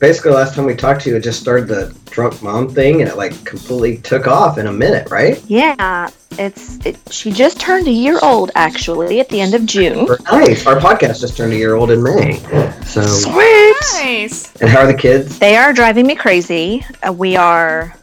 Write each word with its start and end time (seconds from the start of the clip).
basically 0.00 0.32
last 0.32 0.54
time 0.54 0.64
we 0.64 0.74
talked 0.74 1.02
to 1.02 1.10
you, 1.10 1.16
it 1.16 1.22
just 1.22 1.40
started 1.40 1.68
the 1.68 1.94
drunk 2.06 2.42
mom 2.42 2.68
thing, 2.68 3.00
and 3.00 3.08
it 3.08 3.16
like 3.16 3.44
completely 3.44 3.98
took 3.98 4.26
off 4.26 4.58
in 4.58 4.66
a 4.66 4.72
minute, 4.72 5.08
right? 5.10 5.40
Yeah, 5.46 6.10
it's 6.32 6.84
it, 6.84 6.98
she 7.10 7.30
just 7.30 7.60
turned 7.60 7.86
a 7.86 7.92
year 7.92 8.18
old 8.22 8.50
actually 8.54 9.20
at 9.20 9.28
the 9.28 9.40
end 9.40 9.54
of 9.54 9.66
June. 9.66 10.06
Nice. 10.32 10.66
Our 10.66 10.76
podcast 10.80 11.20
just 11.20 11.36
turned 11.36 11.52
a 11.52 11.56
year 11.56 11.74
old 11.74 11.90
in 11.90 12.02
May. 12.02 12.38
So, 12.86 13.02
Sweet. 13.02 13.74
Nice. 13.94 14.56
and 14.60 14.68
how 14.70 14.80
are 14.80 14.86
the 14.86 14.94
kids? 14.94 15.38
They 15.38 15.56
are 15.56 15.72
driving 15.72 16.06
me 16.06 16.14
crazy. 16.16 16.84
Uh, 17.06 17.12
we 17.12 17.36
are, 17.36 17.94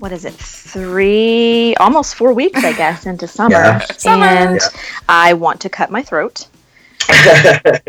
what 0.00 0.12
is 0.12 0.24
it, 0.24 0.34
three, 0.34 1.74
almost 1.76 2.14
four 2.16 2.32
weeks, 2.34 2.62
I 2.64 2.72
guess, 2.72 3.06
into 3.12 3.26
summer. 3.28 3.52
Yeah. 3.54 3.78
Summer. 3.96 4.24
And 4.26 4.60
Yeah. 4.60 4.68
I 5.08 5.32
want 5.34 5.60
to 5.62 5.68
cut 5.68 5.90
my 5.90 6.02
throat. 6.02 6.46
I 7.08 7.80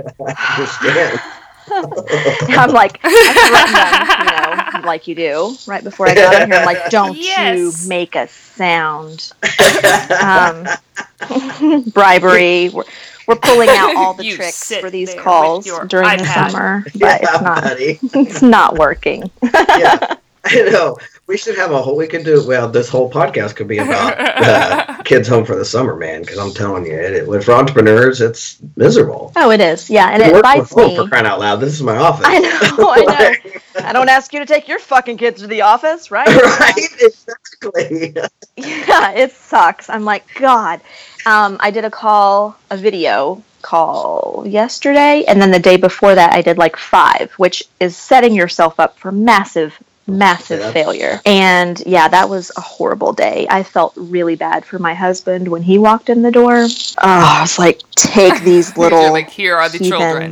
understand. 0.57 1.21
I'm 1.67 2.71
like, 2.71 2.99
I 3.03 4.67
them, 4.69 4.77
you 4.77 4.81
know, 4.81 4.85
like 4.87 5.07
you 5.07 5.15
do, 5.15 5.55
right 5.67 5.83
before 5.83 6.07
I 6.09 6.15
got 6.15 6.41
in 6.41 6.51
here. 6.51 6.59
I'm 6.59 6.65
like, 6.65 6.89
don't 6.89 7.17
Yes. 7.17 7.83
you 7.83 7.89
make 7.89 8.15
a 8.15 8.27
sound. 8.27 9.31
Um, 10.21 10.65
bribery. 11.93 12.69
We're, 12.69 12.83
we're 13.27 13.35
pulling 13.35 13.69
out 13.69 13.95
all 13.95 14.13
the 14.13 14.25
You 14.25 14.35
tricks 14.35 14.73
for 14.77 14.89
these 14.89 15.13
calls 15.15 15.65
your 15.65 15.85
during 15.85 16.17
the 16.17 16.25
summer, 16.25 16.83
but 16.85 16.95
yeah, 16.95 17.17
it's 17.21 17.41
not. 17.41 17.63
buddy. 17.63 17.99
It's 18.01 18.41
not 18.41 18.77
working. 18.77 19.29
yeah, 19.41 20.15
I 20.45 20.55
know. 20.69 20.97
We 21.25 21.37
should 21.37 21.55
have 21.55 21.71
a 21.71 21.81
whole. 21.81 21.95
We 21.95 22.07
could 22.07 22.25
do 22.25 22.45
well. 22.45 22.67
This 22.67 22.89
whole 22.89 23.09
podcast 23.09 23.55
could 23.55 23.67
be 23.67 23.77
about 23.77 24.19
uh, 24.19 25.01
kids 25.05 25.27
home 25.27 25.45
for 25.45 25.55
the 25.55 25.63
summer, 25.63 25.95
man. 25.95 26.21
Because 26.21 26.37
I'm 26.37 26.53
telling 26.53 26.85
you, 26.85 26.93
it, 26.93 27.13
it, 27.13 27.43
for 27.43 27.53
entrepreneurs, 27.53 28.19
it's 28.19 28.57
miserable. 28.75 29.31
Oh, 29.37 29.51
it 29.51 29.61
is. 29.61 29.89
Yeah, 29.89 30.09
and 30.09 30.21
I 30.21 30.27
it 30.27 30.33
work 30.33 30.43
bites 30.43 30.75
me. 30.75 30.97
for 30.97 31.07
crying 31.07 31.25
out 31.25 31.39
loud. 31.39 31.57
This 31.57 31.73
is 31.73 31.81
my 31.81 31.95
office. 31.95 32.25
I 32.27 32.39
know, 32.39 32.49
I 32.91 33.05
know. 33.05 33.85
I 33.87 33.93
don't 33.93 34.09
ask 34.09 34.33
you 34.33 34.39
to 34.39 34.45
take 34.45 34.67
your 34.67 34.79
fucking 34.79 35.17
kids 35.17 35.41
to 35.41 35.47
the 35.47 35.61
office, 35.61 36.11
right? 36.11 36.27
right? 36.27 36.89
Exactly. 36.99 38.13
Yeah, 38.57 39.11
it 39.13 39.31
sucks. 39.31 39.89
I'm 39.89 40.03
like, 40.03 40.25
God. 40.35 40.81
Um, 41.25 41.57
I 41.61 41.71
did 41.71 41.85
a 41.85 41.91
call, 41.91 42.57
a 42.69 42.75
video 42.75 43.41
call 43.61 44.43
yesterday, 44.45 45.23
and 45.25 45.41
then 45.41 45.51
the 45.51 45.59
day 45.59 45.77
before 45.77 46.13
that, 46.13 46.33
I 46.33 46.41
did 46.41 46.57
like 46.57 46.75
five, 46.75 47.31
which 47.37 47.63
is 47.79 47.95
setting 47.95 48.35
yourself 48.35 48.79
up 48.79 48.99
for 48.99 49.11
massive, 49.11 49.81
massive 50.07 50.59
Yeah. 50.59 50.71
failure. 50.71 51.21
And 51.25 51.81
yeah, 51.85 52.07
that 52.07 52.29
was 52.29 52.51
a 52.57 52.61
horrible 52.61 53.13
day. 53.13 53.47
I 53.49 53.63
felt 53.63 53.93
really 53.95 54.35
bad 54.35 54.65
for 54.65 54.79
my 54.79 54.93
husband 54.93 55.47
when 55.47 55.61
he 55.63 55.77
walked 55.77 56.09
in 56.09 56.21
the 56.21 56.31
door. 56.31 56.65
Oh, 56.65 56.97
I 57.01 57.41
was 57.41 57.57
like, 57.59 57.81
take 57.91 58.41
these 58.43 58.75
You're 58.75 58.85
little. 58.89 59.11
like, 59.11 59.29
here 59.29 59.55
are 59.55 59.69
the 59.69 59.79
children. 59.79 60.31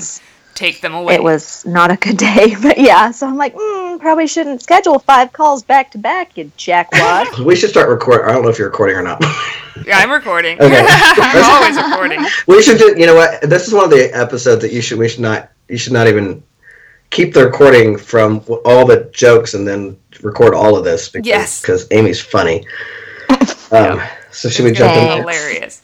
Take 0.54 0.82
them 0.82 0.94
away. 0.94 1.16
It 1.16 1.24
was 1.24 1.66
not 1.66 1.90
a 1.92 1.96
good 1.96 2.18
day, 2.30 2.56
but 2.62 2.78
yeah. 2.78 3.10
So 3.12 3.26
I'm 3.26 3.38
like, 3.38 3.56
mm, 3.56 4.00
probably 4.00 4.28
shouldn't 4.28 4.62
schedule 4.62 5.00
five 5.00 5.32
calls 5.34 5.64
back 5.64 5.92
to 5.92 5.98
back, 5.98 6.38
you 6.38 6.52
jackwad. 6.58 7.44
We 7.46 7.56
should 7.56 7.70
start 7.72 7.90
recording. 7.90 8.28
I 8.30 8.34
don't 8.34 8.44
know 8.44 8.50
if 8.50 8.60
you're 8.60 8.70
recording 8.70 8.96
or 8.98 9.02
not. 9.02 9.24
Yeah, 9.88 9.98
I'm 9.98 10.12
recording. 10.12 10.62
Okay. 10.62 10.86
I'm 10.88 11.44
always 11.44 11.78
recording. 11.78 12.24
we 12.46 12.62
should 12.62 12.78
do. 12.78 12.94
You 13.00 13.08
know 13.08 13.16
what? 13.16 13.42
This 13.42 13.68
is 13.68 13.74
one 13.74 13.86
of 13.86 13.90
the 13.90 14.12
episodes 14.16 14.62
that 14.62 14.72
you 14.72 14.82
should. 14.82 15.00
We 15.00 15.08
should 15.10 15.22
not. 15.22 15.50
You 15.70 15.78
should 15.78 15.94
not 15.94 16.08
even 16.08 16.44
keep 17.12 17.34
the 17.34 17.45
recording 17.45 17.98
from 17.98 18.44
all 18.66 18.86
the 18.86 19.09
jokes 19.14 19.54
and 19.54 19.67
then 19.67 19.95
record 20.23 20.56
all 20.56 20.76
of 20.78 20.84
this 20.84 21.09
because 21.09 21.28
Yes. 21.28 21.62
because 21.62 21.88
Amy's 21.92 22.20
funny. 22.22 22.66
Um, 23.72 24.02
so 24.31 24.50
should 24.50 24.66
we 24.66 24.72
jump 24.73 24.92
in? 24.92 25.20
hilarious. 25.20 25.81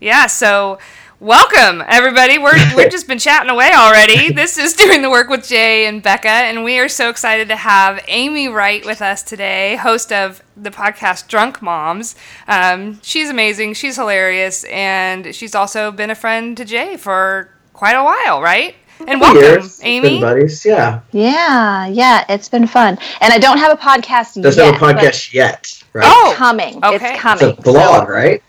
Yeah, 0.00 0.26
so 0.28 0.78
welcome 1.20 1.82
everybody. 1.86 2.38
We're 2.38 2.54
we've 2.76 2.90
just 2.90 3.06
been 3.06 3.18
chatting 3.18 3.50
away 3.50 3.70
already. 3.74 4.32
This 4.32 4.56
is 4.56 4.72
doing 4.72 5.02
the 5.02 5.10
work 5.10 5.28
with 5.28 5.46
Jay 5.46 5.84
and 5.84 6.02
Becca, 6.02 6.26
and 6.28 6.64
we 6.64 6.78
are 6.78 6.88
so 6.88 7.10
excited 7.10 7.48
to 7.48 7.56
have 7.56 8.02
Amy 8.08 8.48
Wright 8.48 8.82
with 8.86 9.02
us 9.02 9.22
today, 9.22 9.76
host 9.76 10.10
of 10.10 10.42
the 10.56 10.70
podcast 10.70 11.28
Drunk 11.28 11.60
Moms. 11.60 12.16
Um, 12.46 12.98
she's 13.02 13.28
amazing. 13.28 13.74
She's 13.74 13.96
hilarious, 13.96 14.64
and 14.64 15.34
she's 15.34 15.54
also 15.54 15.92
been 15.92 16.08
a 16.10 16.14
friend 16.14 16.56
to 16.56 16.64
Jay 16.64 16.96
for 16.96 17.50
quite 17.74 17.92
a 17.94 18.02
while, 18.02 18.40
right? 18.40 18.74
And 19.06 19.20
welcome, 19.20 19.42
Years. 19.42 19.80
Amy. 19.82 20.08
Been 20.08 20.20
buddies. 20.20 20.64
Yeah. 20.64 21.00
yeah, 21.12 21.86
yeah, 21.86 22.24
it's 22.28 22.48
been 22.48 22.66
fun. 22.66 22.98
And 23.20 23.32
I 23.32 23.38
don't 23.38 23.58
have 23.58 23.72
a 23.72 23.80
podcast 23.80 24.40
Doesn't 24.42 24.62
yet. 24.62 24.74
have 24.74 24.82
a 24.82 24.94
podcast 24.94 25.32
yet, 25.32 25.82
right? 25.92 26.04
Oh, 26.06 26.28
it's 26.30 26.38
coming. 26.38 26.76
okay. 26.84 26.94
It's 26.96 27.04
it's 27.04 27.20
coming. 27.20 27.50
a 27.56 27.62
blog, 27.62 28.06
So- 28.08 28.12
right? 28.12 28.42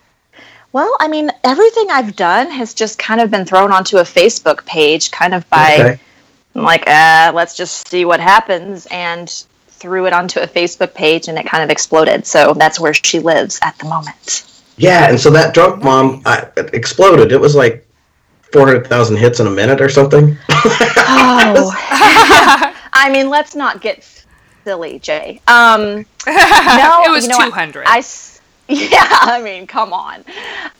well, 0.71 0.95
I 0.99 1.07
mean, 1.07 1.31
everything 1.43 1.88
I've 1.91 2.15
done 2.15 2.49
has 2.51 2.73
just 2.73 2.97
kind 2.97 3.21
of 3.21 3.29
been 3.31 3.45
thrown 3.45 3.71
onto 3.71 3.97
a 3.97 4.03
Facebook 4.03 4.65
page, 4.65 5.11
kind 5.11 5.33
of 5.33 5.47
by 5.49 5.75
Okay. 5.79 5.99
Like, 6.55 6.88
uh, 6.88 7.31
let's 7.35 7.55
just 7.55 7.88
see 7.88 8.05
what 8.05 8.19
happens, 8.19 8.88
and 8.89 9.29
threw 9.67 10.07
it 10.07 10.13
onto 10.13 10.39
a 10.41 10.47
Facebook 10.47 10.93
page, 10.95 11.27
and 11.27 11.38
it 11.38 11.45
kind 11.45 11.63
of 11.63 11.69
exploded. 11.69 12.25
So 12.25 12.53
that's 12.55 12.79
where 12.79 12.93
she 12.93 13.19
lives 13.19 13.59
at 13.61 13.77
the 13.77 13.85
moment. 13.85 14.51
Yeah, 14.75 15.09
and 15.09 15.19
so 15.19 15.29
that 15.29 15.53
drunk 15.53 15.83
mom 15.83 16.21
uh, 16.25 16.45
exploded. 16.73 17.31
It 17.31 17.39
was 17.39 17.55
like 17.55 17.85
four 18.51 18.65
hundred 18.65 18.87
thousand 18.87 19.17
hits 19.17 19.39
in 19.39 19.47
a 19.47 19.51
minute 19.51 19.81
or 19.81 19.89
something. 19.89 20.37
Oh, 20.49 21.73
I 22.93 23.09
mean, 23.11 23.29
let's 23.29 23.55
not 23.55 23.81
get 23.81 24.03
silly, 24.63 24.99
Jay. 24.99 25.41
Um, 25.47 25.81
no, 25.95 26.05
it 26.27 27.11
was 27.11 27.23
you 27.25 27.29
know 27.29 27.38
what? 27.38 27.45
200. 27.45 27.85
I 27.88 27.99
s- 27.99 28.41
yeah, 28.67 29.07
I 29.09 29.41
mean, 29.41 29.65
come 29.65 29.93
on. 29.93 30.17
Um, 30.19 30.23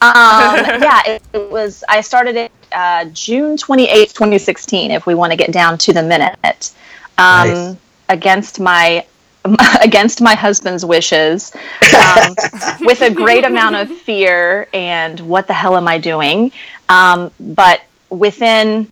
yeah, 0.80 1.00
it, 1.06 1.22
it 1.32 1.50
was. 1.50 1.82
I 1.88 2.00
started 2.02 2.36
it 2.36 2.52
uh, 2.72 3.06
June 3.06 3.56
twenty 3.56 3.88
eighth, 3.88 4.14
twenty 4.14 4.38
sixteen. 4.38 4.90
If 4.92 5.06
we 5.06 5.14
want 5.14 5.32
to 5.32 5.36
get 5.36 5.50
down 5.52 5.76
to 5.78 5.92
the 5.92 6.02
minute, 6.02 6.70
um, 7.18 7.48
Nice. 7.48 7.76
against 8.08 8.60
my 8.60 9.04
against 9.82 10.20
my 10.20 10.34
husband's 10.34 10.84
wishes, 10.84 11.52
um, 11.94 12.34
with 12.80 13.00
a 13.02 13.10
great 13.10 13.44
amount 13.44 13.76
of 13.76 13.88
fear 13.88 14.68
and 14.72 15.18
what 15.20 15.46
the 15.46 15.54
hell 15.54 15.76
am 15.76 15.88
I 15.88 15.98
doing? 15.98 16.52
Um, 16.88 17.30
but 17.38 17.82
within 18.10 18.90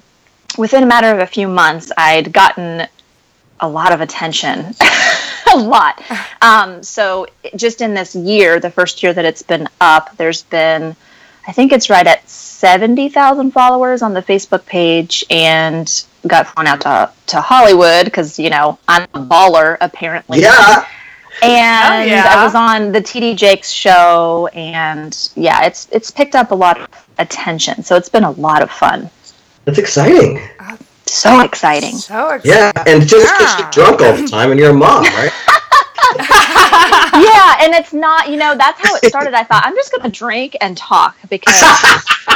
within 0.57 0.83
a 0.83 0.87
matter 0.87 1.13
of 1.13 1.21
a 1.21 1.27
few 1.27 1.49
months, 1.49 1.93
I'd 1.97 2.33
gotten 2.33 2.87
a 3.61 3.69
lot 3.69 3.93
of 3.93 4.01
attention. 4.01 4.75
a 5.55 5.59
lot. 5.59 6.03
Um, 6.43 6.83
so 6.83 7.27
just 7.57 7.81
in 7.81 7.95
this 7.95 8.15
year, 8.15 8.61
the 8.61 8.71
first 8.71 9.03
year 9.03 9.13
that 9.13 9.25
it's 9.25 9.43
been 9.43 9.69
up, 9.81 10.17
there's 10.17 10.43
been, 10.45 10.95
I 11.47 11.53
think 11.53 11.73
it's 11.73 11.91
right 11.91 12.07
at 12.07 12.29
70,000 12.59 13.53
followers 13.53 14.03
on 14.03 14.15
the 14.15 14.21
Facebook 14.23 14.67
page 14.67 15.25
and 15.31 16.05
got 16.27 16.49
flown 16.49 16.67
out 16.67 16.81
to, 16.81 17.09
to 17.27 17.41
Hollywood 17.41 18.05
because, 18.07 18.37
you 18.37 18.51
know, 18.51 18.79
I'm 18.89 19.05
a 19.15 19.21
baller 19.21 19.77
apparently. 19.81 20.41
yeah. 20.41 20.85
And 21.41 22.03
Oh, 22.11 22.13
yeah. 22.13 22.25
I 22.37 22.43
was 22.45 22.57
on 22.57 22.91
the 22.91 23.01
TD 23.01 23.37
Jakes 23.37 23.71
show 23.71 24.49
and 24.55 25.17
yeah, 25.37 25.67
it's 25.67 25.87
it's 25.93 26.11
picked 26.11 26.35
up 26.35 26.51
a 26.51 26.55
lot 26.57 26.81
of 26.81 26.89
attention. 27.19 27.85
So 27.85 27.95
it's 27.95 28.09
been 28.09 28.25
a 28.25 28.33
lot 28.33 28.61
of 28.61 28.73
fun. 28.73 29.09
That's 29.65 29.79
exciting. 29.79 30.41
So 31.07 31.41
exciting. 31.43 31.95
so 31.95 32.31
excited. 32.31 32.49
Yeah, 32.49 32.73
and 32.89 33.07
just 33.07 33.25
because 33.33 33.53
Yeah. 33.53 33.59
you're 33.61 33.71
drunk 33.71 34.01
all 34.03 34.17
the 34.17 34.27
time 34.27 34.51
and 34.51 34.59
you're 34.59 34.71
a 34.71 34.75
mom, 34.75 35.05
right? 35.05 35.31
yeah, 36.19 37.57
and 37.61 37.75
it's 37.75 37.93
not, 37.93 38.29
you 38.29 38.37
know, 38.37 38.57
that's 38.57 38.81
how 38.81 38.95
it 38.97 39.07
started. 39.07 39.35
I 39.35 39.45
thought 39.45 39.63
I'm 39.65 39.75
just 39.75 39.93
going 39.93 40.11
to 40.11 40.17
drink 40.17 40.57
and 40.61 40.77
talk 40.77 41.17
because 41.29 41.61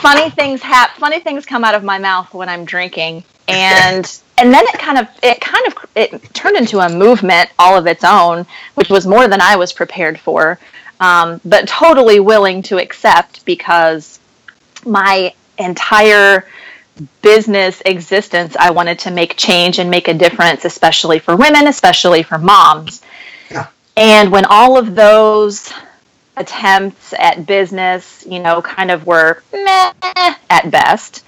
funny 0.00 0.30
things 0.30 0.62
happen. 0.62 1.00
Funny 1.00 1.20
things 1.20 1.46
come 1.46 1.64
out 1.64 1.74
of 1.74 1.84
my 1.84 1.98
mouth 1.98 2.32
when 2.34 2.48
I'm 2.48 2.64
drinking, 2.64 3.24
and 3.48 4.20
and 4.38 4.52
then 4.52 4.64
it 4.66 4.78
kind 4.78 4.98
of 4.98 5.08
it 5.22 5.40
kind 5.40 5.66
of 5.66 5.74
it 5.94 6.34
turned 6.34 6.56
into 6.56 6.80
a 6.80 6.88
movement 6.88 7.50
all 7.58 7.76
of 7.76 7.86
its 7.86 8.04
own, 8.04 8.46
which 8.74 8.90
was 8.90 9.06
more 9.06 9.28
than 9.28 9.40
I 9.40 9.56
was 9.56 9.72
prepared 9.72 10.18
for, 10.18 10.58
um, 11.00 11.40
but 11.44 11.68
totally 11.68 12.20
willing 12.20 12.62
to 12.64 12.78
accept 12.78 13.44
because 13.44 14.20
my 14.84 15.32
entire 15.58 16.46
business 17.22 17.82
existence 17.86 18.56
i 18.56 18.70
wanted 18.70 18.98
to 18.98 19.10
make 19.10 19.36
change 19.36 19.78
and 19.78 19.90
make 19.90 20.08
a 20.08 20.14
difference 20.14 20.64
especially 20.64 21.18
for 21.18 21.36
women 21.36 21.66
especially 21.66 22.22
for 22.22 22.38
moms. 22.38 23.02
Yeah. 23.50 23.66
and 23.96 24.30
when 24.30 24.44
all 24.44 24.78
of 24.78 24.94
those 24.94 25.72
attempts 26.36 27.12
at 27.18 27.46
business 27.46 28.24
you 28.28 28.40
know 28.40 28.62
kind 28.62 28.90
of 28.90 29.06
were 29.06 29.42
meh 29.52 29.92
at 30.50 30.70
best 30.70 31.24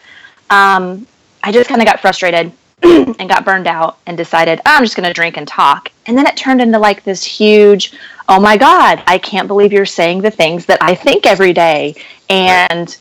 um, 0.50 1.06
i 1.42 1.50
just 1.50 1.68
kind 1.68 1.80
of 1.80 1.86
got 1.86 2.00
frustrated 2.00 2.52
and 2.82 3.28
got 3.28 3.44
burned 3.44 3.66
out 3.66 3.98
and 4.06 4.16
decided 4.16 4.60
"Oh, 4.60 4.76
i'm 4.76 4.84
just 4.84 4.96
going 4.96 5.08
to 5.08 5.12
drink 5.12 5.36
and 5.38 5.48
talk. 5.48 5.90
And 6.06 6.16
then 6.16 6.26
it 6.26 6.36
turned 6.36 6.60
into 6.60 6.78
like 6.78 7.02
this 7.04 7.24
huge 7.24 7.92
oh 8.28 8.38
my 8.38 8.56
god 8.56 9.02
i 9.06 9.18
can't 9.18 9.48
believe 9.48 9.72
you're 9.72 9.86
saying 9.86 10.20
the 10.20 10.30
things 10.30 10.66
that 10.66 10.78
i 10.82 10.94
think 10.94 11.26
every 11.26 11.52
day. 11.52 11.94
And 12.28 12.96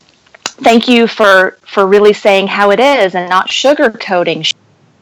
thank 0.56 0.88
you 0.88 1.06
for 1.06 1.58
for 1.66 1.86
really 1.86 2.12
saying 2.12 2.46
how 2.48 2.70
it 2.70 2.80
is 2.80 3.14
and 3.14 3.28
not 3.28 3.48
sugarcoating 3.48 4.52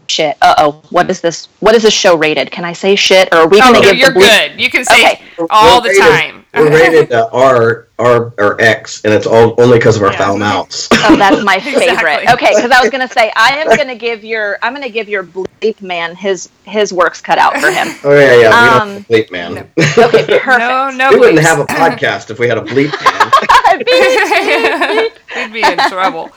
shit. 0.08 0.36
Uh 0.42 0.54
oh, 0.58 0.82
what 0.90 1.08
is 1.10 1.20
this? 1.20 1.48
What 1.60 1.74
is 1.74 1.82
this 1.82 1.94
show 1.94 2.16
rated? 2.16 2.50
Can 2.50 2.64
I 2.64 2.72
say 2.72 2.94
shit, 2.96 3.28
or 3.32 3.38
are 3.38 3.48
we 3.48 3.58
Oh, 3.58 3.72
gonna 3.72 3.80
no, 3.80 3.82
give 3.82 3.96
you're 3.96 4.08
the 4.10 4.14
blue- 4.20 4.26
good. 4.28 4.60
You 4.60 4.70
can 4.70 4.84
say 4.84 4.94
Okay. 5.06 5.22
all 5.50 5.80
We're 5.80 5.94
the 5.94 6.00
rated- 6.00 6.02
time. 6.02 6.40
We're 6.56 6.70
rated 6.70 7.12
uh, 7.12 7.28
R, 7.32 7.88
R, 7.98 8.32
or 8.38 8.60
X, 8.62 9.04
and 9.04 9.12
it's 9.12 9.26
all 9.26 9.56
only 9.60 9.78
because 9.78 9.96
of 9.96 10.04
our 10.04 10.12
Yeah. 10.12 10.18
foul 10.18 10.38
mouths. 10.38 10.88
Oh, 10.92 11.16
that's 11.16 11.42
my 11.42 11.56
Exactly. 11.56 11.86
favorite. 11.88 12.30
Okay, 12.32 12.52
because 12.54 12.70
I 12.70 12.80
was 12.80 12.90
gonna 12.90 13.08
say 13.08 13.32
I 13.34 13.56
am 13.56 13.76
gonna 13.76 13.96
give 13.96 14.22
your 14.22 14.58
I'm 14.62 14.72
gonna 14.72 14.88
give 14.88 15.08
your 15.08 15.24
bleep 15.24 15.80
man 15.82 16.14
his 16.14 16.48
his 16.64 16.92
works 16.92 17.20
cut 17.20 17.38
out 17.38 17.56
for 17.58 17.70
him. 17.72 17.88
Oh 18.04 18.12
yeah, 18.14 18.36
yeah. 18.36 18.48
we 18.62 18.68
Um, 18.80 18.88
don't 18.94 19.08
bleep, 19.08 19.30
man. 19.32 19.58
Okay, 19.98 20.38
perfect. 20.38 20.58
No, 20.60 20.90
no. 20.90 21.10
we 21.10 21.18
wouldn't 21.18 21.40
have 21.40 21.58
a 21.58 21.64
podcast 21.66 22.30
if 22.30 22.38
we 22.38 22.46
had 22.46 22.58
a 22.58 22.62
bleep 22.62 22.92
man. 23.04 23.32
We'd 25.36 25.52
be 25.52 25.62
in 25.62 25.78
trouble. 25.90 26.30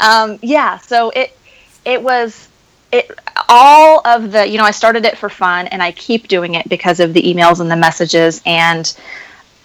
um, 0.00 0.38
yeah 0.42 0.78
so 0.78 1.10
it 1.10 1.36
it 1.84 2.02
was 2.02 2.48
it 2.92 3.10
all 3.48 4.00
of 4.06 4.30
the 4.32 4.46
you 4.46 4.58
know 4.58 4.64
i 4.64 4.70
started 4.70 5.04
it 5.04 5.18
for 5.18 5.28
fun 5.28 5.66
and 5.68 5.82
i 5.82 5.90
keep 5.92 6.28
doing 6.28 6.54
it 6.54 6.68
because 6.68 7.00
of 7.00 7.12
the 7.14 7.22
emails 7.22 7.60
and 7.60 7.70
the 7.70 7.76
messages 7.76 8.40
and 8.46 8.96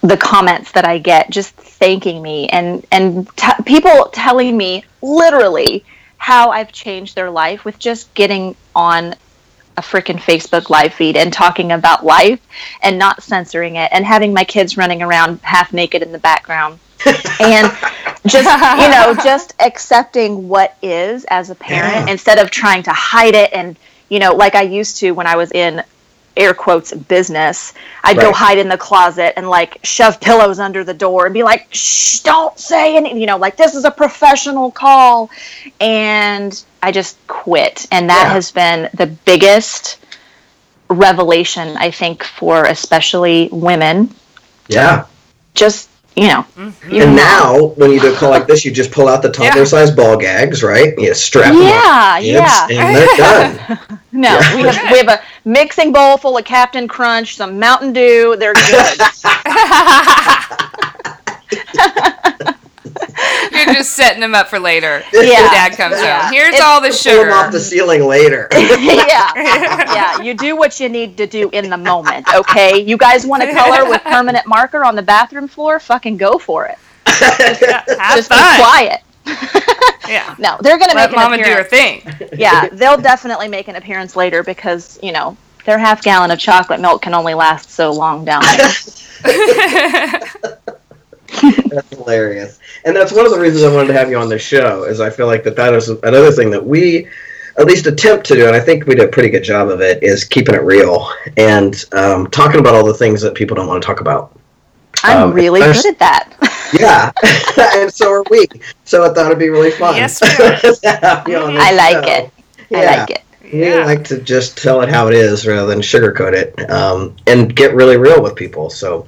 the 0.00 0.16
comments 0.16 0.72
that 0.72 0.84
i 0.84 0.98
get 0.98 1.30
just 1.30 1.54
thanking 1.54 2.20
me 2.20 2.48
and 2.48 2.84
and 2.90 3.28
t- 3.36 3.62
people 3.64 4.10
telling 4.12 4.56
me 4.56 4.84
literally 5.02 5.84
how 6.16 6.50
i've 6.50 6.72
changed 6.72 7.14
their 7.14 7.30
life 7.30 7.64
with 7.64 7.78
just 7.78 8.12
getting 8.14 8.56
on 8.74 9.14
a 9.78 9.80
freaking 9.80 10.18
Facebook 10.18 10.68
live 10.68 10.92
feed 10.92 11.16
and 11.16 11.32
talking 11.32 11.72
about 11.72 12.04
life 12.04 12.38
and 12.82 12.98
not 12.98 13.22
censoring 13.22 13.76
it 13.76 13.88
and 13.90 14.04
having 14.04 14.34
my 14.34 14.44
kids 14.44 14.76
running 14.76 15.00
around 15.00 15.40
half 15.40 15.72
naked 15.72 16.02
in 16.02 16.12
the 16.12 16.18
background 16.18 16.78
and 17.06 17.70
just 18.26 18.48
you 18.80 18.88
know 18.90 19.14
just 19.24 19.54
accepting 19.60 20.48
what 20.48 20.76
is 20.82 21.24
as 21.28 21.50
a 21.50 21.54
parent 21.54 22.06
Yeah. 22.06 22.12
instead 22.12 22.38
of 22.38 22.50
trying 22.50 22.82
to 22.84 22.92
hide 22.92 23.34
it 23.34 23.52
and 23.52 23.76
you 24.08 24.18
know 24.18 24.34
like 24.34 24.54
i 24.54 24.62
used 24.62 24.98
to 24.98 25.12
when 25.12 25.26
i 25.26 25.36
was 25.36 25.50
in 25.52 25.82
air 26.36 26.54
quotes 26.54 26.94
business 26.94 27.74
i'd 28.04 28.16
go 28.16 28.32
hide 28.32 28.56
in 28.58 28.68
the 28.68 28.78
closet 28.78 29.34
and 29.36 29.50
like 29.50 29.78
shove 29.84 30.18
pillows 30.20 30.58
under 30.60 30.82
the 30.82 30.94
door 30.94 31.26
and 31.26 31.34
be 31.34 31.42
like 31.42 31.66
shh 31.74 32.20
don't 32.20 32.58
say 32.58 32.96
anything 32.96 33.18
you 33.20 33.26
know 33.26 33.36
like 33.36 33.56
this 33.56 33.74
is 33.74 33.84
a 33.84 33.90
professional 33.90 34.70
call 34.70 35.30
and 35.80 36.64
i 36.82 36.90
just 36.90 37.18
quit 37.26 37.86
and 37.92 38.08
that 38.08 38.26
Yeah. 38.28 38.32
has 38.32 38.50
been 38.50 38.88
the 38.94 39.06
biggest 39.06 39.98
revelation 40.88 41.76
i 41.76 41.90
think 41.90 42.22
for 42.24 42.64
especially 42.64 43.48
women 43.52 44.14
Yeah. 44.68 45.06
just 45.54 45.88
you 46.16 46.28
know 46.28 46.44
mm-hmm. 46.56 46.90
you 46.94 47.02
And 47.02 47.16
now, 47.16 47.66
when 47.76 47.90
you 47.90 48.00
do 48.00 48.12
a 48.12 48.16
call 48.16 48.30
like 48.30 48.46
this, 48.46 48.64
you 48.64 48.70
just 48.72 48.90
pull 48.90 49.08
out 49.08 49.22
the 49.22 49.30
toddler 49.30 49.60
Yeah. 49.62 49.64
size 49.64 49.90
ball 49.90 50.16
gags, 50.16 50.62
right? 50.62 50.92
You 50.98 51.14
strap 51.14 51.52
them 51.52 51.62
Yeah, 51.62 52.14
on 52.16 52.24
yeah. 52.24 52.66
and 52.70 52.96
they're 52.96 53.16
done. 53.16 53.98
No, 54.12 54.28
Yeah. 54.28 54.56
we 54.56 54.62
have 54.62 54.92
we 54.92 54.98
have 54.98 55.08
a 55.08 55.20
mixing 55.44 55.92
bowl 55.92 56.16
full 56.18 56.36
of 56.36 56.44
Captain 56.44 56.86
Crunch, 56.86 57.36
some 57.36 57.58
Mountain 57.58 57.92
Dew. 57.92 58.36
They're 58.38 58.54
good. 58.54 59.00
You're 63.52 63.74
just 63.74 63.92
setting 63.92 64.20
them 64.20 64.34
up 64.34 64.48
for 64.48 64.58
later. 64.58 65.02
Yeah. 65.12 65.48
Dad 65.50 65.76
comes 65.76 66.00
Yeah. 66.00 66.22
home. 66.24 66.32
Here's 66.32 66.48
It's- 66.54 66.60
all 66.62 66.80
the 66.80 66.88
Pull 66.90 67.24
them 67.24 67.32
off 67.32 67.52
the 67.52 67.60
ceiling 67.60 68.04
later. 68.06 68.48
yeah, 68.52 69.30
yeah. 69.36 70.20
You 70.22 70.34
do 70.34 70.56
what 70.56 70.78
you 70.80 70.88
need 70.88 71.16
to 71.18 71.26
do 71.26 71.48
in 71.50 71.70
the 71.70 71.76
moment. 71.76 72.26
Okay. 72.34 72.80
You 72.82 72.96
guys 72.96 73.24
want 73.26 73.42
to 73.42 73.52
color 73.52 73.88
with 73.88 74.02
permanent 74.02 74.46
marker 74.46 74.84
on 74.84 74.96
the 74.96 75.02
bathroom 75.02 75.48
floor? 75.48 75.78
Fucking 75.80 76.16
go 76.16 76.38
for 76.38 76.66
it. 76.66 76.78
Yeah, 77.20 77.84
have 77.98 78.16
Just 78.16 78.30
be 78.30 78.36
quiet. 78.36 79.00
Yeah. 80.08 80.34
No, 80.38 80.56
they're 80.60 80.78
gonna 80.78 80.94
Let 80.94 81.10
make 81.10 81.16
an 81.18 81.22
mama 81.22 81.36
do 81.36 81.44
her 81.44 81.60
appearance. 81.60 82.04
thing. 82.18 82.28
yeah, 82.38 82.68
they'll 82.70 82.96
definitely 83.00 83.48
make 83.48 83.68
an 83.68 83.76
appearance 83.76 84.16
later 84.16 84.42
because 84.42 84.98
you 85.02 85.12
know 85.12 85.36
their 85.64 85.78
half 85.78 86.02
gallon 86.02 86.30
of 86.32 86.38
chocolate 86.38 86.80
milk 86.80 87.02
can 87.02 87.14
only 87.14 87.34
last 87.34 87.70
so 87.70 87.92
long 87.92 88.24
down 88.24 88.42
there. 89.22 90.20
That's 91.42 91.90
hilarious. 91.90 92.58
And 92.84 92.94
that's 92.96 93.12
one 93.12 93.26
of 93.26 93.32
the 93.32 93.38
reasons 93.40 93.64
I 93.64 93.74
wanted 93.74 93.88
to 93.88 93.94
have 93.94 94.10
you 94.10 94.16
on 94.18 94.28
the 94.28 94.38
show 94.38 94.84
is 94.84 95.00
I 95.00 95.10
feel 95.10 95.26
like 95.26 95.44
that 95.44 95.56
that 95.56 95.74
is 95.74 95.88
another 95.88 96.30
thing 96.32 96.50
that 96.50 96.64
we 96.64 97.08
at 97.58 97.66
least 97.66 97.86
attempt 97.86 98.26
to 98.26 98.34
do, 98.34 98.46
and 98.46 98.56
I 98.56 98.60
think 98.60 98.86
we 98.86 98.94
did 98.94 99.04
a 99.04 99.08
pretty 99.08 99.28
good 99.28 99.44
job 99.44 99.68
of 99.68 99.80
it, 99.82 100.02
is 100.02 100.24
keeping 100.24 100.54
it 100.54 100.62
real 100.62 101.10
and 101.36 101.84
um, 101.92 102.26
talking 102.28 102.60
about 102.60 102.74
all 102.74 102.84
the 102.84 102.94
things 102.94 103.20
that 103.22 103.34
people 103.34 103.54
don't 103.54 103.66
want 103.66 103.82
to 103.82 103.86
talk 103.86 104.00
about. 104.00 104.38
I'm 105.04 105.28
Um, 105.28 105.32
really 105.34 105.60
good 105.60 105.84
at 105.86 105.98
that. 105.98 106.32
Yeah, 106.72 107.10
and 107.82 107.92
so 107.92 108.10
are 108.10 108.24
we. 108.30 108.46
So 108.84 109.04
I 109.04 109.12
thought 109.12 109.26
it'd 109.26 109.38
be 109.38 109.50
really 109.50 109.70
fun. 109.72 109.96
Yes, 109.96 110.22
we 110.22 110.28
are. 110.46 110.58
to 110.60 110.98
have 111.06 111.28
you 111.28 111.36
on 111.36 111.54
the 111.54 111.60
I 111.60 111.72
like 111.72 112.04
show. 112.06 112.12
it. 112.12 112.30
I 112.74 112.96
like 112.96 113.10
it. 113.10 113.22
We 113.52 113.60
Yeah. 113.68 113.84
like 113.84 114.04
to 114.04 114.20
just 114.22 114.56
tell 114.56 114.80
it 114.80 114.88
how 114.88 115.08
it 115.08 115.14
is 115.14 115.46
rather 115.46 115.66
than 115.66 115.80
sugarcoat 115.80 116.32
it, 116.32 116.70
um, 116.70 117.14
and 117.26 117.54
get 117.54 117.74
really 117.74 117.98
real 117.98 118.22
with 118.22 118.34
people. 118.34 118.70
So, 118.70 119.06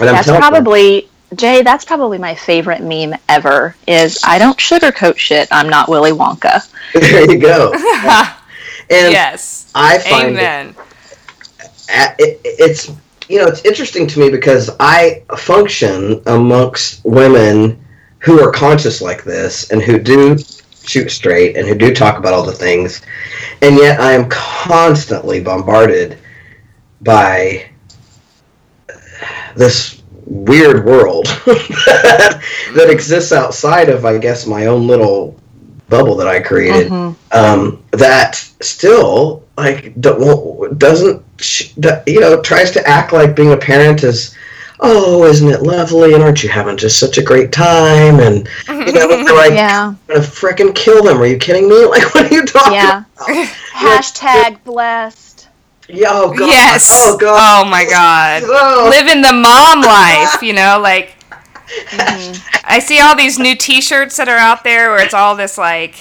and 0.00 0.08
I'm 0.08 0.16
That's 0.16 0.26
telling 0.26 0.42
you- 0.42 0.48
probably 0.50 1.09
Jay. 1.34 1.62
That's 1.62 1.84
probably 1.84 2.18
my 2.18 2.34
favorite 2.34 2.82
meme 2.82 3.18
ever. 3.28 3.76
Is 3.86 4.20
I 4.24 4.38
don't 4.38 4.58
sugarcoat 4.58 5.16
shit. 5.16 5.48
I'm 5.50 5.68
not 5.68 5.88
Willy 5.88 6.12
Wonka. 6.12 6.68
there 6.94 7.30
you 7.30 7.38
go. 7.38 7.72
And 8.90 9.12
yes. 9.12 9.70
I 9.74 9.98
find 9.98 10.36
it 10.36 10.40
Amen. 10.40 10.74
a- 11.90 12.14
it, 12.18 12.40
it's 12.44 12.90
you 13.28 13.38
know 13.38 13.46
it's 13.46 13.64
interesting 13.64 14.08
to 14.08 14.18
me 14.18 14.30
because 14.30 14.68
I 14.80 15.22
function 15.38 16.20
amongst 16.26 17.04
women 17.04 17.84
who 18.18 18.40
are 18.40 18.50
conscious 18.50 19.00
like 19.00 19.22
this 19.22 19.70
and 19.70 19.80
who 19.80 19.98
do 20.00 20.36
shoot 20.82 21.10
straight 21.10 21.56
and 21.56 21.68
who 21.68 21.76
do 21.76 21.94
talk 21.94 22.18
about 22.18 22.32
all 22.32 22.42
the 22.44 22.52
things, 22.52 23.02
and 23.62 23.76
yet 23.76 24.00
I 24.00 24.12
am 24.12 24.28
constantly 24.28 25.40
bombarded 25.40 26.18
by 27.00 27.70
this 29.54 29.99
weird 30.30 30.84
world 30.86 31.26
that, 31.46 32.40
that 32.76 32.88
exists 32.90 33.32
outside 33.32 33.88
of 33.88 34.04
I 34.04 34.16
guess 34.18 34.46
my 34.46 34.66
own 34.66 34.86
little 34.86 35.36
bubble 35.88 36.14
that 36.16 36.28
I 36.28 36.38
created 36.40 36.88
Mhm. 36.90 37.16
um, 37.32 37.82
that 37.90 38.36
still 38.60 39.42
like 39.56 39.92
doesn't 40.00 41.22
you 42.06 42.20
know 42.20 42.40
tries 42.42 42.70
to 42.72 42.86
act 42.86 43.12
like 43.12 43.34
being 43.34 43.52
a 43.52 43.56
parent 43.56 44.04
is 44.04 44.36
oh 44.78 45.24
isn't 45.24 45.48
it 45.48 45.62
lovely 45.62 46.14
and 46.14 46.22
aren't 46.22 46.42
you 46.44 46.48
having 46.48 46.76
just 46.76 46.98
such 47.00 47.18
a 47.18 47.22
great 47.22 47.50
time 47.50 48.20
and 48.20 48.48
you 48.68 48.92
know 48.92 49.08
they're 49.08 49.34
like 49.44 49.52
Yeah. 49.52 49.88
I'm 49.88 49.98
gonna 50.06 50.20
frickin' 50.20 50.74
kill 50.76 51.02
them 51.02 51.18
are 51.20 51.26
you 51.26 51.38
kidding 51.38 51.68
me 51.68 51.84
like 51.94 52.14
what 52.14 52.30
are 52.30 52.34
you 52.34 52.46
talking 52.46 52.74
Yeah. 52.74 53.02
about 53.16 53.48
Hashtag 53.74 54.62
blessed. 54.64 55.39
Yeah 55.92 56.08
oh 56.12 56.32
god 56.32 56.48
Yes. 56.48 57.02
oh 57.06 57.16
god 57.18 57.64
Oh 57.66 57.68
my 57.68 57.84
God. 57.84 58.42
Oh. 58.44 58.88
Living 58.90 59.22
the 59.22 59.32
mom 59.32 59.82
life, 59.82 60.42
you 60.42 60.52
know, 60.52 60.78
like 60.80 61.14
Mhm. 61.88 62.42
I 62.64 62.78
see 62.80 62.98
all 63.00 63.14
these 63.16 63.38
new 63.38 63.54
T-shirts 63.54 64.16
that 64.16 64.28
are 64.28 64.36
out 64.36 64.64
there 64.64 64.90
where 64.90 65.04
it's 65.04 65.14
all 65.14 65.36
this 65.36 65.56
like, 65.56 65.94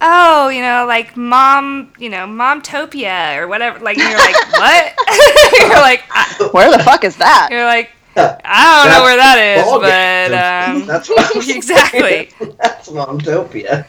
oh, 0.00 0.48
you 0.48 0.62
know, 0.62 0.86
like 0.86 1.14
mom, 1.16 1.92
you 1.98 2.08
know, 2.08 2.26
momtopia 2.26 3.38
or 3.38 3.46
whatever. 3.46 3.78
Like 3.80 3.98
you're 3.98 4.16
like, 4.16 4.34
what? 4.52 4.94
you're 5.60 5.68
like, 5.80 6.04
I, 6.10 6.48
Where 6.52 6.70
the 6.70 6.82
fuck 6.82 7.04
is 7.04 7.16
that? 7.16 7.48
you're 7.50 7.64
like, 7.66 7.90
I 8.16 8.82
don't 8.84 8.92
know 8.92 9.02
where 9.02 9.16
that 9.16 9.38
is, 9.58 9.64
Ball 9.64 9.80
but 9.80 10.32
um, 10.32 10.86
that's 10.86 11.08
what 11.08 11.36
I'm 11.36 11.50
exactly. 11.56 12.30
that's 12.62 12.88
momtopia 12.88 13.84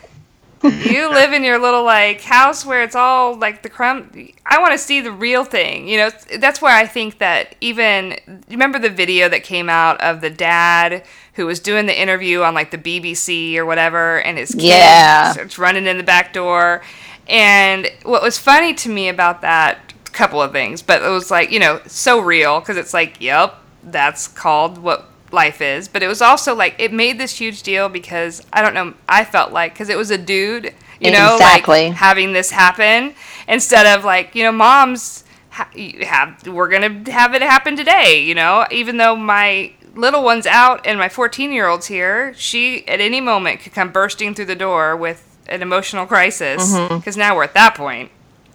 you 0.69 1.10
live 1.10 1.34
in 1.34 1.43
your 1.43 1.60
little 1.60 1.84
like 1.84 2.22
house 2.22 2.65
where 2.65 2.84
it's 2.84 2.95
all 2.95 3.36
like 3.38 3.62
the 3.63 3.69
crumb. 3.69 4.10
I 4.45 4.60
want 4.60 4.72
to 4.74 4.77
see 4.77 5.01
the 5.01 5.12
real 5.12 5.43
thing. 5.43 5.88
You 5.88 5.98
know, 5.98 6.10
that's 6.39 6.62
where 6.62 6.75
I 6.75 6.86
think 6.88 7.19
that 7.19 7.55
even 7.62 8.17
remember 8.50 8.79
the 8.79 8.89
video 8.89 9.29
that 9.29 9.43
came 9.43 9.69
out 9.69 10.00
of 10.01 10.22
the 10.22 10.29
dad 10.29 11.03
who 11.34 11.45
was 11.45 11.60
doing 11.60 11.86
the 11.86 12.00
interview 12.00 12.41
on 12.43 12.53
like 12.53 12.72
the 12.72 12.77
BBC 12.77 13.57
or 13.57 13.65
whatever, 13.65 14.22
and 14.22 14.38
his 14.38 14.51
kid 14.51 14.63
Yeah. 14.63 15.31
starts 15.34 15.57
running 15.57 15.86
in 15.88 15.98
the 15.98 16.03
back 16.03 16.34
door. 16.34 16.81
And 17.27 17.89
what 18.03 18.22
was 18.22 18.38
funny 18.38 18.74
to 18.75 18.89
me 18.89 19.10
about 19.10 19.41
that, 19.41 19.93
a 20.05 20.10
couple 20.12 20.41
of 20.41 20.51
things, 20.51 20.81
but 20.81 21.01
it 21.01 21.10
was 21.10 21.31
like 21.31 21.51
you 21.51 21.60
know 21.60 21.81
so 21.88 22.19
real 22.19 22.60
because 22.60 22.77
it's 22.77 22.93
like, 22.93 23.19
yep, 23.19 23.55
that's 23.84 24.27
called 24.27 24.77
what 24.77 25.10
life 25.32 25.62
is 25.62 25.88
but 25.88 26.01
it 26.03 26.08
was 26.08 26.22
also 26.22 26.55
like 26.55 26.75
it 26.77 26.94
made 26.94 27.17
this 27.20 27.38
huge 27.39 27.63
deal 27.63 27.89
because 27.89 28.41
i 28.53 28.62
don't 28.62 28.74
know 28.74 28.94
i 29.10 29.24
felt 29.25 29.51
like 29.51 29.74
because 29.74 29.89
it 29.89 29.98
was 29.98 30.12
a 30.12 30.17
dude 30.17 30.74
you 31.00 31.12
know 31.12 31.34
Exactly. 31.36 31.88
like 31.88 31.94
having 31.98 32.32
this 32.34 32.51
happen 32.51 33.13
instead 33.48 33.86
of 33.98 34.05
like 34.05 34.34
you 34.36 34.44
know 34.44 34.51
moms 34.51 35.24
ha- 35.50 35.70
have 36.03 36.48
we're 36.48 36.70
gonna 36.70 37.12
have 37.12 37.34
it 37.34 37.41
happen 37.41 37.75
today 37.75 38.22
you 38.24 38.36
know 38.36 38.65
even 38.72 38.98
though 38.98 39.15
my 39.15 39.72
little 39.96 40.24
one's 40.24 40.46
out 40.46 40.86
and 40.86 41.00
my 41.00 41.10
14 41.10 41.51
year 41.51 41.67
old's 41.67 41.88
here 41.88 42.34
she 42.36 42.88
at 42.88 43.00
any 43.01 43.20
moment 43.20 43.60
could 43.62 43.74
come 43.74 43.91
bursting 43.91 44.34
through 44.36 44.46
the 44.46 44.55
door 44.55 44.96
with 44.96 45.38
an 45.48 45.62
emotional 45.62 46.05
crisis 46.05 46.74
Mm-hmm. 46.74 46.98
because 46.98 47.17
now 47.17 47.36
we're 47.36 47.44
at 47.44 47.53
that 47.55 47.75
point 47.75 48.12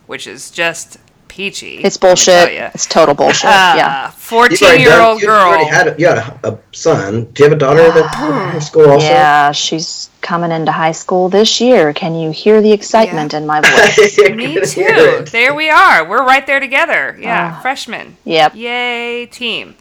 which 0.06 0.26
is 0.26 0.50
just 0.50 0.98
peachy. 1.30 1.78
It's 1.78 2.00
let 2.02 2.18
me 2.18 2.24
tell 2.24 2.46
bullshit. 2.46 2.74
It's 2.74 2.86
total 2.86 3.14
bullshit. 3.14 3.44
Uh, 3.46 3.74
yeah. 3.76 4.10
14 4.10 4.80
year 4.80 5.00
old 5.00 5.20
girl. 5.20 5.46
You 5.46 5.46
already 5.54 5.64
had 5.70 5.88
a, 5.88 5.94
you 5.98 6.06
had 6.08 6.18
a, 6.18 6.48
a 6.52 6.58
son. 6.72 7.24
Do 7.32 7.42
you 7.42 7.48
have 7.48 7.56
a 7.56 7.60
daughter 7.60 7.90
that's 7.92 8.14
in 8.16 8.32
high 8.32 8.58
school 8.58 8.90
also? 8.90 9.06
Yeah, 9.06 9.52
she's 9.52 10.10
coming 10.20 10.50
into 10.50 10.72
high 10.72 10.92
school 10.92 11.28
this 11.28 11.60
year. 11.60 11.92
Can 11.92 12.14
you 12.14 12.30
hear 12.30 12.60
the 12.60 12.72
excitement 12.72 13.32
in 13.32 13.46
my 13.46 13.60
voice? 13.60 14.18
Me 14.34 14.60
too. 14.64 15.24
There 15.30 15.54
we 15.54 15.70
are. 15.70 16.06
We're 16.08 16.24
right 16.24 16.46
there 16.46 16.60
together. 16.60 17.16
Yeah, 17.20 17.54
Ah. 17.56 17.60
freshmen. 17.62 18.16
Yep. 18.24 18.54
Yay, 18.56 19.26
team. 19.26 19.76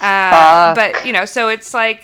Uh, 0.00 0.74
but, 0.74 1.04
you 1.06 1.12
know, 1.12 1.24
so 1.24 1.48
it's 1.48 1.72
like, 1.74 2.02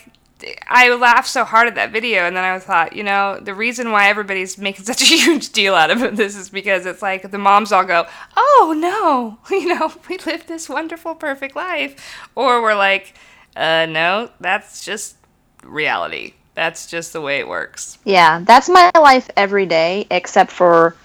I 0.69 0.95
laughed 0.95 1.29
so 1.29 1.45
hard 1.45 1.69
at 1.69 1.75
that 1.75 1.93
video, 1.93 2.23
and 2.23 2.37
then 2.37 2.45
I 2.45 2.59
thought, 2.59 2.95
you 2.95 3.03
know, 3.03 3.39
the 3.41 3.55
reason 3.55 3.93
why 3.93 4.09
everybody's 4.09 4.59
making 4.59 4.85
such 4.87 5.03
a 5.03 5.05
huge 5.05 5.51
deal 5.51 5.75
out 5.75 5.91
of 5.91 6.17
this 6.17 6.37
is 6.37 6.49
because 6.49 6.87
it's 6.87 7.03
like 7.03 7.31
the 7.31 7.39
moms 7.39 7.73
all 7.73 7.85
go, 7.85 8.07
oh 8.37 8.75
no, 8.77 9.39
you 9.57 9.75
know, 9.75 9.93
we 10.09 10.19
live 10.19 10.47
this 10.47 10.69
wonderful, 10.69 11.15
perfect 11.15 11.57
life. 11.57 12.29
Or 12.35 12.63
we're 12.63 12.75
like, 12.75 13.15
uh, 13.57 13.87
no, 13.87 14.31
that's 14.41 14.85
just 14.85 15.17
reality. 15.65 16.35
That's 16.55 16.87
just 16.87 17.13
the 17.13 17.21
way 17.21 17.39
it 17.39 17.49
works. 17.49 17.99
Yeah, 18.05 18.41
that's 18.41 18.69
my 18.69 18.91
life 18.95 19.31
every 19.37 19.67
day, 19.67 20.07
except 20.11 20.51
for 20.51 20.97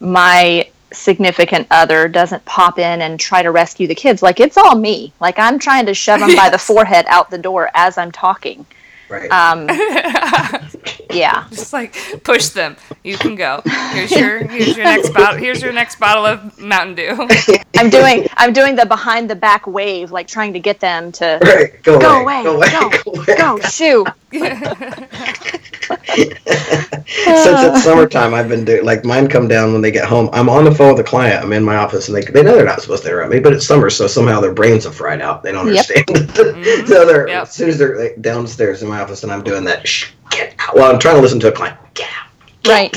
my 0.00 0.68
significant 0.92 1.66
other 1.70 2.08
doesn't 2.08 2.44
pop 2.44 2.78
in 2.78 3.02
and 3.02 3.20
try 3.20 3.42
to 3.42 3.50
rescue 3.50 3.86
the 3.86 3.94
kids. 3.94 4.22
Like 4.22 4.40
it's 4.40 4.56
all 4.56 4.74
me. 4.74 5.12
Like 5.20 5.38
I'm 5.38 5.58
trying 5.58 5.86
to 5.86 5.94
shove 5.94 6.20
them 6.20 6.34
by 6.34 6.50
the 6.50 6.58
forehead 6.58 7.06
out 7.08 7.30
the 7.30 7.38
door 7.38 7.70
as 7.74 7.98
I'm 7.98 8.12
talking. 8.12 8.66
Right. 9.08 9.30
Um, 9.30 9.68
yeah. 11.10 11.46
Just 11.50 11.72
like 11.72 11.94
push 12.24 12.48
them. 12.48 12.76
You 13.04 13.16
can 13.16 13.34
go. 13.36 13.62
Here's 13.92 14.10
your 14.10 14.46
here's 14.46 14.76
your 14.76 14.84
next 14.84 15.10
bottle. 15.14 15.38
Here's 15.38 15.62
your 15.62 15.72
next 15.72 15.98
bottle 15.98 16.26
of 16.26 16.58
Mountain 16.58 16.94
Dew. 16.96 17.28
I'm 17.76 17.90
doing 17.90 18.26
I'm 18.36 18.52
doing 18.52 18.74
the 18.76 18.84
behind 18.86 19.30
the 19.30 19.36
back 19.36 19.66
wave, 19.66 20.10
like 20.10 20.26
trying 20.28 20.52
to 20.52 20.60
get 20.60 20.80
them 20.80 21.12
to 21.12 21.38
right. 21.42 21.82
Go, 21.82 21.98
go 21.98 22.22
away. 22.22 22.44
away, 22.44 22.44
Go 22.44 22.56
away. 22.56 22.68
go, 22.70 22.90
Go 22.90 23.12
away. 23.22 23.36
go, 23.36 23.58
shoo. 23.60 24.04
Since 26.06 27.62
it's 27.62 27.82
summertime, 27.84 28.34
I've 28.34 28.48
been 28.48 28.64
doing 28.64 28.84
like 28.84 29.04
mine 29.04 29.28
come 29.28 29.48
down 29.48 29.72
when 29.72 29.82
they 29.82 29.90
get 29.90 30.04
home. 30.06 30.28
I'm 30.32 30.48
on 30.48 30.64
the 30.64 30.74
phone 30.74 30.94
with 30.94 31.00
a 31.06 31.08
client. 31.08 31.42
I'm 31.44 31.52
in 31.52 31.64
my 31.64 31.76
office, 31.76 32.08
and 32.08 32.16
they 32.16 32.22
they 32.22 32.42
know 32.42 32.54
they're 32.54 32.64
not 32.64 32.82
supposed 32.82 33.02
to 33.04 33.08
interrupt 33.10 33.32
me, 33.32 33.40
but 33.40 33.52
it's 33.52 33.66
summer, 33.66 33.90
so 33.90 34.06
somehow 34.06 34.40
their 34.40 34.52
brains 34.52 34.84
have 34.84 34.94
fried 34.94 35.20
out. 35.22 35.42
They 35.42 35.52
don't 35.52 35.66
Yep. 35.72 35.86
understand. 35.90 36.06
Mm-hmm. 36.38 36.86
so 36.86 37.06
they're 37.06 37.28
Yep. 37.28 37.42
as 37.42 37.52
soon 37.54 37.68
as 37.68 37.78
they're 37.78 37.98
like, 37.98 38.22
downstairs 38.22 38.82
in 38.82 38.88
my 38.88 39.00
office, 39.00 39.22
and 39.22 39.32
I'm 39.32 39.42
doing 39.42 39.64
that. 39.64 39.86
Shh, 39.86 40.12
get 40.30 40.54
out. 40.58 40.74
Well, 40.74 40.90
I'm 40.92 40.98
trying 40.98 41.16
to 41.16 41.20
listen 41.22 41.40
to 41.40 41.48
a 41.48 41.52
client. 41.52 41.76
Get 41.94 42.08
out. 42.08 42.28
Right. 42.68 42.94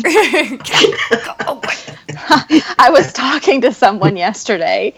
oh, 1.48 1.56
boy. 1.56 1.74
I 2.78 2.90
was 2.92 3.14
talking 3.14 3.62
to 3.62 3.74
someone 3.74 4.18
yesterday, 4.18 4.96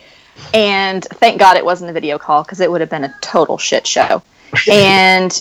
and 0.54 1.04
thank 1.04 1.40
God 1.40 1.58
it 1.58 1.66
wasn't 1.66 1.90
a 1.90 1.94
video 1.94 2.18
call 2.18 2.44
because 2.44 2.60
it 2.60 2.70
would 2.72 2.82
have 2.82 2.90
been 2.90 3.04
a 3.04 3.14
total 3.22 3.58
shit 3.58 3.86
show. 3.88 4.22
And 4.72 5.32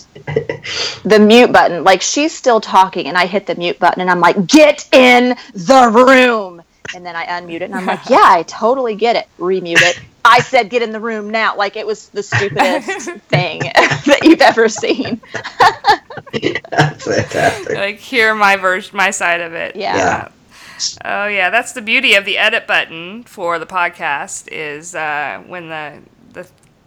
the 1.04 1.18
mute 1.20 1.52
button, 1.52 1.84
like 1.84 2.02
she's 2.02 2.34
still 2.34 2.60
talking, 2.60 3.06
and 3.06 3.16
I 3.16 3.26
hit 3.26 3.46
the 3.46 3.54
mute 3.54 3.78
button, 3.78 4.00
and 4.00 4.10
I'm 4.10 4.20
like, 4.20 4.46
"Get 4.46 4.88
in 4.92 5.36
the 5.54 5.90
room!" 5.90 6.62
And 6.94 7.04
then 7.06 7.16
I 7.16 7.26
unmute 7.26 7.56
it, 7.56 7.62
and 7.62 7.74
I'm 7.74 7.86
like, 7.86 8.08
"Yeah, 8.08 8.24
I 8.24 8.42
totally 8.44 8.94
get 8.94 9.16
it." 9.16 9.28
Remute 9.38 9.80
it. 9.80 10.00
I 10.24 10.40
said, 10.40 10.70
"Get 10.70 10.82
in 10.82 10.92
the 10.92 11.00
room 11.00 11.30
now!" 11.30 11.56
Like 11.56 11.76
it 11.76 11.86
was 11.86 12.08
the 12.08 12.22
stupidest 12.22 13.10
thing 13.28 13.60
that 14.06 14.20
you've 14.22 14.42
ever 14.42 14.68
seen. 14.68 15.20
That's 16.70 17.04
fantastic. 17.04 17.76
Like 17.76 17.98
hear 17.98 18.34
my 18.34 18.56
version, 18.56 18.96
my 18.96 19.10
side 19.10 19.40
of 19.40 19.52
it. 19.52 19.76
Yeah. 19.76 19.96
Yeah. 19.96 20.28
Oh 21.04 21.26
yeah, 21.26 21.50
that's 21.50 21.72
the 21.72 21.82
beauty 21.82 22.14
of 22.14 22.24
the 22.24 22.38
edit 22.38 22.66
button 22.66 23.24
for 23.24 23.58
the 23.58 23.66
podcast 23.66 24.48
is 24.50 24.94
uh, 24.94 25.42
when 25.46 25.68
the 25.68 26.00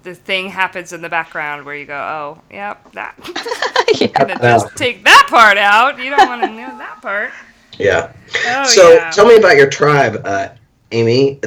the 0.06 0.12
the 0.12 0.16
thing 0.16 0.50
happens 0.50 0.94
in 0.94 1.02
the 1.02 1.10
background 1.10 1.66
where 1.66 1.76
you 1.76 1.86
go, 1.86 1.98
oh, 1.98 2.42
yep, 2.50 2.92
that. 2.94 3.16
Yeah. 3.98 4.08
gonna 4.08 4.36
just 4.36 4.76
take 4.76 5.06
that 5.06 5.28
part 5.30 5.58
out. 5.58 6.00
You 6.00 6.10
don't 6.10 6.28
want 6.28 6.42
to 6.42 6.50
know 6.50 6.78
that 6.80 7.02
part. 7.02 7.32
Yeah. 7.78 8.12
Oh 8.48 8.66
so 8.66 8.94
yeah. 8.94 9.12
tell 9.12 9.26
me 9.26 9.38
about 9.38 9.56
your 9.56 9.70
tribe, 9.70 10.22
uh, 10.26 10.50
Amy. 10.92 11.40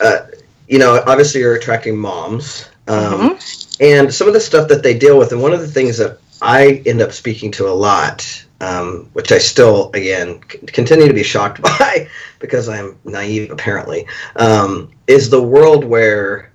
Uh, 0.00 0.26
you 0.68 0.78
know, 0.78 1.02
obviously 1.06 1.40
you're 1.40 1.56
attracting 1.56 1.96
moms, 1.96 2.68
um, 2.86 3.38
and 3.80 4.12
some 4.14 4.28
of 4.28 4.34
the 4.34 4.40
stuff 4.40 4.68
that 4.68 4.84
they 4.84 4.96
deal 4.96 5.18
with. 5.18 5.32
And 5.32 5.42
one 5.42 5.52
of 5.52 5.60
the 5.60 5.66
things 5.66 5.96
that 5.98 6.20
I 6.42 6.82
end 6.86 7.00
up 7.00 7.12
speaking 7.12 7.50
to 7.52 7.66
a 7.66 7.74
lot, 7.74 8.44
um, 8.60 9.08
which 9.14 9.32
I 9.32 9.38
still, 9.38 9.90
again, 9.94 10.40
c- 10.48 10.58
continue 10.58 11.08
to 11.08 11.14
be 11.14 11.24
shocked 11.24 11.60
by 11.78 12.08
because 12.38 12.68
I'm 12.68 12.98
naive 13.04 13.50
apparently, 13.50 14.06
um, 14.36 14.92
is 15.08 15.28
the 15.30 15.42
world 15.42 15.84
where 15.84 16.45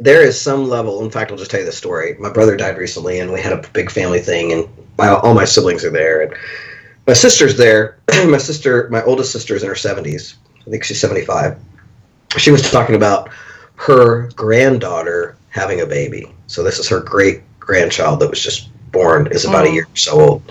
there 0.00 0.22
is 0.22 0.40
some 0.40 0.68
level. 0.68 1.02
In 1.02 1.10
fact, 1.10 1.30
I'll 1.30 1.36
just 1.38 1.50
tell 1.50 1.60
you 1.60 1.66
the 1.66 1.72
story. 1.72 2.16
My 2.18 2.30
brother 2.30 2.56
died 2.56 2.76
recently, 2.78 3.20
and 3.20 3.32
we 3.32 3.40
had 3.40 3.52
a 3.52 3.68
big 3.72 3.90
family 3.90 4.20
thing, 4.20 4.52
and 4.52 4.68
my, 4.98 5.08
all 5.08 5.34
my 5.34 5.44
siblings 5.44 5.84
are 5.84 5.90
there, 5.90 6.22
and 6.22 6.34
my 7.06 7.12
sister's 7.14 7.56
there. 7.56 7.98
my 8.26 8.38
sister, 8.38 8.88
my 8.90 9.02
oldest 9.04 9.32
sister, 9.32 9.54
is 9.54 9.62
in 9.62 9.68
her 9.68 9.74
seventies. 9.74 10.36
I 10.66 10.70
think 10.70 10.84
she's 10.84 11.00
seventy-five. 11.00 11.58
She 12.36 12.50
was 12.50 12.70
talking 12.70 12.94
about 12.94 13.30
her 13.76 14.28
granddaughter 14.36 15.36
having 15.48 15.80
a 15.80 15.86
baby. 15.86 16.32
So 16.46 16.62
this 16.62 16.78
is 16.78 16.88
her 16.88 17.00
great 17.00 17.42
grandchild 17.58 18.20
that 18.20 18.30
was 18.30 18.42
just 18.42 18.68
born, 18.92 19.28
is 19.28 19.44
about 19.44 19.64
a 19.64 19.68
Mm. 19.68 19.74
year 19.74 19.84
or 19.84 19.96
so 19.96 20.20
old. 20.20 20.42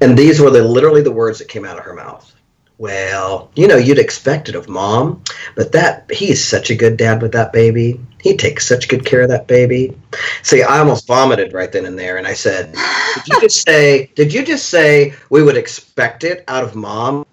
And 0.00 0.16
these 0.16 0.40
were 0.40 0.50
the 0.50 0.62
literally 0.62 1.02
the 1.02 1.10
words 1.10 1.38
that 1.38 1.48
came 1.48 1.64
out 1.64 1.78
of 1.78 1.84
her 1.84 1.94
mouth. 1.94 2.32
Well, 2.78 3.50
you 3.54 3.66
know, 3.68 3.76
you'd 3.76 3.98
expect 3.98 4.48
it 4.48 4.54
of 4.54 4.68
mom, 4.68 5.22
but 5.54 5.72
that 5.72 6.06
he's 6.10 6.42
such 6.42 6.70
a 6.70 6.74
good 6.74 6.96
dad 6.96 7.20
with 7.20 7.32
that 7.32 7.52
baby. 7.52 8.00
He 8.22 8.36
takes 8.36 8.66
such 8.66 8.88
good 8.88 9.04
care 9.04 9.22
of 9.22 9.28
that 9.28 9.46
baby. 9.46 9.96
See, 10.42 10.62
I 10.62 10.78
almost 10.78 11.06
vomited 11.06 11.52
right 11.52 11.70
then 11.72 11.86
and 11.86 11.98
there, 11.98 12.16
and 12.16 12.26
I 12.26 12.34
said, 12.34 12.72
"Did 13.14 13.28
you 13.28 13.40
just 13.40 13.62
say? 13.66 14.10
Did 14.14 14.32
you 14.32 14.44
just 14.44 14.68
say 14.68 15.14
we 15.30 15.42
would 15.42 15.56
expect 15.56 16.24
it 16.24 16.44
out 16.48 16.64
of 16.64 16.74
mom? 16.74 17.26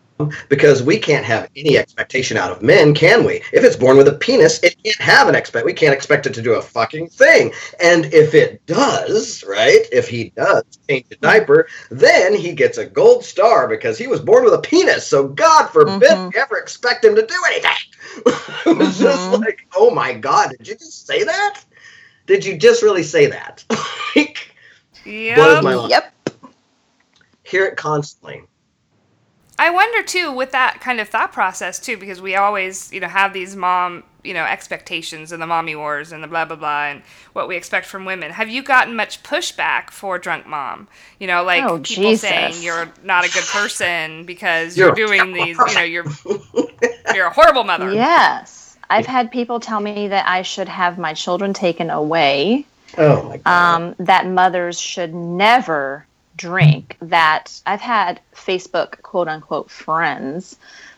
Because 0.49 0.81
we 0.81 0.97
can't 0.97 1.23
have 1.25 1.47
any 1.55 1.77
expectation 1.77 2.37
out 2.37 2.49
of 2.49 2.63
men, 2.63 2.95
can 2.95 3.23
we? 3.23 3.35
If 3.53 3.63
it's 3.63 3.75
born 3.75 3.97
with 3.97 4.07
a 4.07 4.13
penis, 4.13 4.59
it 4.63 4.75
can't 4.83 4.99
have 4.99 5.27
an 5.27 5.35
expect. 5.35 5.63
We 5.63 5.73
can't 5.73 5.93
expect 5.93 6.25
it 6.25 6.33
to 6.33 6.41
do 6.41 6.53
a 6.55 6.61
fucking 6.61 7.09
thing. 7.09 7.53
And 7.79 8.05
if 8.05 8.33
it 8.33 8.65
does, 8.65 9.43
right? 9.47 9.85
If 9.91 10.07
he 10.09 10.31
does 10.35 10.63
change 10.89 11.05
a 11.11 11.17
diaper, 11.17 11.67
then 11.91 12.33
he 12.33 12.53
gets 12.53 12.79
a 12.79 12.85
gold 12.87 13.25
star 13.25 13.67
because 13.67 13.99
he 13.99 14.07
was 14.07 14.19
born 14.19 14.43
with 14.43 14.55
a 14.55 14.59
penis. 14.59 15.05
So 15.05 15.27
God 15.27 15.67
forbid 15.67 16.09
Mhm. 16.09 16.33
we 16.33 16.39
ever 16.39 16.57
expect 16.57 17.05
him 17.05 17.13
to 17.13 17.21
do 17.21 17.35
anything. 17.51 17.71
It 18.15 18.77
was 18.77 18.97
just 18.97 19.31
Mhm. 19.31 19.41
like, 19.41 19.67
oh 19.75 19.91
my 19.91 20.13
God, 20.13 20.51
did 20.57 20.67
you 20.67 20.75
just 20.75 21.07
say 21.07 21.23
that? 21.23 21.63
Did 22.27 22.45
you 22.45 22.57
just 22.57 22.83
really 22.83 23.03
say 23.03 23.27
that? 23.27 23.63
like, 24.15 24.55
Yep. 25.05 25.35
blows 25.35 25.61
my 25.61 25.75
mind. 25.75 25.91
Yep. 25.91 26.13
Hear 27.43 27.65
it 27.65 27.77
constantly. 27.77 28.43
I 29.59 29.69
wonder 29.71 30.03
too 30.03 30.31
with 30.31 30.51
that 30.51 30.81
kind 30.81 30.99
of 30.99 31.09
thought 31.09 31.33
process 31.33 31.79
too, 31.79 31.97
because 31.97 32.21
we 32.21 32.35
always, 32.35 32.91
you 32.93 32.99
know, 32.99 33.07
have 33.07 33.33
these 33.33 33.55
mom, 33.55 34.03
you 34.23 34.33
know, 34.33 34.43
expectations 34.43 35.31
and 35.31 35.41
the 35.41 35.47
mommy 35.47 35.75
wars 35.75 36.11
and 36.11 36.23
the 36.23 36.27
blah 36.27 36.45
blah 36.45 36.57
blah 36.57 36.85
and 36.87 37.01
what 37.33 37.47
we 37.47 37.55
expect 37.57 37.87
from 37.87 38.05
women. 38.05 38.31
Have 38.31 38.49
you 38.49 38.61
gotten 38.63 38.95
much 38.95 39.23
pushback 39.23 39.91
for 39.91 40.19
drunk 40.19 40.45
mom? 40.45 40.87
You 41.19 41.27
know, 41.27 41.43
like 41.43 41.67
Oh, 41.67 41.79
people 41.81 42.13
Jesus. 42.13 42.21
saying 42.21 42.63
you're 42.63 42.93
not 43.03 43.25
a 43.25 43.29
good 43.29 43.47
person 43.47 44.25
because 44.25 44.77
You're 44.77 44.91
you're, 44.93 44.93
doing 44.93 45.33
these, 45.33 45.65
you 45.65 45.73
know, 45.75 45.83
you're 45.83 46.11
you're 47.17 47.27
a 47.27 47.33
horrible 47.33 47.63
mother. 47.63 47.91
Yes. 47.91 48.77
I've 48.89 49.05
had 49.05 49.31
people 49.31 49.59
tell 49.59 49.81
me 49.81 50.07
that 50.07 50.27
I 50.27 50.43
should 50.43 50.69
have 50.69 50.97
my 50.97 51.13
children 51.13 51.53
taken 51.53 51.89
away, 51.89 52.65
Oh 52.97 53.23
my 53.23 53.37
God. 53.37 53.75
um, 53.75 53.95
that 53.99 54.25
mothers 54.25 54.79
should 54.79 55.13
never 55.13 56.05
drink, 56.37 56.95
that 57.01 57.59
I've 57.65 57.81
had 57.81 58.21
Facebook 58.33 59.01
quote 59.01 59.27
unquote 59.27 59.69
friends 59.69 60.55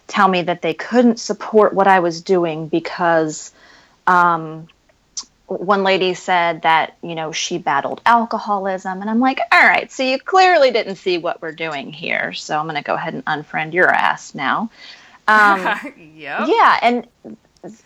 tell 0.07 0.27
me 0.27 0.41
that 0.43 0.61
they 0.61 0.73
couldn't 0.73 1.19
support 1.19 1.73
what 1.73 1.87
I 1.87 1.99
was 1.99 2.21
doing 2.21 2.67
because 2.67 3.51
um, 4.07 4.67
one 5.45 5.83
lady 5.83 6.13
said 6.15 6.63
that, 6.63 6.97
you 7.01 7.15
know, 7.15 7.31
she 7.31 7.57
battled 7.59 8.01
alcoholism. 8.05 9.01
And 9.01 9.09
I'm 9.09 9.19
like, 9.19 9.39
all 9.51 9.61
right, 9.61 9.91
so 9.91 10.03
you 10.03 10.19
clearly 10.19 10.71
didn't 10.71 10.95
see 10.95 11.17
what 11.19 11.41
we're 11.41 11.51
doing 11.53 11.93
here. 11.93 12.33
So 12.33 12.57
I'm 12.57 12.65
going 12.65 12.75
to 12.75 12.83
go 12.83 12.95
ahead 12.95 13.13
and 13.13 13.25
unfriend 13.25 13.73
your 13.73 13.89
ass 13.89 14.33
now. 14.35 14.69
Um, 15.29 15.93
yep. 16.15 16.47
yeah, 16.47 16.79
and 16.81 17.07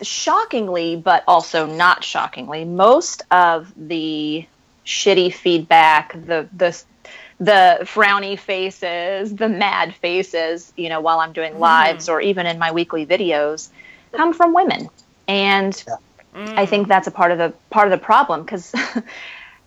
shockingly, 0.02 0.96
but 0.96 1.24
also 1.26 1.66
not 1.66 2.04
shockingly, 2.04 2.64
most 2.64 3.22
of 3.30 3.72
the 3.76 4.46
shitty 4.86 5.32
feedback, 5.32 6.12
the 6.12 6.48
the 6.56 6.82
the 7.38 7.78
frowny 7.82 8.38
faces, 8.38 9.34
the 9.34 9.48
mad 9.48 9.94
faces, 9.94 10.72
you 10.76 10.88
know, 10.88 11.00
while 11.00 11.20
I'm 11.20 11.32
doing 11.32 11.58
lives 11.58 12.08
or 12.08 12.20
even 12.20 12.46
in 12.46 12.58
my 12.58 12.72
weekly 12.72 13.04
videos, 13.04 13.68
come 14.12 14.32
from 14.32 14.54
women, 14.54 14.88
and 15.28 15.84
I 16.34 16.66
think 16.66 16.88
that's 16.88 17.08
a 17.08 17.10
part 17.10 17.32
of 17.32 17.38
the 17.38 17.52
part 17.70 17.86
of 17.86 17.98
the 17.98 18.04
problem 18.04 18.42
because. 18.42 18.74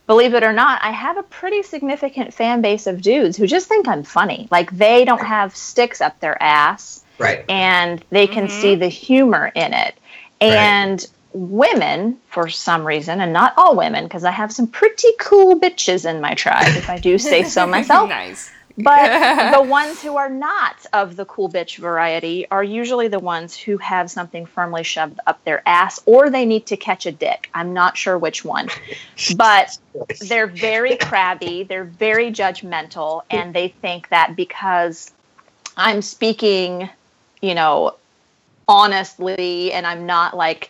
Believe 0.07 0.35
it 0.35 0.43
or 0.43 0.53
not, 0.53 0.81
I 0.81 0.91
have 0.91 1.17
a 1.17 1.23
pretty 1.23 1.63
significant 1.63 2.33
fan 2.33 2.61
base 2.61 2.87
of 2.87 3.01
dudes 3.01 3.35
who 3.35 3.45
just 3.45 3.67
think 3.67 3.89
I'm 3.89 4.03
funny. 4.03 4.47
Like 4.49 4.71
they 4.71 5.03
don't 5.03 5.21
have 5.21 5.53
sticks 5.53 5.99
up 5.99 6.21
their 6.21 6.41
ass 6.41 7.03
right. 7.19 7.43
and 7.49 8.03
they 8.11 8.27
can 8.27 8.47
Mhm. 8.47 8.51
see 8.51 8.75
the 8.75 8.87
humor 8.87 9.51
in 9.55 9.73
it. 9.73 9.95
And 10.41 10.99
right. 11.01 11.11
women, 11.33 12.17
for 12.29 12.49
some 12.49 12.85
reason, 12.85 13.21
and 13.21 13.33
not 13.33 13.53
all 13.57 13.75
women, 13.75 14.03
because 14.03 14.23
I 14.23 14.31
have 14.31 14.51
some 14.51 14.67
pretty 14.67 15.09
cool 15.19 15.59
bitches 15.59 16.09
in 16.09 16.21
my 16.21 16.33
tribe, 16.35 16.75
if 16.75 16.89
I 16.89 16.97
do 16.97 17.17
say 17.17 17.43
so 17.43 17.65
myself. 17.77 18.09
nice. 18.09 18.51
But 18.77 19.11
the 19.53 19.63
ones 19.63 20.01
who 20.01 20.17
are 20.17 20.29
not 20.29 20.85
of 20.93 21.15
the 21.15 21.25
cool 21.25 21.49
bitch 21.49 21.77
variety 21.79 22.47
are 22.51 22.63
usually 22.63 23.07
the 23.07 23.19
ones 23.19 23.55
who 23.57 23.77
have 23.77 24.11
something 24.11 24.45
firmly 24.45 24.83
shoved 24.83 25.19
up 25.25 25.43
their 25.45 25.63
ass 25.67 25.99
or 26.05 26.29
they 26.29 26.45
need 26.45 26.67
to 26.67 26.77
catch 26.77 27.07
a 27.07 27.11
dick. 27.11 27.49
I'm 27.55 27.73
not 27.73 27.97
sure 27.97 28.19
which 28.19 28.45
one. 28.45 28.69
But 29.35 29.75
they're 30.21 30.45
very 30.47 30.95
crabby, 30.97 31.63
they're 31.63 31.85
very 31.85 32.31
judgmental, 32.31 33.23
and 33.31 33.53
they 33.53 33.69
think 33.81 34.09
that 34.09 34.35
because 34.35 35.11
I'm 35.75 36.03
speaking, 36.03 36.89
you 37.41 37.55
know, 37.55 37.95
honestly 38.67 39.71
and 39.71 39.87
I'm 39.87 40.05
not 40.05 40.35
like, 40.35 40.69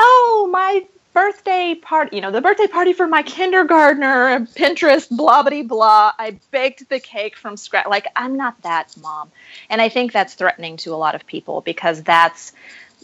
oh, 0.00 0.48
my 0.50 0.86
birthday 1.12 1.74
party, 1.74 2.16
you 2.16 2.22
know, 2.22 2.30
the 2.30 2.40
birthday 2.40 2.66
party 2.66 2.92
for 2.92 3.06
my 3.06 3.22
kindergartner, 3.22 4.40
Pinterest, 4.56 5.08
blah, 5.08 5.42
blah, 5.42 5.62
blah. 5.62 6.12
I 6.18 6.38
baked 6.50 6.88
the 6.88 7.00
cake 7.00 7.36
from 7.36 7.56
scratch. 7.56 7.86
Like, 7.86 8.08
I'm 8.16 8.36
not 8.36 8.60
that 8.62 8.94
mom. 9.00 9.30
And 9.70 9.80
I 9.80 9.88
think 9.88 10.12
that's 10.12 10.34
threatening 10.34 10.76
to 10.78 10.92
a 10.92 10.96
lot 10.96 11.14
of 11.14 11.26
people 11.26 11.60
because 11.60 12.02
that's 12.02 12.52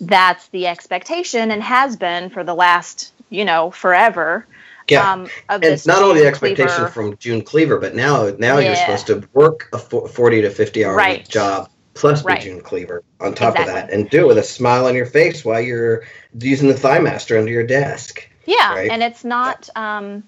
that's 0.02 0.48
the 0.48 0.66
expectation 0.66 1.50
and 1.50 1.62
has 1.62 1.94
been 1.96 2.30
for 2.30 2.42
the 2.42 2.54
last, 2.54 3.12
you 3.28 3.44
know, 3.44 3.70
forever. 3.70 4.46
Yeah, 4.88 5.12
um, 5.12 5.28
and 5.48 5.62
it's 5.62 5.86
not 5.86 6.02
only 6.02 6.22
the 6.22 6.26
expectation 6.26 6.74
Cleaver. 6.74 6.88
from 6.88 7.16
June 7.18 7.42
Cleaver, 7.42 7.78
but 7.78 7.94
now 7.94 8.30
now 8.38 8.58
yeah. 8.58 8.68
you're 8.68 8.76
supposed 8.76 9.06
to 9.06 9.28
work 9.34 9.68
a 9.72 9.78
forty 9.78 10.40
to 10.40 10.50
fifty 10.50 10.84
hour 10.84 10.96
right. 10.96 11.28
job 11.28 11.70
plus 11.94 12.24
right. 12.24 12.40
the 12.40 12.48
June 12.48 12.60
Cleaver 12.60 13.02
on 13.20 13.34
top 13.34 13.54
exactly. 13.54 13.62
of 13.62 13.88
that, 13.88 13.92
and 13.92 14.10
do 14.10 14.24
it 14.24 14.26
with 14.26 14.38
a 14.38 14.42
smile 14.42 14.86
on 14.86 14.94
your 14.94 15.06
face 15.06 15.44
while 15.44 15.60
you're 15.60 16.04
using 16.38 16.68
the 16.68 16.74
ThighMaster 16.74 17.38
under 17.38 17.50
your 17.50 17.66
desk. 17.66 18.28
Yeah, 18.46 18.74
right? 18.74 18.90
and 18.90 19.02
it's 19.02 19.24
not. 19.24 19.68
Um, 19.76 20.24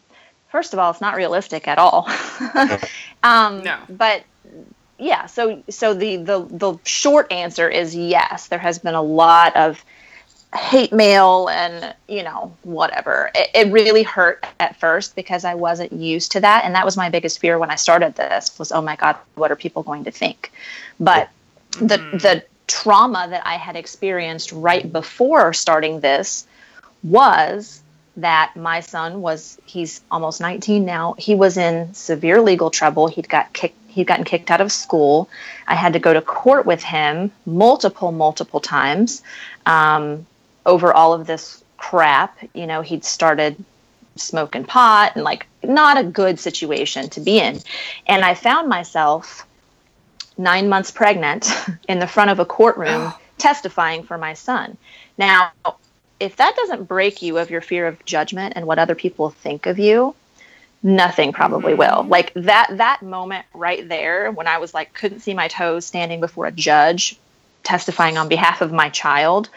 first 0.50 0.72
of 0.72 0.78
all, 0.78 0.90
it's 0.90 1.00
not 1.00 1.16
realistic 1.16 1.66
at 1.66 1.78
all. 1.78 2.08
um, 3.22 3.62
no. 3.62 3.78
But 3.88 4.24
yeah, 4.98 5.26
so 5.26 5.62
so 5.68 5.94
the 5.94 6.16
the 6.16 6.46
the 6.50 6.78
short 6.84 7.32
answer 7.32 7.68
is 7.68 7.94
yes. 7.94 8.48
There 8.48 8.58
has 8.58 8.78
been 8.78 8.94
a 8.94 9.02
lot 9.02 9.56
of 9.56 9.84
hate 10.54 10.92
mail 10.92 11.48
and 11.48 11.94
you 12.08 12.22
know 12.22 12.54
whatever 12.62 13.30
it, 13.34 13.48
it, 13.54 13.72
really 13.72 14.02
hurt 14.02 14.46
at 14.60 14.78
first 14.78 15.16
because 15.16 15.46
i 15.46 15.54
wasn't 15.54 15.90
used 15.90 16.30
to 16.30 16.40
that 16.40 16.62
and 16.66 16.74
that 16.74 16.84
was 16.84 16.94
my 16.94 17.08
biggest 17.08 17.38
fear 17.38 17.58
when 17.58 17.70
i 17.70 17.74
started 17.74 18.14
this 18.16 18.58
was 18.58 18.70
oh 18.70 18.82
my 18.82 18.94
god 18.96 19.16
what 19.34 19.50
are 19.50 19.56
people 19.56 19.82
going 19.82 20.04
to 20.04 20.10
think 20.10 20.52
but 21.00 21.30
the 21.78 21.98
mm-hmm. 21.98 22.18
the 22.18 22.44
trauma 22.66 23.26
that 23.28 23.46
I 23.46 23.56
had 23.56 23.76
experienced 23.76 24.52
right 24.52 24.90
before 24.90 25.52
starting 25.52 26.00
this 26.00 26.46
was 27.02 27.82
that 28.16 28.54
my 28.56 28.80
son 28.80 29.22
was 29.22 29.58
he's 29.64 30.00
almost 30.10 30.40
19 30.40 30.84
now. 30.84 31.14
He 31.18 31.34
was 31.34 31.56
in 31.56 31.92
severe 31.94 32.40
legal 32.40 32.70
trouble. 32.70 33.08
He'd 33.08 33.28
got 33.28 33.52
kicked 33.52 33.76
he'd 33.88 34.06
gotten 34.06 34.24
kicked 34.24 34.50
out 34.50 34.60
of 34.60 34.72
school. 34.72 35.28
I 35.66 35.74
had 35.74 35.92
to 35.94 35.98
go 35.98 36.12
to 36.12 36.22
court 36.22 36.66
with 36.66 36.82
him 36.82 37.30
multiple 37.46 38.12
multiple 38.12 38.60
times 38.60 39.22
um, 39.66 40.26
over 40.64 40.92
all 40.92 41.12
of 41.12 41.26
this 41.26 41.62
crap. 41.76 42.38
You 42.54 42.66
know 42.66 42.82
he'd 42.82 43.04
started 43.04 43.62
smoking 44.16 44.64
pot 44.64 45.12
and 45.14 45.24
like 45.24 45.46
not 45.64 45.96
a 45.96 46.04
good 46.04 46.38
situation 46.38 47.08
to 47.10 47.20
be 47.20 47.38
in. 47.38 47.60
And 48.06 48.24
i 48.24 48.34
found 48.34 48.68
myself 48.68 49.46
nine 50.38 50.68
months 50.68 50.90
pregnant 50.90 51.50
in 51.88 51.98
the 51.98 52.06
front 52.06 52.30
of 52.30 52.38
a 52.38 52.44
courtroom 52.44 53.12
testifying 53.38 54.04
for 54.04 54.18
my 54.18 54.34
son. 54.34 54.76
Now, 55.18 55.52
if 56.20 56.36
that 56.36 56.54
doesn't 56.56 56.84
break 56.84 57.22
you 57.22 57.38
of 57.38 57.50
your 57.50 57.60
fear 57.60 57.86
of 57.86 58.04
judgment 58.04 58.54
and 58.56 58.66
what 58.66 58.78
other 58.78 58.94
people 58.94 59.30
think 59.30 59.66
of 59.66 59.78
you, 59.78 60.14
nothing 60.82 61.32
probably 61.32 61.74
will. 61.74 61.88
Mm-hmm. 61.88 62.08
Like 62.08 62.32
that 62.34 62.68
that 62.76 63.02
moment 63.02 63.46
right 63.54 63.88
there 63.88 64.30
when 64.30 64.46
I 64.46 64.58
was 64.58 64.74
like 64.74 64.94
couldn't 64.94 65.20
see 65.20 65.34
my 65.34 65.48
toes 65.48 65.86
standing 65.86 66.20
before 66.20 66.46
a 66.46 66.52
judge 66.52 67.18
testifying 67.62 68.18
on 68.18 68.28
behalf 68.28 68.60
of 68.60 68.72
my 68.72 68.88
child. 68.88 69.48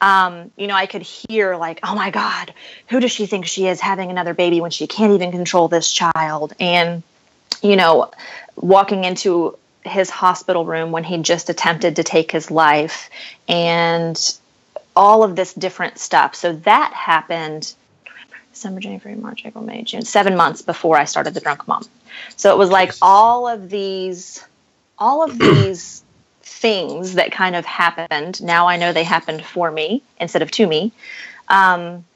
Um, 0.00 0.50
you 0.56 0.66
know, 0.66 0.74
I 0.74 0.86
could 0.86 1.02
hear 1.02 1.56
like, 1.56 1.80
oh 1.82 1.94
my 1.94 2.10
God, 2.10 2.52
who 2.88 3.00
does 3.00 3.12
she 3.12 3.26
think 3.26 3.46
she 3.46 3.66
is 3.66 3.80
having 3.80 4.10
another 4.10 4.34
baby 4.34 4.60
when 4.60 4.70
she 4.70 4.86
can't 4.86 5.12
even 5.12 5.32
control 5.32 5.68
this 5.68 5.90
child? 5.90 6.52
And, 6.60 7.02
you 7.62 7.76
know, 7.76 8.10
walking 8.56 9.04
into 9.04 9.56
his 9.86 10.10
hospital 10.10 10.64
room 10.64 10.92
when 10.92 11.04
he 11.04 11.18
just 11.18 11.50
attempted 11.50 11.96
to 11.96 12.04
take 12.04 12.30
his 12.30 12.50
life 12.50 13.10
and 13.48 14.38
all 14.94 15.22
of 15.22 15.36
this 15.36 15.52
different 15.52 15.98
stuff. 15.98 16.34
So 16.34 16.54
that 16.54 16.92
happened 16.92 17.74
December, 18.56 18.80
January, 18.80 19.14
March, 19.14 19.44
April, 19.44 19.62
May, 19.62 19.82
June, 19.82 20.02
seven 20.02 20.34
months 20.34 20.62
before 20.62 20.96
I 20.96 21.04
started 21.04 21.34
the 21.34 21.40
drunk 21.40 21.68
mom. 21.68 21.84
So 22.36 22.54
it 22.54 22.58
was 22.58 22.70
like 22.70 22.92
all 23.02 23.46
of 23.46 23.68
these, 23.68 24.42
all 24.98 25.22
of 25.22 25.38
these 25.38 26.02
things 26.42 27.14
that 27.14 27.32
kind 27.32 27.54
of 27.54 27.66
happened. 27.66 28.42
Now 28.42 28.66
I 28.66 28.78
know 28.78 28.94
they 28.94 29.04
happened 29.04 29.44
for 29.44 29.70
me 29.70 30.02
instead 30.18 30.40
of 30.40 30.50
to 30.52 30.66
me. 30.66 30.92
Um, 31.48 32.06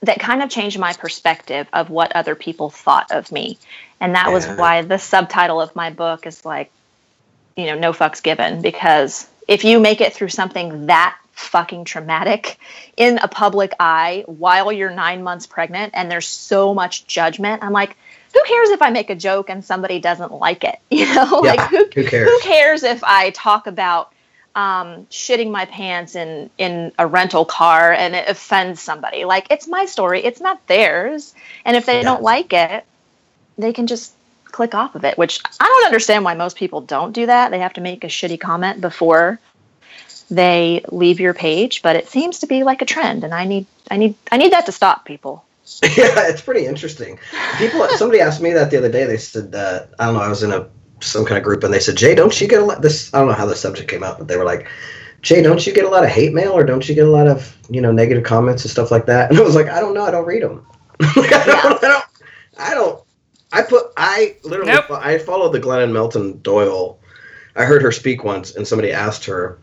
that 0.00 0.18
kind 0.18 0.42
of 0.42 0.48
changed 0.48 0.78
my 0.78 0.94
perspective 0.94 1.66
of 1.74 1.90
what 1.90 2.12
other 2.12 2.34
people 2.34 2.70
thought 2.70 3.12
of 3.12 3.30
me. 3.30 3.58
And 4.00 4.14
that 4.14 4.32
was 4.32 4.46
why 4.46 4.82
the 4.82 4.98
subtitle 4.98 5.60
of 5.60 5.76
my 5.76 5.90
book 5.90 6.26
is 6.26 6.44
like 6.44 6.70
you 7.56 7.66
know, 7.66 7.74
no 7.74 7.92
fucks 7.92 8.22
given 8.22 8.60
because 8.60 9.26
if 9.48 9.64
you 9.64 9.80
make 9.80 10.00
it 10.00 10.12
through 10.12 10.28
something 10.28 10.86
that 10.86 11.16
fucking 11.32 11.84
traumatic 11.84 12.58
in 12.96 13.18
a 13.18 13.28
public 13.28 13.72
eye 13.80 14.24
while 14.26 14.72
you're 14.72 14.90
nine 14.90 15.22
months 15.22 15.46
pregnant 15.46 15.92
and 15.94 16.10
there's 16.10 16.26
so 16.26 16.74
much 16.74 17.06
judgment, 17.06 17.62
I'm 17.62 17.72
like, 17.72 17.96
who 18.34 18.42
cares 18.44 18.70
if 18.70 18.82
I 18.82 18.90
make 18.90 19.08
a 19.08 19.14
joke 19.14 19.48
and 19.48 19.64
somebody 19.64 20.00
doesn't 20.00 20.32
like 20.32 20.64
it? 20.64 20.78
You 20.90 21.06
know, 21.14 21.42
yeah, 21.44 21.54
like 21.54 21.70
who, 21.70 21.88
who 21.94 22.04
cares? 22.04 22.28
Who 22.28 22.40
cares 22.40 22.82
if 22.82 23.02
I 23.02 23.30
talk 23.30 23.66
about 23.66 24.12
um, 24.54 25.06
shitting 25.06 25.50
my 25.50 25.64
pants 25.66 26.14
in 26.14 26.50
in 26.58 26.92
a 26.98 27.06
rental 27.06 27.44
car 27.44 27.92
and 27.92 28.14
it 28.14 28.28
offends 28.28 28.80
somebody? 28.80 29.24
Like 29.24 29.46
it's 29.50 29.66
my 29.66 29.86
story, 29.86 30.22
it's 30.24 30.40
not 30.40 30.66
theirs. 30.66 31.34
And 31.64 31.76
if 31.76 31.86
they 31.86 31.98
yeah. 31.98 32.02
don't 32.02 32.22
like 32.22 32.52
it, 32.52 32.84
they 33.56 33.72
can 33.72 33.86
just 33.86 34.12
click 34.52 34.74
off 34.74 34.94
of 34.94 35.04
it, 35.04 35.18
which 35.18 35.40
I 35.60 35.64
don't 35.64 35.86
understand 35.86 36.24
why 36.24 36.34
most 36.34 36.56
people 36.56 36.80
don't 36.80 37.12
do 37.12 37.26
that. 37.26 37.50
They 37.50 37.58
have 37.58 37.74
to 37.74 37.80
make 37.80 38.04
a 38.04 38.08
shitty 38.08 38.40
comment 38.40 38.80
before 38.80 39.38
they 40.30 40.84
leave 40.90 41.20
your 41.20 41.34
page, 41.34 41.82
but 41.82 41.96
it 41.96 42.08
seems 42.08 42.40
to 42.40 42.46
be 42.46 42.64
like 42.64 42.82
a 42.82 42.84
trend 42.84 43.22
and 43.24 43.32
I 43.32 43.44
need 43.44 43.66
I 43.90 43.96
need 43.96 44.14
I 44.32 44.36
need 44.36 44.52
that 44.52 44.66
to 44.66 44.72
stop 44.72 45.04
people. 45.04 45.44
Yeah, 45.82 46.28
it's 46.28 46.40
pretty 46.40 46.64
interesting. 46.66 47.18
People 47.58 47.88
somebody 47.96 48.20
asked 48.20 48.40
me 48.40 48.52
that 48.52 48.70
the 48.70 48.78
other 48.78 48.90
day. 48.90 49.04
They 49.04 49.16
said 49.16 49.52
that 49.52 49.90
I 49.98 50.06
don't 50.06 50.14
know, 50.14 50.20
I 50.20 50.28
was 50.28 50.42
in 50.42 50.52
a 50.52 50.68
some 51.00 51.24
kind 51.24 51.36
of 51.36 51.44
group 51.44 51.62
and 51.64 51.72
they 51.74 51.80
said, 51.80 51.96
"Jay, 51.96 52.14
don't 52.14 52.40
you 52.40 52.48
get 52.48 52.62
a 52.62 52.64
lot 52.64 52.82
this 52.82 53.12
I 53.12 53.18
don't 53.18 53.28
know 53.28 53.34
how 53.34 53.46
the 53.46 53.56
subject 53.56 53.90
came 53.90 54.02
up, 54.02 54.18
but 54.18 54.28
they 54.28 54.36
were 54.36 54.44
like, 54.44 54.68
"Jay, 55.22 55.42
don't 55.42 55.66
you 55.66 55.72
get 55.74 55.84
a 55.84 55.88
lot 55.88 56.04
of 56.04 56.10
hate 56.10 56.32
mail 56.32 56.52
or 56.52 56.64
don't 56.64 56.88
you 56.88 56.94
get 56.94 57.06
a 57.06 57.10
lot 57.10 57.26
of, 57.26 57.56
you 57.68 57.80
know, 57.80 57.92
negative 57.92 58.24
comments 58.24 58.64
and 58.64 58.70
stuff 58.70 58.90
like 58.90 59.06
that?" 59.06 59.30
And 59.30 59.38
I 59.38 59.42
was 59.42 59.54
like, 59.54 59.68
"I 59.68 59.80
don't 59.80 59.94
know, 59.94 60.04
I 60.04 60.10
don't 60.10 60.26
read 60.26 60.42
them." 60.42 60.64
like, 61.16 61.32
I, 61.32 61.44
don't, 61.44 61.84
I 61.84 61.88
don't 61.88 62.04
I 62.58 62.74
don't 62.74 63.05
I 63.52 63.62
put 63.62 63.92
I 63.96 64.36
literally 64.44 64.72
nope. 64.72 64.90
I 64.90 65.18
followed 65.18 65.52
the 65.52 65.60
Glennon 65.60 65.92
Melton 65.92 66.40
Doyle. 66.40 66.98
I 67.54 67.64
heard 67.64 67.82
her 67.82 67.92
speak 67.92 68.24
once, 68.24 68.54
and 68.54 68.66
somebody 68.66 68.92
asked 68.92 69.24
her 69.26 69.58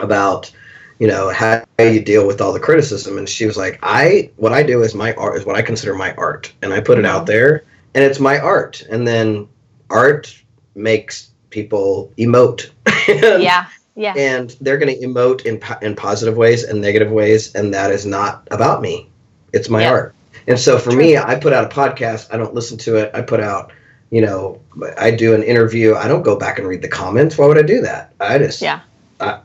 about 0.00 0.50
you 0.98 1.06
know 1.06 1.30
how 1.30 1.64
you 1.78 2.00
deal 2.00 2.26
with 2.26 2.40
all 2.40 2.52
the 2.52 2.60
criticism, 2.60 3.18
and 3.18 3.28
she 3.28 3.46
was 3.46 3.56
like, 3.56 3.78
"I 3.82 4.30
what 4.36 4.52
I 4.52 4.62
do 4.62 4.82
is 4.82 4.94
my 4.94 5.14
art 5.14 5.36
is 5.36 5.46
what 5.46 5.56
I 5.56 5.62
consider 5.62 5.94
my 5.94 6.14
art, 6.14 6.52
and 6.62 6.72
I 6.72 6.80
put 6.80 6.98
it 6.98 7.06
out 7.06 7.22
mm-hmm. 7.22 7.32
there, 7.32 7.64
and 7.94 8.04
it's 8.04 8.20
my 8.20 8.38
art, 8.38 8.82
and 8.90 9.06
then 9.06 9.48
art 9.90 10.36
makes 10.74 11.30
people 11.50 12.12
emote." 12.18 12.70
and, 13.08 13.42
yeah. 13.42 13.66
Yeah. 13.96 14.14
And 14.16 14.56
they're 14.60 14.78
going 14.78 14.92
to 14.92 15.06
emote 15.06 15.46
in 15.46 15.60
in 15.86 15.94
positive 15.94 16.36
ways 16.36 16.64
and 16.64 16.80
negative 16.80 17.12
ways, 17.12 17.54
and 17.54 17.72
that 17.74 17.92
is 17.92 18.04
not 18.04 18.46
about 18.50 18.82
me. 18.82 19.08
It's 19.52 19.68
my 19.68 19.82
yeah. 19.82 19.90
art. 19.90 20.13
And 20.46 20.58
so 20.58 20.78
for 20.78 20.92
me, 20.92 21.16
I 21.16 21.36
put 21.36 21.52
out 21.52 21.64
a 21.64 21.74
podcast. 21.74 22.32
I 22.32 22.36
don't 22.36 22.54
listen 22.54 22.78
to 22.78 22.96
it. 22.96 23.10
I 23.14 23.22
put 23.22 23.40
out, 23.40 23.72
you 24.10 24.20
know, 24.20 24.60
I 24.98 25.10
do 25.10 25.34
an 25.34 25.42
interview. 25.42 25.94
I 25.94 26.08
don't 26.08 26.22
go 26.22 26.36
back 26.36 26.58
and 26.58 26.68
read 26.68 26.82
the 26.82 26.88
comments. 26.88 27.38
Why 27.38 27.46
would 27.46 27.58
I 27.58 27.62
do 27.62 27.80
that? 27.82 28.12
I 28.20 28.38
just 28.38 28.60
yeah. 28.60 28.80
I, 29.20 29.40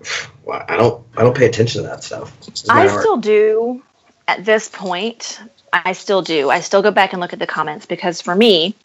I 0.68 0.76
don't 0.76 1.06
I 1.16 1.24
don't 1.24 1.36
pay 1.36 1.46
attention 1.46 1.82
to 1.84 1.88
that 1.88 2.04
stuff. 2.04 2.36
I 2.70 2.88
art. 2.88 3.02
still 3.02 3.18
do 3.18 3.82
at 4.28 4.46
this 4.46 4.70
point. 4.70 5.40
I 5.72 5.94
still 5.94 6.22
do. 6.22 6.50
I 6.50 6.60
still 6.60 6.82
go 6.82 6.92
back 6.92 7.14
and 7.14 7.22
look 7.22 7.34
at 7.34 7.40
the 7.40 7.48
comments 7.48 7.86
because 7.86 8.22
for 8.22 8.36
me, 8.36 8.76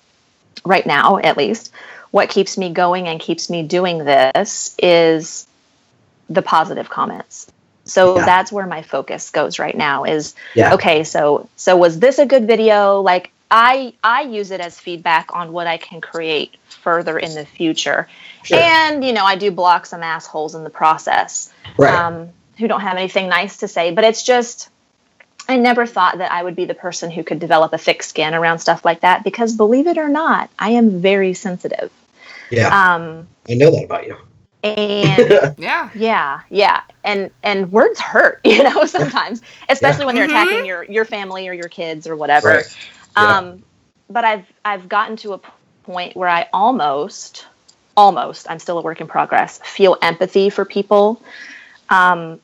right 0.64 0.87
now 0.87 1.18
at 1.18 1.37
least, 1.37 1.72
what 2.11 2.29
keeps 2.29 2.57
me 2.57 2.70
going 2.70 3.09
and 3.09 3.18
keeps 3.18 3.50
me 3.50 3.62
doing 3.62 3.98
this 4.05 4.77
is 4.79 5.46
the 6.29 6.42
positive 6.42 6.88
comments 6.88 7.50
so 7.85 8.16
yeah. 8.16 8.25
that's 8.25 8.51
where 8.51 8.66
my 8.66 8.83
focus 8.83 9.31
goes 9.31 9.59
right 9.59 9.77
now 9.77 10.05
is 10.05 10.35
yeah. 10.55 10.75
okay 10.75 11.05
so 11.05 11.49
so 11.57 11.77
was 11.77 11.99
this 11.99 12.18
a 12.18 12.27
good 12.27 12.47
video 12.47 13.01
like 13.01 13.31
i 13.51 13.92
i 14.03 14.23
use 14.23 14.51
it 14.51 14.61
as 14.61 14.79
feedback 14.79 15.35
on 15.35 15.53
what 15.53 15.66
i 15.66 15.77
can 15.77 16.01
create 16.01 16.57
further 16.68 17.18
in 17.18 17.35
the 17.35 17.44
future 17.44 18.09
sure. 18.42 18.59
and 18.59 19.05
you 19.05 19.12
know 19.12 19.25
i 19.25 19.37
do 19.37 19.51
block 19.51 19.87
some 19.87 20.03
assholes 20.03 20.55
in 20.55 20.64
the 20.64 20.70
process 20.70 21.53
right. 21.77 21.94
um 21.94 22.31
who 22.59 22.68
don't 22.68 22.81
have 22.81 22.97
anything 22.97 23.29
nice 23.29 23.59
to 23.59 23.68
say. 23.68 23.90
But 23.92 24.05
it's 24.05 24.23
just, 24.23 24.68
I 25.49 25.57
never 25.57 25.87
thought 25.87 26.18
that 26.18 26.33
I 26.33 26.42
would 26.42 26.57
be 26.57 26.64
the 26.64 26.75
person 26.75 27.11
who 27.11 27.25
could 27.25 27.38
develop 27.38 27.73
a 27.73 27.79
thick 27.79 28.03
skin 28.03 28.35
around 28.35 28.61
stuff 28.61 28.85
like 28.85 29.01
that 29.01 29.25
because 29.25 29.57
believe 29.57 29.87
it 29.87 29.99
or 29.99 30.09
not, 30.09 30.51
I 30.59 30.70
am 30.70 31.01
very 31.01 31.35
sensitive. 31.35 31.90
Yeah. 32.51 32.68
Um, 32.68 33.27
I 33.49 33.55
know 33.55 33.70
that 33.70 33.85
about 33.85 34.07
you. 34.07 34.16
And 34.64 35.31
Yeah. 35.59 35.90
yeah, 35.94 36.40
yeah, 36.50 36.81
and 37.05 37.31
and 37.42 37.70
words 37.70 38.00
hurt, 38.00 38.40
you 38.44 38.62
know, 38.62 38.85
sometimes, 38.87 39.42
especially 39.68 40.07
when 40.07 40.14
they're 40.14 40.24
Mhm. 40.24 40.31
attacking 40.31 40.64
your 40.64 40.85
your 40.85 41.05
family 41.05 41.48
or 41.48 41.53
your 41.53 41.68
kids 41.68 42.07
or 42.07 42.16
whatever. 42.16 42.48
Right. 42.48 42.66
Yeah. 43.16 43.38
Um, 43.38 43.62
but 44.09 44.24
I've 44.24 44.46
I've 44.64 44.88
gotten 44.88 45.16
to 45.18 45.35
a 45.35 45.40
point 45.85 46.16
where 46.16 46.29
I 46.29 46.48
almost, 46.53 47.46
almost, 47.96 48.50
I'm 48.50 48.59
still 48.59 48.79
a 48.79 48.83
work 48.83 49.00
in 49.00 49.07
progress. 49.07 49.61
Feel 49.64 49.96
empathy 50.03 50.50
for 50.50 50.64
people, 50.64 51.22
um, 51.90 52.40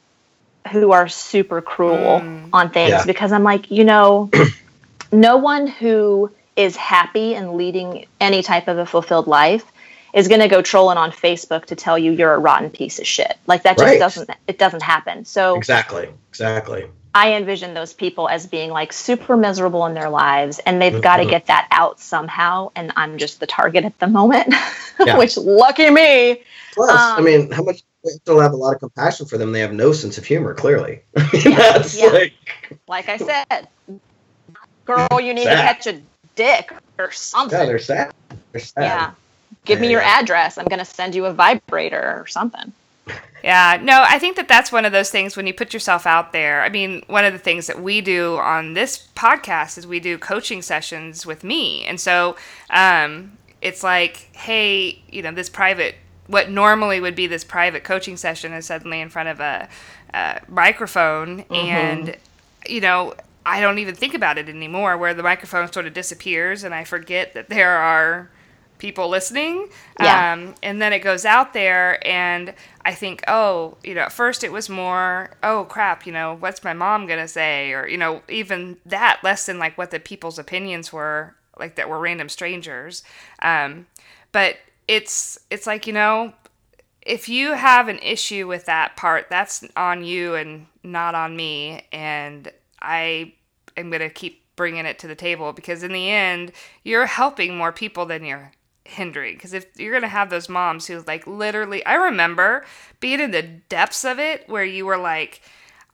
who 0.73 0.93
are 0.93 1.09
super 1.09 1.61
cruel 1.63 2.23
Mm. 2.23 2.51
on 2.53 2.71
things 2.71 2.91
Yeah. 2.91 3.05
because 3.07 3.33
I'm 3.33 3.43
like, 3.45 3.71
you 3.71 3.85
know, 3.85 4.31
no 5.13 5.39
one 5.39 5.67
who 5.67 6.31
is 6.57 6.77
happy 6.77 7.35
and 7.35 7.55
leading 7.55 8.07
any 8.21 8.43
type 8.43 8.69
of 8.69 8.79
a 8.79 8.87
fulfilled 8.87 9.27
life 9.27 9.65
is 10.13 10.29
going 10.29 10.41
to 10.41 10.49
go 10.49 10.63
trolling 10.63 10.99
on 10.99 11.11
Facebook 11.13 11.67
to 11.67 11.77
tell 11.77 11.99
you 11.99 12.13
you're 12.13 12.35
a 12.35 12.39
rotten 12.39 12.71
piece 12.71 12.99
of 12.99 13.07
shit. 13.07 13.37
Like 13.47 13.63
that 13.65 13.77
just 13.79 13.85
Right. 13.91 13.99
doesn't 13.99 14.31
it 14.47 14.59
doesn't 14.59 14.83
happen. 14.83 15.25
So 15.25 15.57
Exactly. 15.57 16.09
Exactly. 16.31 16.87
I 17.13 17.33
envision 17.35 17.75
those 17.75 17.93
people 17.93 18.29
as 18.29 18.47
being 18.47 18.71
like 18.71 18.93
super 18.93 19.37
miserable 19.37 19.85
in 19.87 19.95
their 19.95 20.09
lives 20.09 20.61
and 20.61 20.81
they've 20.81 21.03
got 21.03 21.17
to 21.17 21.25
get 21.27 21.47
that 21.47 21.67
out 21.73 21.99
somehow 21.99 22.71
and 22.77 22.93
I'm 22.95 23.19
just 23.19 23.41
the 23.41 23.47
target 23.49 23.85
at 23.85 23.99
the 23.99 24.07
moment. 24.07 24.55
Yeah. 25.05 25.17
Which 25.17 25.39
lucky 25.39 25.89
me. 25.89 26.43
Plus, 26.75 26.91
I 26.91 27.17
Um, 27.17 27.25
mean, 27.25 27.51
how 27.51 27.63
much 27.63 27.83
I 28.05 28.11
still 28.11 28.39
have 28.39 28.53
a 28.53 28.57
lot 28.57 28.75
of 28.75 28.81
compassion 28.81 29.25
for 29.27 29.39
them. 29.39 29.51
They 29.53 29.61
have 29.61 29.73
no 29.73 29.93
sense 29.93 30.19
of 30.19 30.27
humor, 30.27 30.53
clearly. 30.53 31.01
I 31.17 31.23
that's 31.43 31.99
Yeah. 31.99 32.09
like 32.09 32.35
Like 32.87 33.09
I 33.09 33.17
said, 33.17 33.69
girl, 34.85 35.09
you 35.21 35.33
need 35.33 35.45
to 35.45 35.51
catch 35.55 35.87
a 35.87 36.01
dick 36.37 36.71
or 36.99 37.13
something. 37.13 37.59
yeah, 37.59 37.65
they're 37.65 37.79
sad. 37.79 38.13
They're 38.53 38.61
sad. 38.61 38.83
Yeah. 38.85 39.11
Give 39.65 39.81
me 39.81 39.91
your 39.91 40.01
yeah. 40.01 40.21
address. 40.21 40.59
I'm 40.59 40.67
going 40.67 40.79
to 40.79 40.85
send 40.85 41.15
you 41.15 41.27
a 41.27 41.33
vibrator 41.33 42.19
or 42.19 42.27
something. 42.27 42.73
Yeah, 43.43 43.79
no, 43.83 44.05
I 44.07 44.19
think 44.19 44.37
that 44.37 44.49
that's 44.49 44.71
one 44.71 44.85
of 44.85 44.93
those 44.93 45.11
things 45.11 45.37
when 45.37 45.47
you 45.47 45.55
put 45.55 45.73
yourself 45.73 46.07
out 46.07 46.33
there. 46.33 46.63
I 46.63 46.69
mean, 46.69 47.03
one 47.07 47.25
of 47.25 47.33
the 47.33 47.39
things 47.39 47.67
that 47.69 47.81
we 47.83 48.01
do 48.01 48.37
on 48.37 48.75
this 48.75 49.09
podcast 49.15 49.79
is 49.79 49.87
we 49.87 50.01
do 50.01 50.19
coaching 50.19 50.61
sessions 50.61 51.25
with 51.25 51.43
me. 51.43 51.85
And 51.85 51.99
so 51.99 52.37
um, 52.69 53.39
it's 53.63 53.83
like, 53.83 54.29
hey, 54.37 55.01
you 55.11 55.23
know, 55.23 55.33
this 55.33 55.49
private, 55.49 55.95
what 56.27 56.51
normally 56.51 57.01
would 57.01 57.15
be 57.15 57.27
this 57.27 57.45
private 57.45 57.83
coaching 57.83 58.17
session 58.19 58.53
is 58.53 58.67
suddenly 58.67 59.01
in 59.01 59.09
front 59.09 59.31
of 59.31 59.41
a, 59.41 59.69
a 60.13 60.41
microphone. 60.49 61.41
And, 61.51 62.17
you 62.69 62.83
know, 62.83 63.15
I 63.47 63.61
don't 63.61 63.79
even 63.79 63.95
think 63.95 64.13
about 64.13 64.37
it 64.37 64.51
anymore 64.51 64.99
where 64.99 65.15
the 65.15 65.23
microphone 65.23 65.73
sort 65.73 65.87
of 65.87 65.95
disappears 65.95 66.63
and 66.63 66.75
I 66.75 66.85
forget 66.85 67.33
that 67.33 67.49
there 67.49 67.79
are 67.79 68.31
people 68.81 69.09
listening. 69.09 69.69
Yeah. 70.01 70.33
Um, 70.33 70.55
and 70.63 70.83
then 70.83 70.93
it 70.93 71.01
goes 71.01 71.25
out 71.25 71.53
there, 71.53 72.05
and 72.07 72.53
I 72.85 72.95
think, 72.95 73.23
oh, 73.29 73.77
you 73.85 73.95
know, 73.95 74.03
at 74.03 74.13
first 74.13 74.43
it 74.43 74.51
was 74.51 74.69
more, 74.69 75.31
oh 75.45 75.67
crap, 75.67 76.07
you 76.07 76.13
know, 76.13 76.37
what's 76.41 76.65
my 76.65 76.73
mom 76.73 77.07
gonna 77.07 77.29
say, 77.29 77.73
or 77.73 77.87
you 77.87 77.99
know, 77.99 78.23
even 78.29 78.79
that 78.87 79.21
less 79.23 79.47
than 79.47 79.59
like 79.59 79.79
what 79.79 79.93
the 79.93 80.01
people's 80.01 80.39
opinions 80.39 80.93
were, 80.93 81.37
like 81.59 81.77
that 81.77 81.89
were 81.89 82.01
random 82.01 82.29
strangers. 82.29 83.05
Um, 83.43 83.87
but 84.33 84.57
it's 84.89 85.39
it's 85.51 85.67
like 85.67 85.87
you 85.87 85.93
know, 85.93 86.33
if 87.03 87.29
you 87.29 87.53
have 87.55 87.89
an 87.89 87.99
issue 87.99 88.47
with 88.47 88.67
that 88.67 88.97
part, 88.97 89.27
that's 89.31 89.65
on 89.77 90.05
you 90.05 90.35
and 90.35 90.67
not 90.83 91.15
on 91.15 91.37
me. 91.37 91.83
And 91.93 92.51
I 92.81 93.35
am 93.77 93.91
going 93.91 94.01
to 94.01 94.11
keep 94.11 94.45
bringing 94.57 94.87
it 94.87 94.99
to 94.99 95.07
the 95.07 95.15
table 95.15 95.53
because 95.53 95.83
in 95.83 95.93
the 95.93 96.11
end, 96.11 96.53
you're 96.85 97.07
helping 97.07 97.57
more 97.57 97.73
people 97.73 98.05
than 98.07 98.25
you're 98.25 98.53
hindering. 98.91 99.35
Because 99.35 99.55
if 99.55 99.67
you're 99.79 99.93
going 99.93 100.03
to 100.03 100.09
have 100.09 100.31
those 100.31 100.49
moms 100.49 100.87
who, 100.87 101.03
like, 101.07 101.27
literally, 101.27 101.85
I 101.87 101.95
remember 101.95 102.65
being 103.01 103.21
in 103.21 103.31
the 103.31 103.43
depths 103.43 104.05
of 104.05 104.19
it 104.19 104.49
where 104.49 104.65
you 104.65 104.87
were 104.87 104.99
like, 104.99 105.41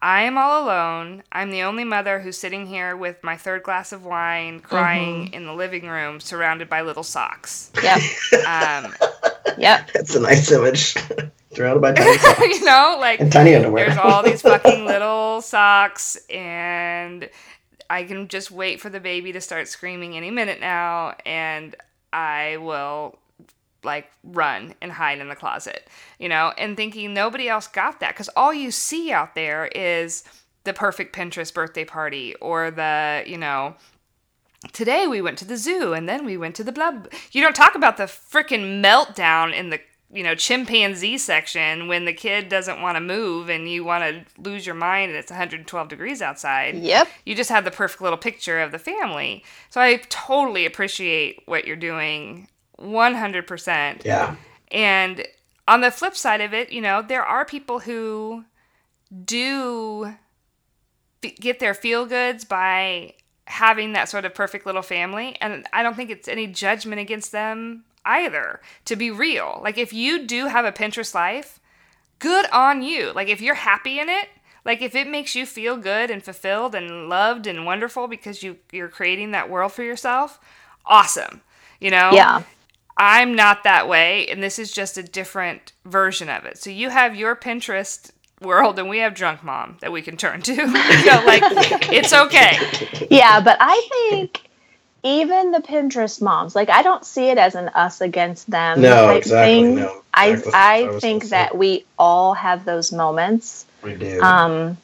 I 0.02 0.22
am 0.22 0.36
all 0.36 0.64
alone. 0.64 1.22
I'm 1.32 1.50
the 1.50 1.62
only 1.62 1.84
mother 1.84 2.20
who's 2.20 2.36
sitting 2.36 2.66
here 2.66 2.96
with 2.96 3.22
my 3.22 3.36
third 3.36 3.62
glass 3.62 3.92
of 3.92 4.04
wine, 4.04 4.60
crying 4.60 5.32
in 5.32 5.46
the 5.46 5.54
living 5.54 5.88
room, 5.88 6.20
surrounded 6.20 6.68
by 6.68 6.82
little 6.82 7.02
socks. 7.02 7.70
Yep. 7.82 8.00
Um, 8.46 8.94
yep. 9.58 9.90
That's 9.92 10.14
a 10.14 10.20
nice 10.20 10.50
image. 10.52 10.96
Surrounded 11.52 11.80
by 11.80 11.92
tiny 11.94 12.18
socks 12.18 12.40
you 12.40 12.64
know, 12.66 12.98
like 13.00 13.18
and 13.18 13.32
tiny 13.32 13.54
underwear. 13.54 13.86
there's 13.86 13.98
all 13.98 14.22
these 14.22 14.42
fucking 14.42 14.84
little 14.84 15.40
socks 15.40 16.18
and 16.28 17.30
i 17.88 18.04
can 18.04 18.28
just 18.28 18.50
wait 18.50 18.78
for 18.80 18.90
the 18.90 19.00
baby 19.00 19.32
to 19.32 19.40
start 19.40 19.66
screaming 19.68 20.16
any 20.16 20.30
minute 20.30 20.60
now 20.60 21.14
and 21.24 21.74
i 22.12 22.56
will 22.58 23.18
like 23.84 24.10
run 24.24 24.74
and 24.82 24.90
hide 24.90 25.18
in 25.20 25.28
the 25.28 25.36
closet 25.36 25.88
you 26.18 26.28
know? 26.28 26.52
And 26.56 26.76
thinking 26.76 27.12
nobody 27.12 27.48
else 27.48 27.68
got 27.68 28.00
that 28.00 28.14
because 28.14 28.30
all 28.30 28.52
you 28.52 28.70
see 28.70 29.12
out 29.12 29.34
there 29.34 29.66
is 29.66 30.24
the 30.64 30.72
perfect 30.72 31.14
pinterest 31.14 31.54
birthday 31.54 31.84
party 31.84 32.34
or 32.36 32.70
the 32.70 33.22
you 33.26 33.38
know 33.38 33.76
today 34.72 35.06
we 35.06 35.22
went 35.22 35.38
to 35.38 35.44
the 35.44 35.56
zoo 35.56 35.92
and 35.92 36.08
then 36.08 36.24
we 36.24 36.36
went 36.36 36.56
to 36.56 36.64
the 36.64 36.72
blub 36.72 37.12
you 37.30 37.40
don't 37.40 37.54
talk 37.54 37.76
about 37.76 37.96
the 37.96 38.04
freaking 38.04 38.82
meltdown 38.82 39.54
in 39.54 39.70
the 39.70 39.78
you 40.12 40.22
know 40.22 40.34
chimpanzee 40.34 41.18
section 41.18 41.88
when 41.88 42.04
the 42.04 42.12
kid 42.12 42.48
doesn't 42.48 42.80
want 42.80 42.96
to 42.96 43.00
move 43.00 43.48
and 43.48 43.68
you 43.68 43.82
want 43.84 44.04
to 44.04 44.40
lose 44.40 44.64
your 44.64 44.74
mind 44.74 45.10
and 45.10 45.18
it's 45.18 45.30
112 45.30 45.88
degrees 45.88 46.22
outside 46.22 46.76
Yep. 46.76 47.08
you 47.24 47.34
just 47.34 47.50
have 47.50 47.64
the 47.64 47.70
perfect 47.70 48.00
little 48.02 48.16
picture 48.18 48.60
of 48.60 48.70
the 48.72 48.78
family 48.78 49.42
so 49.68 49.80
i 49.80 49.96
totally 50.08 50.64
appreciate 50.64 51.42
what 51.46 51.66
you're 51.66 51.76
doing 51.76 52.46
100% 52.78 54.04
yeah. 54.04 54.36
and 54.70 55.26
on 55.68 55.80
the 55.80 55.90
flip 55.90 56.14
side 56.14 56.40
of 56.40 56.54
it, 56.54 56.70
you 56.70 56.80
know, 56.80 57.02
there 57.02 57.24
are 57.24 57.44
people 57.44 57.80
who 57.80 58.44
do 59.24 60.14
f- 61.24 61.34
get 61.40 61.58
their 61.58 61.74
feel 61.74 62.06
goods 62.06 62.44
by 62.44 63.14
having 63.46 63.92
that 63.92 64.08
sort 64.08 64.24
of 64.24 64.34
perfect 64.34 64.66
little 64.66 64.82
family. 64.82 65.36
And 65.40 65.66
I 65.72 65.82
don't 65.82 65.96
think 65.96 66.10
it's 66.10 66.28
any 66.28 66.46
judgment 66.46 67.00
against 67.00 67.32
them 67.32 67.84
either, 68.06 68.60
to 68.86 68.96
be 68.96 69.10
real. 69.10 69.60
Like, 69.62 69.76
if 69.76 69.92
you 69.92 70.26
do 70.26 70.46
have 70.46 70.64
a 70.64 70.72
Pinterest 70.72 71.14
life, 71.14 71.60
good 72.18 72.46
on 72.50 72.82
you. 72.82 73.12
Like, 73.12 73.28
if 73.28 73.40
you're 73.40 73.54
happy 73.54 73.98
in 73.98 74.08
it, 74.08 74.28
like 74.66 74.82
if 74.82 74.96
it 74.96 75.06
makes 75.06 75.36
you 75.36 75.46
feel 75.46 75.76
good 75.76 76.10
and 76.10 76.22
fulfilled 76.22 76.74
and 76.74 77.08
loved 77.08 77.46
and 77.46 77.64
wonderful 77.64 78.08
because 78.08 78.42
you 78.42 78.56
you're 78.72 78.88
creating 78.88 79.30
that 79.30 79.48
world 79.48 79.72
for 79.72 79.84
yourself, 79.84 80.40
awesome. 80.84 81.40
You 81.78 81.92
know? 81.92 82.10
Yeah. 82.12 82.42
I'm 82.96 83.34
not 83.34 83.62
that 83.64 83.88
way, 83.88 84.26
and 84.26 84.42
this 84.42 84.58
is 84.58 84.72
just 84.72 84.96
a 84.96 85.02
different 85.02 85.72
version 85.84 86.28
of 86.30 86.46
it. 86.46 86.58
So 86.58 86.70
you 86.70 86.88
have 86.88 87.14
your 87.14 87.36
Pinterest 87.36 88.10
world, 88.40 88.78
and 88.78 88.88
we 88.88 88.98
have 88.98 89.14
Drunk 89.14 89.44
Mom 89.44 89.76
that 89.80 89.92
we 89.92 90.00
can 90.00 90.16
turn 90.16 90.40
to. 90.42 90.52
you 90.54 90.66
know, 90.66 91.22
like 91.26 91.42
it's 91.92 92.14
okay. 92.14 92.58
Yeah, 93.10 93.40
but 93.40 93.58
I 93.60 93.86
think 94.10 94.45
even 95.06 95.52
the 95.52 95.60
Pinterest 95.60 96.20
moms, 96.20 96.56
like 96.56 96.68
I 96.68 96.82
don't 96.82 97.04
see 97.06 97.28
it 97.28 97.38
as 97.38 97.54
an 97.54 97.68
us 97.68 98.00
against 98.00 98.50
them 98.50 98.80
No, 98.80 99.06
type 99.06 99.18
exactly. 99.18 99.54
thing. 99.54 99.74
No, 99.76 100.02
I 100.12 100.28
exactly. 100.30 100.34
That's 100.34 100.46
what 100.46 100.96
I 100.96 101.00
think 101.00 101.24
that 101.28 101.52
say. 101.52 101.58
we 101.58 101.84
all 101.98 102.34
have 102.34 102.64
those 102.64 102.90
moments. 102.92 103.66
we 103.82 103.94
do. 103.94 104.20
Um, 104.20 104.76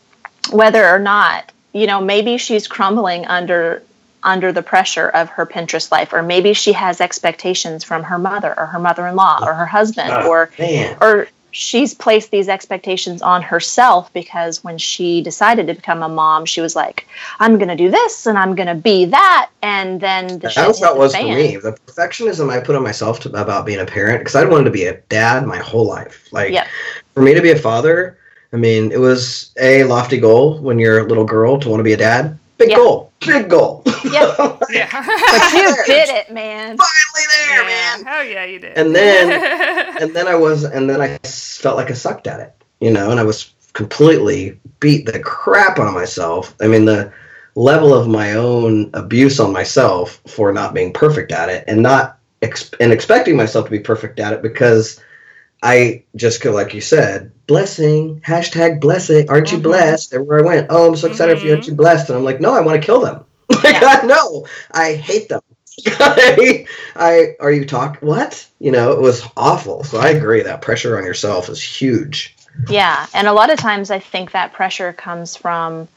whether 0.53 0.87
or 0.89 0.99
not, 1.01 1.51
you 1.73 1.87
know, 1.89 2.01
maybe 2.01 2.37
she's 2.39 2.69
crumbling 2.69 3.27
under 3.27 3.83
under 4.25 4.53
the 4.53 4.63
pressure 4.63 5.09
of 5.09 5.29
her 5.31 5.45
Pinterest 5.45 5.91
life, 5.91 6.13
or 6.13 6.23
maybe 6.23 6.53
she 6.53 6.73
has 6.73 7.01
expectations 7.01 7.83
from 7.83 8.05
her 8.05 8.19
mother 8.19 8.55
or 8.57 8.67
her 8.67 8.79
mother-in-law 8.79 9.41
or 9.45 9.53
her 9.55 9.67
husband, 9.67 10.11
Ah, 10.13 10.29
or 10.29 10.51
man. 10.61 10.97
or 11.01 11.27
she's 11.53 11.95
placed 11.95 12.31
these 12.31 12.49
expectations 12.49 13.23
on 13.23 13.43
herself 13.43 14.13
because 14.13 14.65
when 14.65 14.79
she 14.79 15.23
decided 15.23 15.69
to 15.69 15.75
become 15.75 16.03
a 16.03 16.09
mom, 16.09 16.45
she 16.45 16.61
was 16.61 16.75
like, 16.75 17.07
"I'm 17.39 17.57
going 17.59 17.69
to 17.69 17.77
do 17.77 17.91
this 17.91 18.27
and 18.27 18.37
I'm 18.37 18.55
going 18.57 18.67
to 18.69 18.75
be 18.75 19.05
that," 19.05 19.51
and 19.63 20.01
then 20.01 20.41
the 20.41 20.51
shit 20.51 20.67
That's 20.67 20.79
hit 20.79 20.85
how 20.87 20.93
it 20.93 20.95
the 20.95 21.01
was 21.01 21.15
for 21.15 21.23
me. 21.23 21.57
The 21.57 21.73
perfectionism 21.87 22.51
I 22.51 22.61
put 22.61 22.75
on 22.75 22.83
myself 22.83 23.21
to, 23.21 23.41
about 23.41 23.65
being 23.65 23.81
a 23.81 23.87
parent, 23.87 24.21
because 24.21 24.35
I 24.35 24.45
wanted 24.45 24.65
to 24.65 24.71
be 24.71 24.87
a 24.87 24.97
dad 25.09 25.47
my 25.47 25.59
whole 25.59 25.87
life. 25.87 26.29
Like, 26.33 26.53
Yep. 26.53 26.67
for 27.15 27.23
me 27.23 27.35
to 27.35 27.43
be 27.43 27.51
a 27.51 27.59
father, 27.59 28.19
I 28.53 28.57
mean, 28.57 28.91
it 28.91 28.99
was 29.01 29.53
a 29.61 29.85
lofty 29.85 30.19
goal 30.19 30.59
when 30.59 30.79
you're 30.79 30.99
a 30.99 31.05
little 31.05 31.25
girl 31.25 31.59
to 31.61 31.69
want 31.69 31.81
to 31.81 31.85
be 31.85 31.93
a 31.93 31.97
dad. 31.97 32.39
Big 32.63 32.71
Yeah. 32.71 32.77
goal. 32.77 33.13
Big 33.21 33.49
goal. 33.51 33.83
Yep. 33.87 34.63
Yeah. 34.71 34.89
But 34.93 35.53
you 35.53 35.77
did 35.87 36.09
it, 36.09 36.33
man. 36.33 36.77
Finally 36.79 37.27
there, 37.35 37.63
yeah. 37.63 37.67
man. 37.67 38.05
Oh 38.09 38.21
yeah, 38.23 38.45
you 38.45 38.59
did. 38.59 38.77
And 38.79 38.95
then- 38.95 39.97
And 40.01 40.15
then 40.15 40.27
I 40.29 40.35
was, 40.35 40.65
and 40.65 40.89
then 40.89 41.01
I 41.01 41.19
felt 41.19 41.77
like 41.77 41.91
I 41.91 41.95
sucked 41.95 42.27
at 42.27 42.41
it, 42.41 42.53
you 42.81 42.91
know, 42.91 43.11
and 43.11 43.21
I 43.21 43.23
was 43.25 43.53
completely 43.73 44.59
beat 44.81 45.07
the 45.07 45.19
crap 45.19 45.79
out 45.79 45.87
of 45.89 45.95
myself. 45.95 46.55
I 46.61 46.67
mean, 46.69 46.85
the 46.85 47.13
level 47.55 47.93
of 47.95 48.09
my 48.09 48.35
own 48.35 48.91
abuse 48.95 49.39
on 49.41 49.53
myself 49.53 50.21
for 50.27 50.53
not 50.53 50.73
being 50.75 50.93
perfect 50.93 51.33
at 51.33 51.49
it 51.49 51.65
and 51.67 51.83
not 51.83 52.19
ex- 52.43 52.71
and 52.81 52.93
expecting 52.93 53.37
myself 53.37 53.67
to 53.67 53.71
be 53.71 53.79
perfect 53.79 54.19
at 54.21 54.33
it 54.33 54.41
because 54.43 55.01
I 55.63 56.03
just 56.17 56.45
like 56.45 56.75
you 56.75 56.81
said, 56.81 57.31
blessing, 57.47 58.21
hashtag 58.27 58.81
blessing. 58.81 59.31
Aren't 59.31 59.53
you 59.53 59.59
Mhm. 59.59 59.63
blessed? 59.63 60.13
Everywhere 60.15 60.41
I 60.41 60.47
went, 60.47 60.67
oh, 60.71 60.89
I'm 60.89 60.97
so 60.97 61.09
excited 61.09 61.39
for 61.39 61.47
you. 61.47 61.53
Aren't 61.53 61.69
you 61.69 61.75
blessed? 61.75 62.09
And 62.09 62.19
I'm 62.19 62.25
like, 62.25 62.41
no, 62.41 62.53
I 62.53 62.61
want 62.61 62.81
to 62.81 62.85
kill 62.87 63.01
them. 63.01 63.25
like, 63.51 63.81
Yeah. 63.81 64.01
I 64.03 64.07
no, 64.07 64.47
I 64.73 64.95
hate 64.95 65.29
them. 65.29 65.41
I, 65.87 66.67
I, 66.97 67.37
are 67.41 67.53
you 67.53 67.65
talk? 67.65 67.99
What? 67.99 68.47
You 68.59 68.73
know, 68.73 68.93
it 68.93 69.01
was 69.01 69.23
awful. 69.37 69.85
So 69.85 69.99
I 69.99 70.09
agree 70.09 70.43
that 70.43 70.63
pressure 70.63 70.99
on 70.99 71.05
yourself 71.05 71.49
is 71.49 71.63
huge. 71.63 72.37
Yeah, 72.69 73.07
and 73.15 73.27
a 73.27 73.33
lot 73.33 73.51
of 73.51 73.59
times 73.59 73.91
I 73.91 73.99
think 73.99 74.33
that 74.33 74.53
pressure 74.53 74.93
comes 74.93 75.37
from, 75.37 75.89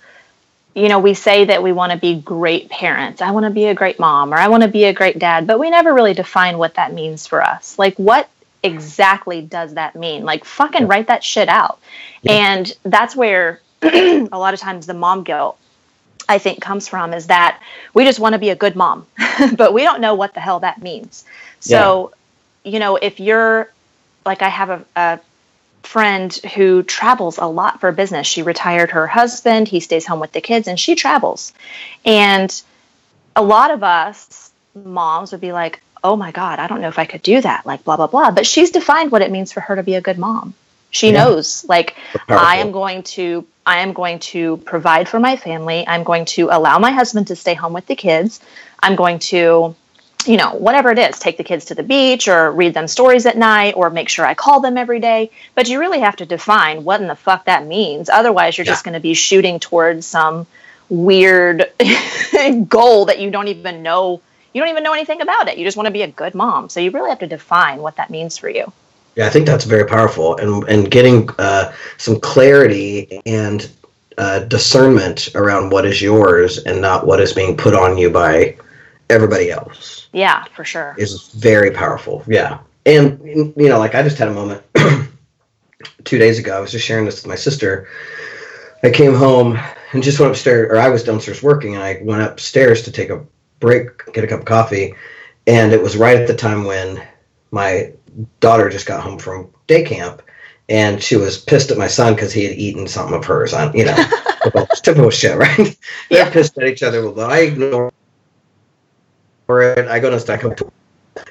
you 0.74 0.88
know, 0.90 1.00
we 1.00 1.14
say 1.14 1.46
that 1.46 1.62
we 1.64 1.72
want 1.74 1.92
to 1.92 1.98
be 1.98 2.16
great 2.22 2.70
parents. 2.70 3.22
I 3.22 3.32
want 3.32 3.46
to 3.46 3.50
be 3.50 3.66
a 3.66 3.74
great 3.76 4.00
mom 4.00 4.34
or 4.34 4.38
I 4.38 4.48
want 4.48 4.64
to 4.64 4.70
be 4.70 4.86
a 4.86 4.94
great 4.94 5.20
dad, 5.20 5.48
but 5.48 5.60
we 5.60 5.70
never 5.70 5.94
really 5.94 6.14
define 6.14 6.58
what 6.58 6.76
that 6.76 6.94
means 6.94 7.28
for 7.28 7.42
us. 7.44 7.78
Like, 7.78 7.96
what 7.98 8.30
exactly 8.66 9.42
does 9.42 9.74
that 9.76 9.96
mean? 9.96 10.24
Like, 10.24 10.46
fucking 10.46 10.88
write 10.88 11.08
that 11.08 11.24
shit 11.24 11.50
out. 11.50 11.80
Yeah. 12.22 12.34
And 12.34 12.74
that's 12.84 13.16
where 13.16 13.62
a 13.82 14.28
lot 14.32 14.54
of 14.54 14.60
times 14.60 14.86
the 14.86 14.94
mom 14.94 15.24
guilt. 15.24 15.58
I 16.28 16.40
think 16.40 16.60
comes 16.60 16.88
from 16.88 17.14
is 17.14 17.28
that 17.28 17.62
we 17.94 18.04
just 18.04 18.20
want 18.20 18.34
to 18.34 18.40
be 18.40 18.50
a 18.50 18.56
good 18.56 18.76
mom, 18.76 19.06
but 19.56 19.74
we 19.74 19.84
don't 19.84 20.02
know 20.02 20.16
what 20.16 20.34
the 20.34 20.40
hell 20.40 20.60
that 20.62 20.82
means. 20.82 21.24
So, 21.60 22.14
you 22.64 22.80
know, 22.80 22.96
if 22.96 23.20
you're 23.20 23.72
like, 24.26 24.42
I 24.42 24.50
have 24.50 24.70
a, 24.72 24.86
a 24.96 25.20
friend 25.84 26.34
who 26.56 26.84
travels 26.84 27.38
a 27.38 27.46
lot 27.46 27.80
for 27.80 27.92
business. 27.92 28.28
She 28.28 28.42
retired 28.42 28.92
her 28.92 29.08
husband, 29.08 29.68
he 29.68 29.80
stays 29.80 30.06
home 30.06 30.20
with 30.20 30.32
the 30.32 30.42
kids, 30.42 30.68
and 30.68 30.80
she 30.80 30.96
travels. 30.96 31.54
And 32.04 32.52
a 33.36 33.44
lot 33.44 33.72
of 33.72 33.84
us 33.84 34.52
moms 34.74 35.32
would 35.32 35.42
be 35.42 35.52
like, 35.52 35.82
oh 36.06 36.16
my 36.16 36.32
God, 36.32 36.60
I 36.60 36.68
don't 36.68 36.82
know 36.82 36.88
if 36.88 37.00
I 37.00 37.06
could 37.06 37.24
do 37.24 37.42
that, 37.42 37.66
like 37.66 37.84
blah, 37.84 37.98
blah, 37.98 38.08
blah. 38.08 38.32
But 38.32 38.46
she's 38.46 38.72
defined 38.72 39.12
what 39.12 39.22
it 39.24 39.32
means 39.32 39.52
for 39.52 39.62
her 39.62 39.76
to 39.76 39.84
be 39.84 39.96
a 39.96 40.02
good 40.02 40.20
mom. 40.20 40.54
She 40.92 41.08
Yeah. 41.08 41.24
knows, 41.24 41.66
like, 41.68 41.96
I 42.30 42.58
am 42.58 42.72
going 42.72 43.04
to. 43.16 43.46
I 43.66 43.80
am 43.80 43.94
going 43.94 44.20
to 44.20 44.58
provide 44.58 45.10
for 45.10 45.20
my 45.20 45.36
family. 45.36 45.84
I'm 45.88 46.04
going 46.04 46.26
to 46.38 46.50
allow 46.52 46.78
my 46.78 46.92
husband 46.92 47.28
to 47.28 47.36
stay 47.36 47.56
home 47.56 47.74
with 47.74 47.88
the 47.88 47.96
kids. 47.96 48.40
I'm 48.84 48.96
going 48.96 49.18
to 49.34 49.76
you 50.26 50.38
know, 50.38 50.52
whatever 50.56 50.90
it 50.92 50.98
is, 50.98 51.20
take 51.20 51.38
the 51.38 51.44
kids 51.44 51.66
to 51.66 51.76
the 51.76 51.84
beach 51.84 52.28
or 52.28 52.52
read 52.52 52.74
them 52.74 52.88
stories 52.88 53.26
at 53.28 53.38
night 53.38 53.76
or 53.78 53.90
make 53.92 54.10
sure 54.10 54.26
I 54.26 54.34
call 54.34 54.60
them 54.60 54.76
every 54.76 55.00
day. 55.00 55.30
But 55.54 55.68
you 55.70 55.80
really 55.80 56.00
have 56.00 56.16
to 56.16 56.26
define 56.26 56.84
what 56.84 57.00
in 57.00 57.08
the 57.08 57.16
fuck 57.16 57.46
that 57.46 57.66
means. 57.66 58.10
Otherwise, 58.10 58.58
you're 58.58 58.66
just 58.66 58.84
going 58.84 58.96
to 58.96 59.00
be 59.00 59.14
shooting 59.14 59.60
towards 59.60 60.08
some 60.08 60.48
weird 60.90 61.72
goal 62.68 63.06
that 63.06 63.20
you 63.20 63.30
don't 63.30 63.50
even 63.50 63.84
know. 63.84 64.22
You 64.56 64.62
don't 64.62 64.70
even 64.70 64.84
know 64.84 64.94
anything 64.94 65.20
about 65.20 65.50
it. 65.50 65.58
You 65.58 65.66
just 65.66 65.76
want 65.76 65.88
to 65.88 65.92
be 65.92 66.04
a 66.04 66.08
good 66.08 66.34
mom. 66.34 66.70
So 66.70 66.80
you 66.80 66.90
really 66.90 67.10
have 67.10 67.20
to 67.20 67.28
define 67.28 67.80
what 67.80 67.98
that 67.98 68.10
means 68.10 68.38
for 68.38 68.48
you. 68.48 68.72
Yeah, 69.18 69.28
I 69.28 69.30
think 69.30 69.46
that's 69.46 69.66
very 69.66 69.86
powerful, 69.86 70.38
and 70.38 70.64
and 70.70 70.90
getting 70.90 71.30
uh, 71.38 71.74
some 71.98 72.22
clarity 72.22 73.22
and 73.26 73.70
uh, 74.18 74.40
discernment 74.40 75.36
around 75.36 75.72
what 75.72 75.86
is 75.86 76.02
yours 76.02 76.60
and 76.60 76.80
not 76.80 77.06
what 77.06 77.20
is 77.20 77.34
being 77.34 77.58
put 77.58 77.74
on 77.74 77.98
you 77.98 78.10
by 78.10 78.56
everybody 79.10 79.52
else 79.52 80.08
Yeah, 80.14 80.46
for 80.56 80.64
sure. 80.64 80.96
is 80.98 81.28
very 81.34 81.72
powerful. 81.72 82.24
Yeah, 82.26 82.60
and 82.86 83.20
you 83.26 83.68
know, 83.70 83.78
like 83.78 83.94
I 83.94 84.04
just 84.04 84.18
had 84.18 84.30
a 84.30 84.34
moment 84.34 84.64
two 86.06 86.18
days 86.18 86.40
ago. 86.40 86.56
I 86.56 86.62
was 86.62 86.72
just 86.72 86.86
sharing 86.86 87.04
this 87.04 87.22
with 87.22 87.28
my 87.28 87.36
sister. 87.36 87.90
I 88.84 88.90
came 88.90 89.16
home 89.16 89.60
and 89.92 90.02
just 90.02 90.18
went 90.18 90.32
upstairs, 90.32 90.72
or 90.72 90.78
I 90.78 90.88
was 90.88 91.04
downstairs 91.04 91.44
working, 91.44 91.76
and 91.76 91.84
I 91.84 92.00
went 92.04 92.22
upstairs 92.22 92.84
to 92.84 92.92
take 92.94 93.10
a 93.10 93.26
break, 93.66 94.14
get 94.14 94.24
a 94.24 94.28
cup 94.28 94.42
of 94.42 94.46
coffee, 94.46 94.94
and 95.48 95.74
it 95.74 95.82
was 95.82 95.98
right 95.98 96.18
at 96.18 96.28
the 96.28 96.36
time 96.36 96.66
when 96.66 97.06
my 97.52 97.92
daughter 98.40 98.70
just 98.70 98.86
got 98.86 99.02
home 99.02 99.18
from 99.20 99.50
day 99.68 99.84
camp, 99.84 100.22
and 100.70 101.02
she 101.02 101.16
was 101.16 101.38
pissed 101.40 101.72
at 101.72 101.78
my 101.78 101.88
son 101.88 102.14
because 102.14 102.32
he 102.32 102.44
had 102.46 102.58
eaten 102.58 102.88
something 102.88 103.16
of 103.16 103.26
hers 103.26 103.54
on, 103.54 103.76
you 103.76 103.86
know, 103.86 103.96
typical, 104.44 104.68
typical 104.68 105.10
shit, 105.10 105.38
right? 105.38 105.58
They're 105.58 106.26
Yeah. 106.26 106.30
pissed 106.30 106.58
at 106.60 106.68
each 106.68 106.84
other. 106.84 107.10
Well, 107.10 107.30
I 107.30 107.40
ignore 107.40 107.92
it. 109.50 109.88
I 109.88 110.00
go 110.00 110.12
to 110.12 110.20
stack 110.20 110.46
up. 110.46 110.60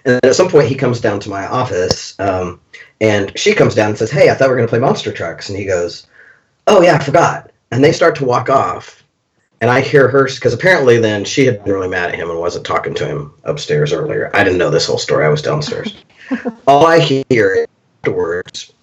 And 0.05 0.21
then 0.23 0.31
at 0.31 0.37
some 0.37 0.49
point, 0.49 0.69
he 0.69 0.75
comes 0.75 1.01
down 1.01 1.21
to 1.21 1.31
my 1.31 1.47
office, 1.47 2.19
um, 2.21 2.61
and 3.01 3.39
she 3.39 3.55
comes 3.55 3.75
down 3.75 3.91
and 3.91 3.99
says, 3.99 4.11
"Hey, 4.11 4.31
I 4.31 4.35
thought 4.35 4.49
we 4.49 4.53
were 4.53 4.57
going 4.57 4.69
to 4.69 4.71
play 4.71 4.81
Monster 4.81 5.13
Trucks." 5.13 5.49
And 5.49 5.59
he 5.59 5.65
goes, 5.67 6.07
"Oh 6.67 6.83
yeah, 6.83 6.97
I 6.97 6.99
forgot." 7.05 7.53
And 7.71 7.85
they 7.85 7.93
start 7.93 8.17
to 8.17 8.25
walk 8.25 8.51
off, 8.51 9.04
and 9.65 9.71
I 9.71 9.81
hear 9.81 10.09
her 10.09 10.25
because 10.25 10.53
apparently 10.53 10.99
then 10.99 11.25
she 11.25 11.47
had 11.47 11.65
been 11.65 11.73
really 11.73 11.89
mad 11.89 12.11
at 12.11 12.17
him 12.17 12.29
and 12.29 12.39
wasn't 12.39 12.67
talking 12.67 12.93
to 12.97 13.07
him 13.07 13.33
upstairs 13.45 13.95
earlier. 13.95 14.31
I 14.35 14.45
didn't 14.45 14.59
know 14.59 14.69
this 14.69 14.85
whole 14.85 14.99
story. 14.99 15.25
I 15.25 15.31
was 15.31 15.41
downstairs. 15.41 16.05
All 16.67 16.85
I 16.87 16.99
hear 17.01 17.67
afterwards, 18.03 18.75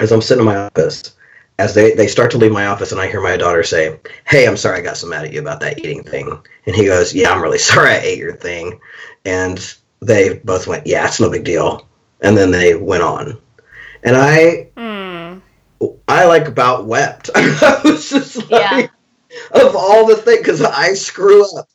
as 0.00 0.10
I'm 0.10 0.20
sitting 0.20 0.40
in 0.40 0.46
my 0.46 0.56
office, 0.56 1.14
as 1.60 1.74
they, 1.74 1.94
they 1.94 2.08
start 2.08 2.32
to 2.32 2.38
leave 2.38 2.50
my 2.50 2.66
office, 2.66 2.90
and 2.90 3.00
I 3.00 3.06
hear 3.06 3.20
my 3.20 3.36
daughter 3.36 3.62
say, 3.62 4.00
"Hey, 4.26 4.48
I'm 4.48 4.56
sorry 4.56 4.80
I 4.80 4.82
got 4.82 4.96
so 4.96 5.06
mad 5.06 5.26
at 5.26 5.32
you 5.32 5.38
about 5.38 5.60
that 5.60 5.78
eating 5.78 6.02
thing." 6.02 6.40
And 6.66 6.74
he 6.74 6.86
goes, 6.86 7.14
"Yeah, 7.14 7.30
I'm 7.30 7.40
really 7.40 7.58
sorry 7.70 7.90
I 7.90 7.98
ate 7.98 8.18
your 8.18 8.34
thing." 8.34 8.80
And 9.24 9.76
they 10.02 10.40
both 10.42 10.66
went, 10.66 10.88
"Yeah, 10.88 11.06
it's 11.06 11.20
no 11.20 11.30
big 11.30 11.44
deal." 11.44 11.86
And 12.20 12.36
then 12.36 12.50
they 12.50 12.74
went 12.74 13.04
on, 13.04 13.38
and 14.02 14.16
I 14.16 14.70
Hmm. 14.76 15.38
I 16.08 16.24
like 16.24 16.48
about 16.48 16.86
wept. 16.86 17.30
I 17.36 17.80
was 17.84 18.10
just 18.10 18.50
like, 18.50 18.50
Yeah. 18.50 18.86
Of 19.52 19.76
all 19.76 20.06
the 20.06 20.16
things, 20.16 20.38
because 20.38 20.62
I 20.62 20.94
screw 20.94 21.44
up 21.56 21.68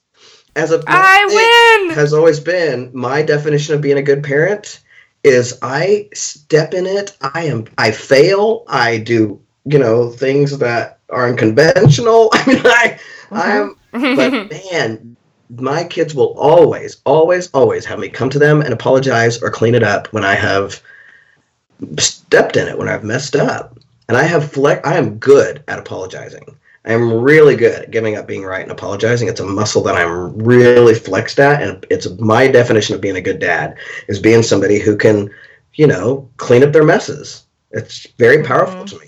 as 0.56 0.72
a 0.72 0.84
I 0.88 1.86
win. 1.88 1.96
has 1.96 2.14
always 2.14 2.40
been 2.40 2.92
my 2.94 3.22
definition 3.22 3.76
of 3.76 3.82
being 3.82 3.98
a 3.98 4.04
good 4.04 4.24
parent 4.24 4.80
is 5.24 5.58
I 5.62 6.10
step 6.14 6.74
in 6.74 6.86
it. 6.86 7.18
I 7.22 7.46
am 7.46 7.66
I 7.78 7.92
fail. 7.92 8.64
I 8.68 9.00
do 9.00 9.42
you 9.66 9.80
know 9.80 10.10
things 10.10 10.58
that 10.60 11.00
are 11.10 11.28
unconventional. 11.28 12.30
I 12.34 12.48
mean 12.48 12.62
I 12.66 13.00
mm-hmm. 13.30 14.04
I'm 14.04 14.16
but 14.16 14.52
man 14.74 15.18
my 15.50 15.84
kids 15.84 16.16
will 16.16 16.34
always 16.38 16.98
always 17.06 17.50
always 17.52 17.86
have 17.86 18.00
me 18.00 18.10
come 18.10 18.30
to 18.30 18.40
them 18.40 18.62
and 18.62 18.74
apologize 18.74 19.42
or 19.42 19.52
clean 19.52 19.76
it 19.76 19.84
up 19.84 20.12
when 20.14 20.26
I 20.26 20.36
have 20.36 20.82
stepped 22.00 22.56
in 22.56 22.68
it 22.68 22.78
when 22.78 22.88
I've 22.88 23.04
messed 23.04 23.36
up. 23.36 23.78
And 24.08 24.18
I 24.18 24.24
have 24.24 24.58
I 24.58 24.96
am 24.96 25.18
good 25.18 25.64
at 25.68 25.80
apologizing. 25.80 26.56
I 26.86 26.93
am 26.93 27.12
really 27.12 27.56
good 27.56 27.84
at 27.84 27.91
giving 27.91 28.15
up 28.15 28.28
being 28.28 28.43
right 28.43 28.62
and 28.62 28.71
apologizing. 28.71 29.28
It's 29.28 29.39
a 29.39 29.45
muscle 29.45 29.82
that 29.84 29.95
I'm 29.95 30.38
really 30.38 30.93
flexed 30.93 31.39
at, 31.39 31.63
and 31.63 31.86
it's 31.89 32.08
my 32.19 32.48
definition 32.48 32.95
of 32.95 33.02
being 33.02 33.15
a 33.15 33.21
good 33.21 33.39
dad 33.39 33.76
is 34.08 34.19
being 34.19 34.43
somebody 34.43 34.80
who 34.80 34.95
can, 34.95 35.32
you 35.74 35.88
know, 35.88 36.30
clean 36.38 36.63
up 36.63 36.74
their 36.74 36.84
messes. 36.84 37.45
It's 37.71 38.06
very 38.17 38.38
mm-hmm. 38.38 38.48
powerful 38.48 38.86
to 38.86 39.00
me. 39.00 39.05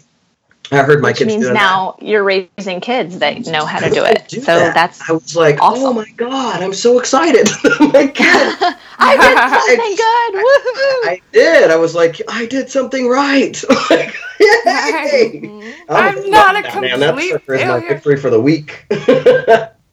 I 0.71 0.83
heard 0.83 1.01
my 1.01 1.09
Which 1.09 1.19
kids 1.19 1.27
means 1.27 1.43
doing 1.43 1.53
now 1.53 1.95
you're 2.01 2.23
raising 2.23 2.81
kids 2.81 3.19
that 3.19 3.45
know 3.47 3.65
how 3.65 3.79
to 3.79 3.85
that. 3.85 3.93
do 3.93 4.03
I 4.03 4.09
it. 4.09 4.27
do 4.27 4.41
so 4.41 4.59
that. 4.59 4.73
that's 4.73 5.09
I 5.09 5.13
was 5.13 5.35
like, 5.35 5.61
awesome. 5.61 5.83
oh 5.85 5.93
my 5.93 6.05
god, 6.17 6.61
I'm 6.61 6.73
so 6.73 6.99
excited! 6.99 7.47
my 7.79 8.05
God, 8.15 8.75
I 8.99 9.17
did 9.17 9.37
something 9.49 9.95
good. 9.95 10.33
Woohoo! 10.43 11.11
I 11.11 11.21
did. 11.31 11.71
I 11.71 11.75
was 11.77 11.95
like, 11.95 12.21
I 12.27 12.45
did 12.47 12.69
something 12.69 13.07
right. 13.07 13.61
like, 13.89 14.15
yay! 14.39 15.75
I'm 15.89 16.17
a- 16.17 16.29
not 16.29 16.55
a 16.57 16.61
man. 16.81 16.99
That 16.99 17.11
complete 17.13 17.31
sucker 17.31 17.55
is 17.55 17.65
my 17.65 17.79
failure. 17.79 17.87
victory 17.87 18.17
for 18.17 18.29
the 18.29 18.41
week. 18.41 18.85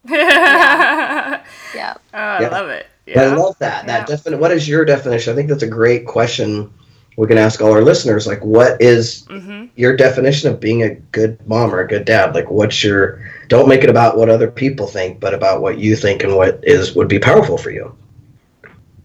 yeah. 0.08 1.42
Yeah. 1.72 1.94
Oh, 2.12 2.18
I 2.18 2.40
Yeah. 2.40 2.48
love 2.48 2.68
it. 2.70 2.86
I 3.16 3.26
love 3.34 3.56
that. 3.60 3.86
That 3.86 4.00
Yeah. 4.00 4.04
definite. 4.06 4.40
What 4.40 4.52
is 4.52 4.68
your 4.68 4.84
definition? 4.84 5.32
I 5.32 5.36
think 5.36 5.48
that's 5.48 5.62
a 5.62 5.68
great 5.68 6.06
question. 6.06 6.70
We 7.16 7.26
can 7.28 7.38
ask 7.38 7.60
all 7.62 7.72
our 7.72 7.82
listeners. 7.82 8.26
Like, 8.26 8.44
what 8.44 8.80
is 8.82 9.24
hmm 9.28 9.66
your 9.76 9.96
definition 9.96 10.50
of 10.50 10.60
being 10.60 10.82
a 10.82 10.94
good 10.94 11.38
mom 11.48 11.74
or 11.74 11.80
a 11.80 11.88
good 11.88 12.04
dad? 12.04 12.34
Like, 12.34 12.50
what's 12.50 12.82
your? 12.84 13.20
Don't 13.48 13.68
make 13.68 13.82
it 13.84 13.90
about 13.90 14.16
what 14.16 14.28
other 14.28 14.50
people 14.50 14.86
think, 14.86 15.20
but 15.20 15.34
about 15.34 15.60
what 15.62 15.78
you 15.78 15.96
think 15.96 16.22
and 16.24 16.34
what 16.36 16.60
is 16.62 16.94
would 16.94 17.08
be 17.08 17.18
powerful 17.18 17.56
for 17.58 17.70
you. 17.70 17.94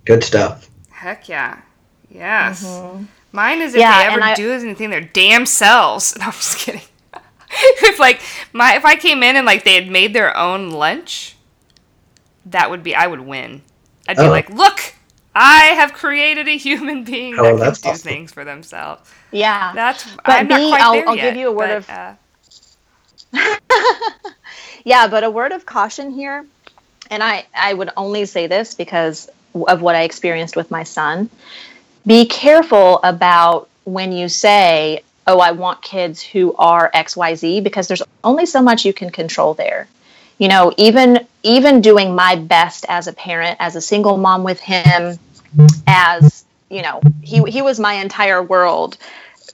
Good 0.05 0.23
stuff. 0.23 0.69
Heck 0.89 1.29
yeah. 1.29 1.59
Yes. 2.09 2.63
Mhm. 2.65 3.05
Mine 3.31 3.61
is 3.61 3.73
if 3.75 3.79
Yeah, 3.79 3.99
they 4.07 4.13
ever 4.13 4.23
I- 4.23 4.33
do 4.35 4.51
anything 4.53 4.89
their 4.89 5.01
damn 5.01 5.45
selves. 5.45 6.15
No, 6.19 6.25
I'm 6.25 6.31
just 6.31 6.57
kidding. 6.57 6.81
if 7.51 7.99
like 7.99 8.21
my 8.53 8.75
if 8.75 8.85
I 8.85 8.95
came 8.95 9.21
in 9.21 9.35
and 9.35 9.45
like 9.45 9.63
they 9.63 9.75
had 9.75 9.87
made 9.89 10.13
their 10.15 10.35
own 10.35 10.71
lunch, 10.71 11.35
that 12.47 12.69
would 12.71 12.81
be 12.83 12.95
I 12.95 13.05
would 13.07 13.21
win. 13.21 13.61
I'd 14.07 14.17
be 14.17 14.23
Oh. 14.23 14.29
like, 14.31 14.49
look, 14.49 14.95
I 15.35 15.65
have 15.75 15.93
created 15.93 16.47
a 16.47 16.57
human 16.57 17.03
being 17.03 17.37
Oh, 17.37 17.43
that 17.43 17.49
can 17.51 17.59
that's 17.59 17.81
do 17.81 17.89
awesome. 17.89 18.01
things 18.09 18.31
for 18.31 18.43
themselves. 18.43 19.09
Yeah. 19.31 19.71
That's 19.75 20.05
But 20.25 20.29
I'm 20.29 20.47
not 20.47 20.59
me, 20.59 20.69
quite 20.69 20.81
I'll- 20.81 20.93
there 20.93 21.07
I'll 21.09 21.15
yet, 21.15 21.21
give 21.29 21.35
you 21.37 21.47
a 21.49 21.51
word 21.51 21.85
but, 21.87 21.89
of- 21.89 21.89
uh, 21.89 22.13
Yeah, 24.85 25.07
but 25.07 25.23
a 25.23 25.29
word 25.29 25.51
of 25.51 25.65
caution 25.65 26.11
here, 26.11 26.45
and 27.11 27.21
I, 27.21 27.45
I 27.53 27.73
would 27.73 27.89
only 27.97 28.25
say 28.25 28.47
this 28.47 28.73
because 28.73 29.29
of 29.67 29.81
what 29.81 29.95
I 29.95 30.03
experienced 30.03 30.55
with 30.55 30.71
my 30.71 30.83
son. 30.83 31.29
Be 32.07 32.25
careful 32.25 32.99
about 33.03 33.69
when 33.83 34.11
you 34.11 34.29
say, 34.29 35.01
Oh, 35.27 35.39
I 35.39 35.51
want 35.51 35.81
kids 35.83 36.21
who 36.23 36.55
are 36.55 36.89
XYZ, 36.93 37.63
because 37.63 37.87
there's 37.87 38.01
only 38.23 38.47
so 38.47 38.61
much 38.63 38.83
you 38.85 38.93
can 38.93 39.11
control 39.11 39.53
there. 39.53 39.87
You 40.39 40.47
know, 40.47 40.73
even 40.77 41.27
even 41.43 41.81
doing 41.81 42.15
my 42.15 42.35
best 42.35 42.85
as 42.89 43.07
a 43.07 43.13
parent, 43.13 43.57
as 43.59 43.75
a 43.75 43.81
single 43.81 44.17
mom 44.17 44.43
with 44.43 44.59
him, 44.59 45.19
as 45.85 46.45
you 46.69 46.81
know, 46.81 47.01
he 47.21 47.43
he 47.43 47.61
was 47.61 47.79
my 47.79 47.93
entire 47.93 48.41
world 48.41 48.97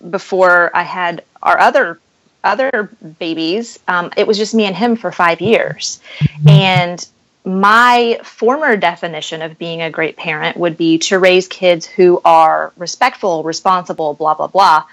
before 0.09 0.71
I 0.75 0.83
had 0.83 1.23
our 1.41 1.59
other 1.59 1.99
other 2.43 2.91
babies. 3.17 3.79
Um, 3.87 4.11
it 4.15 4.27
was 4.27 4.37
just 4.37 4.53
me 4.53 4.65
and 4.65 4.75
him 4.75 4.95
for 4.95 5.11
five 5.11 5.41
years, 5.41 5.99
and 6.47 7.05
my 7.43 8.19
former 8.23 8.77
definition 8.77 9.41
of 9.41 9.57
being 9.57 9.81
a 9.81 9.89
great 9.89 10.17
parent 10.17 10.55
would 10.55 10.77
be 10.77 10.99
to 10.99 11.17
raise 11.17 11.47
kids 11.47 11.87
who 11.87 12.21
are 12.23 12.73
respectful, 12.77 13.43
responsible, 13.43 14.13
blah 14.13 14.35
blah 14.35 14.47
blah. 14.47 14.83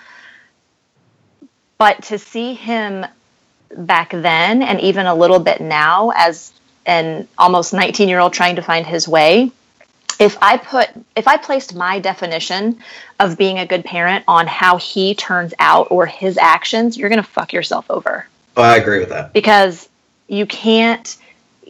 But 1.76 2.05
to 2.05 2.18
see 2.18 2.55
him 2.55 3.05
back 3.77 4.11
then 4.11 4.63
and 4.63 4.81
even 4.81 5.07
a 5.07 5.15
little 5.15 5.39
bit 5.39 5.61
now 5.61 6.13
as 6.15 6.53
an 6.87 7.29
almost 7.39 7.73
19 7.73 8.09
year 8.09 8.19
old 8.19 8.33
trying 8.33 8.57
to 8.57 8.63
find 8.63 8.87
his 8.87 9.07
way 9.07 9.51
if 10.19 10.37
i 10.43 10.57
put 10.57 10.89
if 11.17 11.27
i 11.29 11.37
placed 11.37 11.75
my 11.75 11.99
definition 11.99 12.79
of 13.21 13.39
being 13.39 13.59
a 13.59 13.67
good 13.67 13.85
parent 13.85 14.25
on 14.29 14.47
how 14.47 14.77
he 14.77 15.15
turns 15.15 15.55
out 15.59 15.89
or 15.91 16.07
his 16.07 16.37
actions 16.39 16.97
you're 16.97 17.09
going 17.09 17.23
to 17.23 17.29
fuck 17.29 17.53
yourself 17.53 17.91
over. 17.91 18.27
Oh, 18.57 18.63
i 18.63 18.77
agree 18.77 18.99
with 18.99 19.11
that. 19.11 19.33
Because 19.33 19.89
you 20.29 20.47
can't 20.47 21.17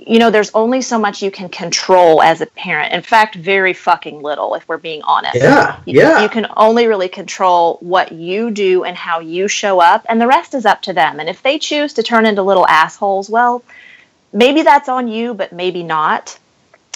you 0.07 0.19
know 0.19 0.31
there's 0.31 0.51
only 0.55 0.83
so 0.83 0.99
much 0.99 1.23
you 1.23 1.31
can 1.31 1.49
control 1.49 2.23
as 2.23 2.41
a 2.41 2.47
parent 2.47 2.93
in 2.93 3.03
fact 3.03 3.35
very 3.35 3.73
fucking 3.73 4.23
little 4.23 4.55
if 4.55 4.67
we're 4.69 4.79
being 4.79 5.03
honest 5.03 5.37
yeah 5.37 5.81
you, 5.87 6.01
yeah 6.01 6.23
you 6.23 6.29
can 6.29 6.47
only 6.57 6.87
really 6.87 7.09
control 7.09 7.79
what 7.81 8.13
you 8.13 8.51
do 8.51 8.85
and 8.85 8.97
how 8.97 9.21
you 9.21 9.49
show 9.49 9.81
up 9.81 10.05
and 10.09 10.21
the 10.21 10.27
rest 10.27 10.55
is 10.55 10.67
up 10.67 10.83
to 10.83 10.93
them 10.93 11.21
and 11.21 11.29
if 11.29 11.43
they 11.43 11.59
choose 11.59 11.93
to 11.93 12.03
turn 12.03 12.27
into 12.27 12.43
little 12.43 12.67
assholes 12.67 13.29
well 13.29 13.63
maybe 14.33 14.63
that's 14.63 14.89
on 14.89 15.09
you, 15.09 15.35
but 15.35 15.53
maybe 15.53 15.83
not. 15.83 16.39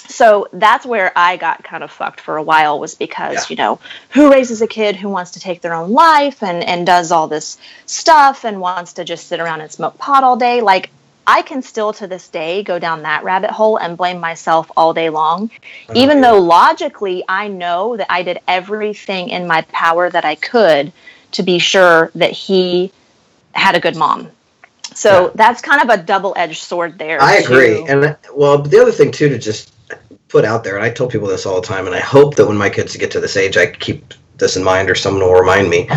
So 0.08 0.48
that's 0.52 0.86
where 0.86 1.12
I 1.16 1.36
got 1.36 1.64
kind 1.64 1.82
of 1.82 1.90
fucked 1.90 2.20
for 2.20 2.36
a 2.36 2.42
while 2.42 2.78
was 2.78 2.94
because, 2.94 3.34
yeah. 3.34 3.44
you 3.48 3.56
know, 3.56 3.80
who 4.10 4.30
raises 4.30 4.62
a 4.62 4.66
kid 4.66 4.94
who 4.94 5.08
wants 5.08 5.32
to 5.32 5.40
take 5.40 5.60
their 5.60 5.74
own 5.74 5.92
life 5.92 6.42
and, 6.42 6.62
and 6.62 6.86
does 6.86 7.10
all 7.10 7.26
this 7.26 7.58
stuff 7.86 8.44
and 8.44 8.60
wants 8.60 8.94
to 8.94 9.04
just 9.04 9.26
sit 9.26 9.40
around 9.40 9.62
and 9.62 9.72
smoke 9.72 9.98
pot 9.98 10.22
all 10.22 10.36
day? 10.36 10.60
Like, 10.60 10.90
I 11.26 11.42
can 11.42 11.62
still 11.62 11.92
to 11.94 12.06
this 12.06 12.28
day 12.28 12.62
go 12.62 12.78
down 12.78 13.02
that 13.02 13.24
rabbit 13.24 13.50
hole 13.50 13.76
and 13.76 13.96
blame 13.96 14.20
myself 14.20 14.70
all 14.76 14.94
day 14.94 15.10
long, 15.10 15.50
even 15.94 16.20
though 16.20 16.38
logically 16.38 17.24
I 17.28 17.48
know 17.48 17.96
that 17.96 18.06
I 18.10 18.22
did 18.22 18.38
everything 18.46 19.30
in 19.30 19.46
my 19.46 19.62
power 19.62 20.08
that 20.10 20.24
I 20.24 20.36
could 20.36 20.92
to 21.32 21.42
be 21.42 21.58
sure 21.58 22.10
that 22.14 22.30
he 22.30 22.92
had 23.52 23.74
a 23.74 23.80
good 23.80 23.96
mom 23.96 24.30
so 24.96 25.26
yeah. 25.26 25.30
that's 25.34 25.60
kind 25.60 25.82
of 25.82 25.98
a 25.98 26.02
double-edged 26.02 26.62
sword 26.62 26.98
there. 26.98 27.20
I 27.20 27.36
agree, 27.36 27.84
and 27.86 28.16
well, 28.34 28.62
the 28.62 28.80
other 28.80 28.92
thing 28.92 29.12
too 29.12 29.28
to 29.28 29.38
just 29.38 29.74
put 30.28 30.44
out 30.44 30.64
there, 30.64 30.76
and 30.76 30.84
I 30.84 30.90
tell 30.90 31.06
people 31.06 31.28
this 31.28 31.44
all 31.44 31.60
the 31.60 31.66
time, 31.66 31.86
and 31.86 31.94
I 31.94 32.00
hope 32.00 32.36
that 32.36 32.46
when 32.46 32.56
my 32.56 32.70
kids 32.70 32.96
get 32.96 33.10
to 33.12 33.20
this 33.20 33.36
age, 33.36 33.56
I 33.56 33.66
keep 33.66 34.14
this 34.38 34.56
in 34.56 34.64
mind, 34.64 34.88
or 34.88 34.94
someone 34.94 35.22
will 35.22 35.34
remind 35.34 35.68
me, 35.68 35.88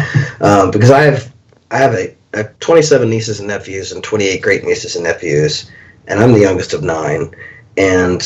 um, 0.42 0.72
because 0.72 0.92
I 0.92 1.04
have 1.04 1.34
I 1.72 1.78
have 1.78 1.94
a, 1.94 2.16
I 2.34 2.38
have 2.38 2.60
27 2.60 3.10
nieces 3.10 3.40
and 3.40 3.48
nephews 3.48 3.92
and 3.92 4.04
28 4.04 4.42
great 4.42 4.64
nieces 4.64 4.96
and 4.96 5.04
nephews, 5.04 5.70
and 6.08 6.20
I'm 6.20 6.34
the 6.34 6.40
youngest 6.40 6.74
of 6.74 6.84
nine, 6.84 7.34
and 7.78 8.22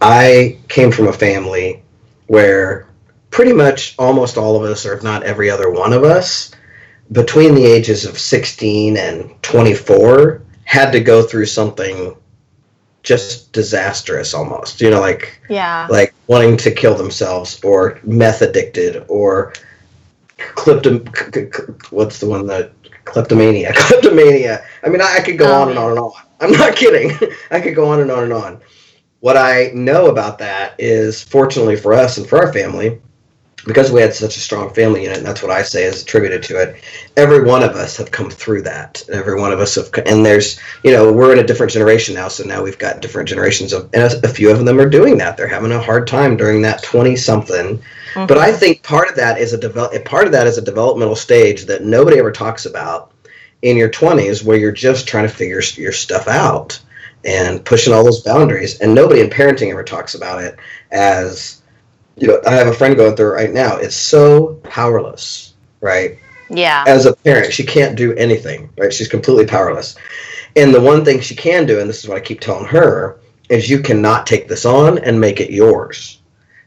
I 0.00 0.58
came 0.68 0.92
from 0.92 1.08
a 1.08 1.12
family 1.12 1.82
where 2.26 2.86
pretty 3.30 3.52
much 3.52 3.94
almost 3.98 4.38
all 4.38 4.56
of 4.56 4.70
us, 4.70 4.86
or 4.86 4.92
if 4.92 5.02
not 5.02 5.24
every 5.24 5.50
other 5.50 5.70
one 5.70 5.92
of 5.92 6.04
us, 6.04 6.52
between 7.12 7.54
the 7.54 7.64
ages 7.64 8.04
of 8.04 8.18
16 8.18 8.96
and 8.96 9.42
24 9.42 10.42
had 10.64 10.92
to 10.92 11.00
go 11.00 11.22
through 11.22 11.46
something 11.46 12.16
just 13.02 13.50
disastrous 13.52 14.34
almost 14.34 14.80
you 14.80 14.90
know 14.90 15.00
like 15.00 15.40
yeah. 15.48 15.86
like 15.90 16.14
wanting 16.26 16.56
to 16.56 16.70
kill 16.70 16.94
themselves 16.94 17.58
or 17.64 17.98
meth 18.04 18.42
addicted 18.42 19.04
or 19.08 19.54
kleptom 20.38 21.90
what's 21.90 22.20
the 22.20 22.28
one 22.28 22.46
that 22.46 22.72
kleptomania. 23.10 23.72
Kleptomania. 23.76 24.64
I 24.82 24.88
mean 24.88 25.00
i, 25.00 25.16
I 25.18 25.20
could 25.20 25.38
go 25.38 25.52
on 25.52 25.68
and 25.70 25.78
oh. 25.78 25.84
on 25.84 25.90
and 25.90 26.00
on. 26.00 26.12
I'm 26.40 26.52
not 26.52 26.76
kidding. 26.82 27.16
I 27.50 27.60
could 27.60 27.74
go 27.74 27.88
on 27.90 28.00
and 28.00 28.10
on 28.10 28.24
and 28.24 28.32
on. 28.32 28.60
What 29.20 29.36
i 29.36 29.70
know 29.74 30.06
about 30.06 30.38
that 30.38 30.74
is 30.78 31.22
fortunately 31.22 31.76
for 31.76 31.92
us 31.92 32.16
and 32.18 32.26
for 32.26 32.38
our 32.38 32.52
family 32.52 33.00
because 33.66 33.92
we 33.92 34.00
had 34.00 34.14
such 34.14 34.36
a 34.36 34.40
strong 34.40 34.72
family 34.72 35.02
unit, 35.02 35.18
and 35.18 35.26
that's 35.26 35.42
what 35.42 35.50
I 35.50 35.62
say 35.62 35.84
is 35.84 36.02
attributed 36.02 36.42
to 36.44 36.56
it. 36.60 36.82
Every 37.16 37.42
one 37.42 37.62
of 37.62 37.72
us 37.72 37.96
have 37.98 38.10
come 38.10 38.30
through 38.30 38.62
that. 38.62 39.02
Every 39.12 39.38
one 39.38 39.52
of 39.52 39.60
us 39.60 39.74
have, 39.74 39.90
and 40.06 40.24
there's, 40.24 40.58
you 40.82 40.92
know, 40.92 41.12
we're 41.12 41.32
in 41.32 41.38
a 41.38 41.46
different 41.46 41.72
generation 41.72 42.14
now, 42.14 42.28
so 42.28 42.44
now 42.44 42.62
we've 42.62 42.78
got 42.78 43.02
different 43.02 43.28
generations 43.28 43.72
of, 43.72 43.90
and 43.92 44.02
a, 44.02 44.26
a 44.26 44.28
few 44.28 44.50
of 44.50 44.64
them 44.64 44.80
are 44.80 44.88
doing 44.88 45.18
that. 45.18 45.36
They're 45.36 45.46
having 45.46 45.72
a 45.72 45.80
hard 45.80 46.06
time 46.06 46.36
during 46.36 46.62
that 46.62 46.82
twenty 46.82 47.16
something. 47.16 47.78
Mm-hmm. 47.78 48.26
But 48.26 48.38
I 48.38 48.52
think 48.52 48.82
part 48.82 49.08
of 49.08 49.16
that 49.16 49.38
is 49.38 49.52
a 49.52 49.58
develop, 49.58 50.04
part 50.04 50.26
of 50.26 50.32
that 50.32 50.46
is 50.46 50.58
a 50.58 50.62
developmental 50.62 51.16
stage 51.16 51.66
that 51.66 51.84
nobody 51.84 52.18
ever 52.18 52.32
talks 52.32 52.66
about 52.66 53.12
in 53.62 53.76
your 53.76 53.90
twenties, 53.90 54.42
where 54.42 54.56
you're 54.56 54.72
just 54.72 55.06
trying 55.06 55.28
to 55.28 55.34
figure 55.34 55.60
your 55.76 55.92
stuff 55.92 56.28
out 56.28 56.80
and 57.24 57.62
pushing 57.64 57.92
all 57.92 58.02
those 58.02 58.22
boundaries, 58.22 58.80
and 58.80 58.94
nobody 58.94 59.20
in 59.20 59.28
parenting 59.28 59.70
ever 59.70 59.84
talks 59.84 60.14
about 60.14 60.42
it 60.42 60.56
as 60.90 61.59
you 62.20 62.28
know, 62.28 62.40
I 62.46 62.52
have 62.52 62.66
a 62.66 62.72
friend 62.72 62.96
going 62.96 63.16
through 63.16 63.32
it 63.32 63.34
right 63.34 63.52
now. 63.52 63.76
It's 63.76 63.96
so 63.96 64.54
powerless, 64.62 65.54
right? 65.80 66.18
Yeah. 66.50 66.84
As 66.86 67.06
a 67.06 67.14
parent, 67.14 67.52
she 67.52 67.64
can't 67.64 67.96
do 67.96 68.12
anything, 68.14 68.68
right? 68.76 68.92
She's 68.92 69.08
completely 69.08 69.46
powerless. 69.46 69.96
And 70.54 70.74
the 70.74 70.80
one 70.80 71.04
thing 71.04 71.20
she 71.20 71.34
can 71.34 71.64
do, 71.64 71.80
and 71.80 71.88
this 71.88 72.02
is 72.04 72.08
what 72.08 72.18
I 72.18 72.20
keep 72.20 72.40
telling 72.40 72.66
her, 72.66 73.20
is 73.48 73.70
you 73.70 73.80
cannot 73.80 74.26
take 74.26 74.48
this 74.48 74.66
on 74.66 74.98
and 74.98 75.18
make 75.18 75.40
it 75.40 75.50
yours. 75.50 76.20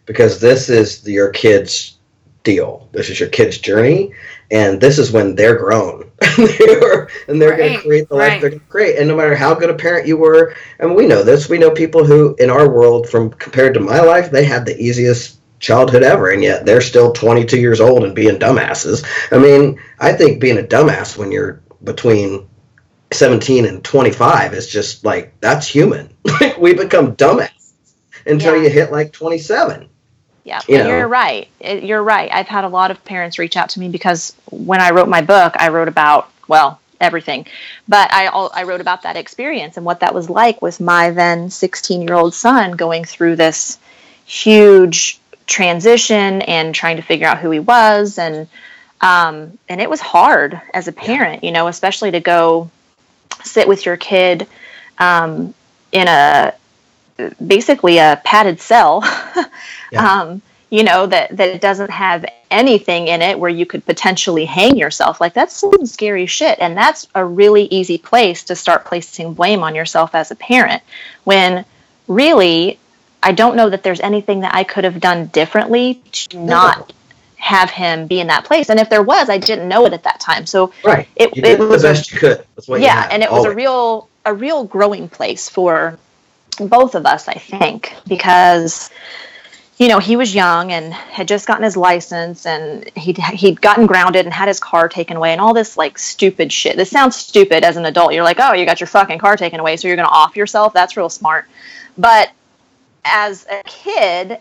Because 0.05 0.41
this 0.41 0.69
is 0.69 1.07
your 1.07 1.29
kid's 1.29 1.97
deal. 2.43 2.89
This 2.91 3.09
is 3.09 3.19
your 3.19 3.29
kid's 3.29 3.57
journey. 3.59 4.13
And 4.49 4.81
this 4.81 4.97
is 4.97 5.11
when 5.11 5.35
they're 5.35 5.57
grown. 5.57 6.09
and 6.21 6.47
they're, 6.59 7.09
and 7.27 7.41
they're 7.41 7.51
right, 7.51 7.57
going 7.57 7.73
to 7.73 7.81
create 7.81 8.09
the 8.09 8.15
life 8.15 8.27
right. 8.27 8.41
they're 8.41 8.49
going 8.49 8.59
to 8.59 8.65
create. 8.67 8.97
And 8.97 9.07
no 9.07 9.15
matter 9.15 9.35
how 9.35 9.53
good 9.53 9.69
a 9.69 9.75
parent 9.75 10.07
you 10.07 10.17
were, 10.17 10.55
and 10.79 10.95
we 10.95 11.05
know 11.05 11.23
this, 11.23 11.47
we 11.47 11.59
know 11.59 11.71
people 11.71 12.03
who, 12.03 12.35
in 12.39 12.49
our 12.49 12.69
world, 12.69 13.07
from 13.07 13.29
compared 13.29 13.75
to 13.75 13.79
my 13.79 13.99
life, 13.99 14.31
they 14.31 14.45
had 14.45 14.65
the 14.65 14.77
easiest 14.81 15.39
childhood 15.63 16.03
ever, 16.03 16.29
and 16.29 16.43
yet 16.43 16.65
they're 16.65 16.81
still 16.81 17.13
22 17.13 17.57
years 17.57 17.79
old 17.79 18.03
and 18.03 18.13
being 18.13 18.37
dumbasses. 18.37 19.03
I 19.31 19.37
mean, 19.37 19.79
I 19.97 20.11
think 20.13 20.41
being 20.41 20.59
a 20.59 20.63
dumbass 20.63 21.17
when 21.17 21.31
you're 21.31 21.61
between 21.83 22.47
17 23.11 23.65
and 23.65 23.83
25 23.83 24.53
is 24.53 24.67
just 24.67 25.05
like 25.05 25.33
that's 25.39 25.65
human. 25.65 26.13
we 26.59 26.73
become 26.73 27.15
dumbasses 27.15 27.73
until 28.25 28.57
yeah. 28.57 28.63
you 28.63 28.69
hit 28.69 28.91
like 28.91 29.13
27. 29.13 29.89
Yeah, 30.43 30.59
you 30.67 30.79
know? 30.79 30.87
you're 30.89 31.07
right. 31.07 31.47
Uh, 31.63 31.75
you're 31.75 32.03
right. 32.03 32.29
I've 32.31 32.47
had 32.47 32.65
a 32.65 32.69
lot 32.69 32.91
of 32.91 33.03
parents 33.05 33.39
reach 33.39 33.55
out 33.55 33.69
to 33.69 33.79
me 33.79 33.87
because 33.87 34.35
when 34.51 34.81
I 34.81 34.91
wrote 34.91 35.07
my 35.07 35.21
book, 35.21 35.53
I 35.57 35.69
wrote 35.69 35.87
about 35.87 36.29
well 36.49 36.81
everything, 36.99 37.47
but 37.87 38.11
I 38.11 38.27
all, 38.27 38.51
I 38.53 38.63
wrote 38.63 38.81
about 38.81 39.03
that 39.03 39.15
experience 39.15 39.77
and 39.77 39.85
what 39.85 40.01
that 40.01 40.13
was 40.13 40.29
like 40.29 40.61
with 40.61 40.81
my 40.81 41.11
then 41.11 41.49
16 41.49 42.01
year 42.01 42.15
old 42.15 42.33
son 42.33 42.73
going 42.73 43.05
through 43.05 43.37
this 43.37 43.79
huge 44.25 45.21
transition 45.45 46.41
and 46.41 46.73
trying 46.73 46.97
to 46.97 47.03
figure 47.03 47.27
out 47.27 47.39
who 47.39 47.51
he 47.51 47.59
was. 47.59 48.17
And 48.17 48.47
um, 49.01 49.57
and 49.67 49.81
it 49.81 49.89
was 49.89 49.99
hard 49.99 50.59
as 50.73 50.87
a 50.87 50.93
parent 50.93 51.43
you 51.43 51.51
know 51.51 51.67
especially 51.67 52.11
to 52.11 52.21
go 52.21 52.71
sit 53.43 53.67
with 53.67 53.85
your 53.85 53.97
kid 53.97 54.47
um, 54.97 55.53
in 55.91 56.07
a 56.07 56.53
basically 57.45 57.97
a 57.97 58.21
padded 58.23 58.61
cell 58.61 59.01
yeah. 59.91 60.21
um, 60.21 60.41
you 60.69 60.83
know 60.83 61.05
that 61.05 61.35
that 61.35 61.49
it 61.49 61.61
doesn't 61.61 61.91
have 61.91 62.25
anything 62.49 63.07
in 63.07 63.21
it 63.21 63.37
where 63.37 63.49
you 63.49 63.65
could 63.65 63.85
potentially 63.85 64.45
hang 64.45 64.77
yourself. 64.77 65.19
Like 65.19 65.33
that's 65.33 65.55
some 65.55 65.85
scary 65.85 66.27
shit. 66.27 66.59
And 66.59 66.77
that's 66.77 67.07
a 67.15 67.25
really 67.25 67.63
easy 67.65 67.97
place 67.97 68.43
to 68.45 68.55
start 68.55 68.85
placing 68.85 69.33
blame 69.33 69.63
on 69.63 69.75
yourself 69.75 70.13
as 70.15 70.31
a 70.31 70.35
parent 70.35 70.83
when 71.23 71.65
really 72.07 72.79
I 73.23 73.31
don't 73.31 73.55
know 73.55 73.69
that 73.69 73.83
there's 73.83 74.01
anything 74.01 74.41
that 74.41 74.53
I 74.53 74.63
could 74.63 74.83
have 74.83 74.99
done 74.99 75.27
differently 75.27 76.01
to 76.11 76.37
not 76.37 76.93
have 77.37 77.69
him 77.69 78.07
be 78.07 78.19
in 78.19 78.27
that 78.27 78.45
place. 78.45 78.69
And 78.69 78.79
if 78.79 78.89
there 78.89 79.03
was, 79.03 79.29
I 79.29 79.37
didn't 79.37 79.67
know 79.67 79.85
it 79.85 79.93
at 79.93 80.03
that 80.03 80.19
time. 80.19 80.45
So 80.45 80.73
right, 80.83 81.07
it, 81.15 81.35
it 81.37 81.59
was 81.59 81.81
the 81.81 81.89
best 81.89 82.11
a, 82.11 82.13
you 82.13 82.19
could. 82.19 82.81
yeah, 82.81 83.07
and 83.11 83.23
it 83.23 83.29
always. 83.29 83.45
was 83.45 83.53
a 83.53 83.55
real 83.55 84.09
a 84.25 84.33
real 84.33 84.63
growing 84.63 85.09
place 85.09 85.49
for 85.49 85.97
both 86.59 86.95
of 86.95 87.05
us, 87.05 87.27
I 87.27 87.33
think, 87.33 87.95
because 88.07 88.89
you 89.77 89.89
know 89.89 89.99
he 89.99 90.15
was 90.15 90.33
young 90.33 90.71
and 90.71 90.93
had 90.93 91.27
just 91.27 91.47
gotten 91.47 91.63
his 91.63 91.75
license 91.75 92.45
and 92.45 92.89
he'd 92.95 93.17
he'd 93.17 93.59
gotten 93.59 93.87
grounded 93.87 94.25
and 94.25 94.33
had 94.33 94.47
his 94.47 94.59
car 94.59 94.87
taken 94.87 95.17
away 95.17 95.31
and 95.31 95.41
all 95.41 95.53
this 95.53 95.75
like 95.75 95.97
stupid 95.97 96.51
shit. 96.51 96.77
This 96.77 96.89
sounds 96.89 97.15
stupid 97.15 97.63
as 97.63 97.75
an 97.75 97.85
adult. 97.85 98.13
You're 98.13 98.23
like, 98.23 98.39
oh, 98.39 98.53
you 98.53 98.65
got 98.65 98.79
your 98.79 98.87
fucking 98.87 99.19
car 99.19 99.35
taken 99.35 99.59
away, 99.59 99.77
so 99.77 99.87
you're 99.87 99.97
gonna 99.97 100.07
off 100.07 100.35
yourself. 100.35 100.73
That's 100.73 100.95
real 100.95 101.09
smart. 101.09 101.45
But 101.97 102.31
as 103.05 103.45
a 103.49 103.61
kid, 103.63 104.39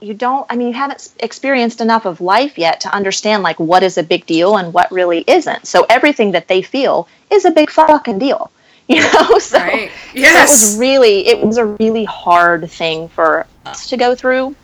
you 0.00 0.14
don't 0.14 0.46
i 0.50 0.56
mean 0.56 0.68
you 0.68 0.74
haven't 0.74 1.12
experienced 1.20 1.80
enough 1.80 2.04
of 2.04 2.20
life 2.20 2.58
yet 2.58 2.80
to 2.80 2.94
understand 2.94 3.42
like 3.42 3.58
what 3.58 3.82
is 3.82 3.96
a 3.96 4.02
big 4.02 4.26
deal 4.26 4.56
and 4.56 4.72
what 4.72 4.90
really 4.92 5.24
isn't 5.26 5.66
so 5.66 5.86
everything 5.88 6.32
that 6.32 6.48
they 6.48 6.60
feel 6.60 7.08
is 7.30 7.44
a 7.44 7.50
big 7.50 7.70
fucking 7.70 8.18
deal 8.18 8.50
you 8.88 9.00
know 9.00 9.38
so 9.38 9.58
right. 9.58 9.90
yes. 10.14 10.62
it 10.62 10.66
was 10.66 10.78
really 10.78 11.26
it 11.26 11.40
was 11.40 11.56
a 11.56 11.64
really 11.64 12.04
hard 12.04 12.70
thing 12.70 13.08
for 13.08 13.46
us 13.64 13.88
to 13.88 13.96
go 13.96 14.14
through 14.14 14.54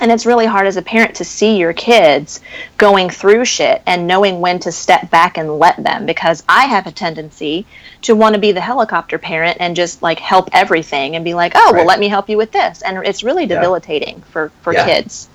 And 0.00 0.10
it's 0.10 0.24
really 0.24 0.46
hard 0.46 0.66
as 0.66 0.76
a 0.78 0.82
parent 0.82 1.14
to 1.16 1.24
see 1.24 1.58
your 1.58 1.74
kids 1.74 2.40
going 2.78 3.10
through 3.10 3.44
shit 3.44 3.82
and 3.86 4.06
knowing 4.06 4.40
when 4.40 4.58
to 4.60 4.72
step 4.72 5.10
back 5.10 5.36
and 5.36 5.58
let 5.58 5.76
them 5.82 6.06
because 6.06 6.42
I 6.48 6.64
have 6.66 6.86
a 6.86 6.90
tendency 6.92 7.66
to 8.02 8.16
want 8.16 8.34
to 8.34 8.40
be 8.40 8.52
the 8.52 8.62
helicopter 8.62 9.18
parent 9.18 9.58
and 9.60 9.76
just 9.76 10.02
like 10.02 10.18
help 10.18 10.48
everything 10.52 11.16
and 11.16 11.24
be 11.24 11.34
like, 11.34 11.52
"Oh, 11.54 11.72
well 11.74 11.84
let 11.84 12.00
me 12.00 12.08
help 12.08 12.30
you 12.30 12.38
with 12.38 12.50
this." 12.50 12.80
And 12.82 12.98
it's 13.06 13.22
really 13.22 13.42
Yeah. 13.44 13.56
debilitating 13.56 14.22
for 14.30 14.50
for 14.62 14.72
Yeah. 14.72 14.84
kids. 14.84 15.28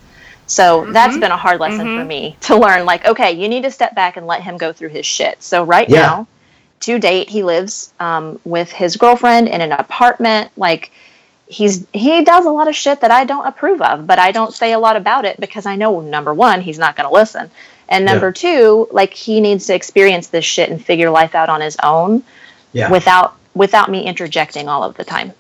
So 0.48 0.86
that's 0.90 1.18
Mhm. 1.18 1.22
been 1.22 1.32
a 1.32 1.38
hard 1.38 1.60
lesson 1.60 1.88
for 1.96 2.04
Mhm. 2.04 2.08
me 2.08 2.36
to 2.42 2.56
learn 2.56 2.86
like, 2.86 3.06
okay, 3.08 3.32
you 3.32 3.48
need 3.48 3.64
to 3.64 3.72
step 3.72 3.96
back 3.96 4.18
and 4.18 4.28
let 4.28 4.42
him 4.42 4.58
go 4.58 4.74
through 4.74 4.90
his 4.90 5.06
shit. 5.06 5.42
So 5.42 5.64
right 5.64 5.90
Yeah. 5.90 6.02
now, 6.02 6.28
to 6.82 7.00
date, 7.00 7.30
he 7.30 7.42
lives 7.44 7.94
um, 8.00 8.40
with 8.46 8.72
his 8.72 8.96
girlfriend 8.98 9.48
in 9.48 9.62
an 9.62 9.72
apartment 9.72 10.52
like 10.58 10.92
he's 11.48 11.86
he 11.94 12.24
does 12.24 12.46
a 12.46 12.50
lot 12.52 12.68
of 12.68 12.76
shit 12.76 13.02
that 13.02 13.12
I 13.12 13.24
don't 13.26 13.46
approve 13.46 13.82
of, 13.82 14.08
but 14.08 14.20
I 14.20 14.32
don't 14.32 14.54
say 14.54 14.74
a 14.74 14.80
lot 14.80 14.96
about 14.96 15.26
it 15.26 15.40
because 15.40 15.66
I 15.66 15.76
know 15.76 16.02
number 16.02 16.34
one, 16.34 16.62
he's 16.62 16.80
not 16.80 16.96
going 16.96 17.08
to 17.08 17.14
listen, 17.14 17.50
and 17.90 18.06
Yeah. 18.06 18.12
number 18.14 18.32
two, 18.32 18.88
like 18.92 19.14
he 19.14 19.40
needs 19.42 19.68
to 19.68 19.76
experience 19.76 20.28
this 20.28 20.46
shit 20.46 20.70
and 20.70 20.84
figure 20.84 21.10
life 21.10 21.36
out 21.36 21.50
on 21.50 21.62
his 21.62 21.78
own 21.84 22.24
Yeah. 22.74 22.90
without 22.90 23.36
without 23.54 23.90
me 23.90 24.06
interjecting 24.06 24.68
all 24.68 24.84
of 24.84 24.96
the 24.98 25.04
time. 25.04 25.32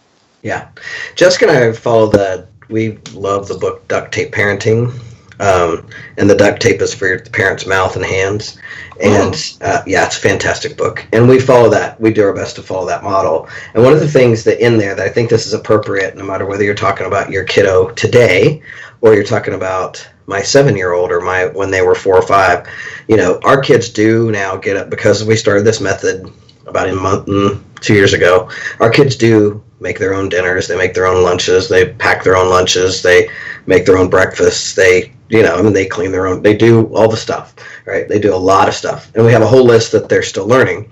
Yeah. 0.41 0.67
Jessica 1.15 1.47
and 1.49 1.57
I 1.57 1.71
follow 1.73 2.07
the, 2.07 2.47
we 2.69 2.97
love 3.13 3.47
the 3.47 3.55
book 3.55 3.87
Duct 3.87 4.13
Tape 4.13 4.31
Parenting. 4.31 4.93
Um, 5.39 5.87
and 6.17 6.29
the 6.29 6.35
duct 6.35 6.61
tape 6.61 6.81
is 6.81 6.93
for 6.93 7.07
your 7.07 7.19
parents' 7.19 7.65
mouth 7.65 7.95
and 7.95 8.05
hands. 8.05 8.57
And 9.01 9.57
uh, 9.61 9.83
yeah, 9.85 10.05
it's 10.05 10.17
a 10.17 10.21
fantastic 10.21 10.77
book. 10.77 11.05
And 11.11 11.27
we 11.27 11.39
follow 11.39 11.69
that. 11.69 11.99
We 11.99 12.13
do 12.13 12.23
our 12.23 12.33
best 12.33 12.55
to 12.55 12.63
follow 12.63 12.87
that 12.87 13.03
model. 13.03 13.49
And 13.73 13.83
one 13.83 13.93
of 13.93 13.99
the 13.99 14.07
things 14.07 14.43
that 14.45 14.63
in 14.63 14.77
there 14.77 14.95
that 14.95 15.05
I 15.05 15.09
think 15.09 15.29
this 15.29 15.45
is 15.45 15.53
appropriate, 15.53 16.15
no 16.15 16.23
matter 16.23 16.45
whether 16.45 16.63
you're 16.63 16.75
talking 16.75 17.07
about 17.07 17.29
your 17.29 17.43
kiddo 17.43 17.89
today 17.91 18.61
or 19.01 19.13
you're 19.13 19.23
talking 19.23 19.53
about 19.53 20.07
my 20.27 20.41
seven 20.41 20.75
year 20.75 20.93
old 20.93 21.11
or 21.11 21.19
my 21.19 21.47
when 21.47 21.71
they 21.71 21.81
were 21.81 21.95
four 21.95 22.15
or 22.15 22.25
five, 22.25 22.67
you 23.07 23.17
know, 23.17 23.39
our 23.43 23.61
kids 23.61 23.89
do 23.89 24.31
now 24.31 24.55
get 24.55 24.77
up 24.77 24.89
because 24.89 25.23
we 25.23 25.35
started 25.35 25.65
this 25.65 25.81
method 25.81 26.31
about 26.65 26.89
a 26.89 26.95
month, 26.95 27.27
mm, 27.27 27.61
two 27.81 27.93
years 27.93 28.13
ago. 28.13 28.49
Our 28.79 28.89
kids 28.89 29.15
do 29.15 29.63
make 29.79 29.99
their 29.99 30.13
own 30.13 30.29
dinners. 30.29 30.67
They 30.67 30.77
make 30.77 30.93
their 30.93 31.07
own 31.07 31.23
lunches. 31.23 31.67
They 31.67 31.93
pack 31.93 32.23
their 32.23 32.35
own 32.35 32.49
lunches. 32.49 33.01
They 33.01 33.29
make 33.65 33.85
their 33.85 33.97
own 33.97 34.09
breakfasts. 34.09 34.73
They, 34.73 35.13
you 35.29 35.43
know, 35.43 35.55
I 35.55 35.61
mean, 35.61 35.73
they 35.73 35.85
clean 35.85 36.11
their 36.11 36.27
own. 36.27 36.41
They 36.41 36.55
do 36.55 36.85
all 36.95 37.09
the 37.09 37.17
stuff, 37.17 37.55
right? 37.85 38.07
They 38.07 38.19
do 38.19 38.33
a 38.33 38.37
lot 38.37 38.67
of 38.67 38.73
stuff, 38.73 39.11
and 39.15 39.25
we 39.25 39.31
have 39.31 39.41
a 39.41 39.47
whole 39.47 39.65
list 39.65 39.91
that 39.91 40.09
they're 40.09 40.23
still 40.23 40.47
learning. 40.47 40.91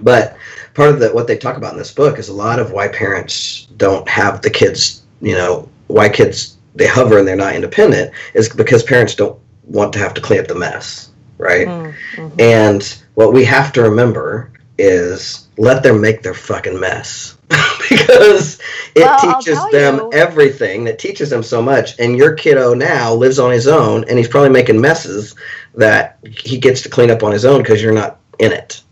But 0.00 0.36
part 0.74 0.90
of 0.90 1.00
the, 1.00 1.10
what 1.10 1.26
they 1.26 1.36
talk 1.36 1.56
about 1.56 1.72
in 1.72 1.78
this 1.78 1.92
book 1.92 2.18
is 2.18 2.28
a 2.28 2.34
lot 2.34 2.58
of 2.58 2.72
why 2.72 2.88
parents 2.88 3.66
don't 3.76 4.08
have 4.08 4.42
the 4.42 4.50
kids, 4.50 5.02
you 5.20 5.34
know, 5.34 5.68
why 5.88 6.08
kids 6.08 6.56
they 6.74 6.86
hover 6.86 7.18
and 7.18 7.28
they're 7.28 7.36
not 7.36 7.54
independent 7.54 8.12
is 8.34 8.48
because 8.48 8.82
parents 8.82 9.14
don't 9.14 9.38
want 9.64 9.92
to 9.92 9.98
have 9.98 10.14
to 10.14 10.20
clean 10.20 10.40
up 10.40 10.48
the 10.48 10.54
mess, 10.54 11.10
right? 11.38 11.66
Mm, 11.66 11.94
mhm. 12.16 12.40
And 12.40 13.02
what 13.14 13.32
we 13.32 13.44
have 13.44 13.72
to 13.74 13.82
remember 13.82 14.50
is 14.78 15.41
let 15.58 15.82
them 15.82 16.00
make 16.00 16.22
their 16.22 16.34
fucking 16.34 16.78
mess. 16.78 17.36
because 17.88 18.58
it 18.94 19.02
Well, 19.02 19.18
teaches 19.42 19.58
them 19.70 19.96
you- 19.96 20.10
everything. 20.14 20.86
It 20.86 20.98
teaches 20.98 21.28
them 21.30 21.42
so 21.42 21.60
much. 21.60 21.98
And 21.98 22.16
your 22.16 22.34
kiddo 22.34 22.74
now 22.74 23.12
lives 23.14 23.38
on 23.38 23.50
his 23.52 23.68
own 23.68 24.04
and 24.08 24.18
he's 24.18 24.28
probably 24.28 24.50
making 24.50 24.80
messes 24.80 25.34
that 25.74 26.18
he 26.22 26.58
gets 26.58 26.82
to 26.82 26.88
clean 26.88 27.10
up 27.10 27.22
on 27.22 27.32
his 27.32 27.44
own 27.44 27.62
because 27.62 27.82
you're 27.82 27.92
not 27.92 28.18
in 28.38 28.52
it. 28.52 28.82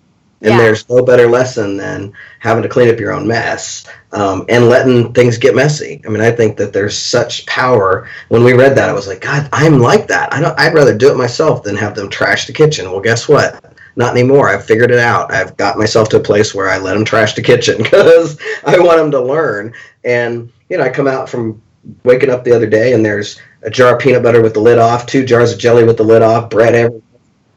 And 0.43 0.53
Yeah. 0.53 0.59
there's 0.59 0.89
no 0.89 1.03
better 1.05 1.27
lesson 1.29 1.77
than 1.77 2.13
having 2.39 2.63
to 2.63 2.69
clean 2.69 2.89
up 2.89 2.99
your 2.99 3.13
own 3.13 3.27
mess 3.27 3.85
um, 4.13 4.47
and 4.49 4.69
letting 4.71 5.13
things 5.13 5.37
get 5.39 5.55
messy. 5.55 6.01
I 6.07 6.09
mean, 6.09 6.23
I 6.23 6.31
think 6.31 6.57
that 6.57 6.73
there's 6.73 6.97
such 6.99 7.45
power. 7.47 8.09
When 8.29 8.43
we 8.45 8.55
read 8.55 8.75
that, 8.77 8.89
I 8.89 8.93
was 8.95 9.07
like, 9.07 9.21
God, 9.21 9.49
I'm 9.53 9.79
like 9.81 10.07
that. 10.09 10.33
I 10.33 10.41
don't. 10.41 10.59
I'd 10.59 10.73
rather 10.75 10.97
do 10.97 11.11
it 11.11 11.17
myself 11.19 11.63
than 11.63 11.77
have 11.77 11.95
them 11.95 12.09
trash 12.09 12.47
the 12.47 12.55
kitchen. 12.55 12.91
Well, 12.91 13.01
guess 13.01 13.29
what? 13.29 13.63
Not 13.97 14.13
anymore. 14.13 14.49
I've 14.49 14.65
figured 14.65 14.91
it 14.91 14.99
out. 14.99 15.33
I've 15.33 15.57
got 15.57 15.77
myself 15.79 16.09
to 16.11 16.17
a 16.17 16.21
place 16.21 16.55
where 16.55 16.69
I 16.69 16.79
let 16.79 16.95
them 16.95 17.05
trash 17.05 17.35
the 17.35 17.43
kitchen 17.43 17.79
because 17.83 18.39
I 18.65 18.79
want 18.79 18.99
them 18.99 19.11
to 19.13 19.21
learn. 19.21 19.75
And 20.05 20.53
you 20.69 20.79
know, 20.79 20.85
I 20.85 20.89
come 20.91 21.07
out 21.09 21.29
from 21.29 21.61
waking 22.05 22.31
up 22.31 22.45
the 22.45 22.53
other 22.55 22.67
day 22.67 22.93
and 22.93 23.05
there's 23.05 23.41
a 23.63 23.71
jar 23.71 23.95
of 23.95 24.01
peanut 24.01 24.23
butter 24.23 24.43
with 24.43 24.55
the 24.55 24.61
lid 24.61 24.79
off, 24.79 25.07
two 25.07 25.25
jars 25.25 25.53
of 25.53 25.59
jelly 25.59 25.85
with 25.85 25.97
the 25.97 26.05
lid 26.05 26.23
off, 26.23 26.51
bread 26.51 26.75
everywhere. 26.75 27.03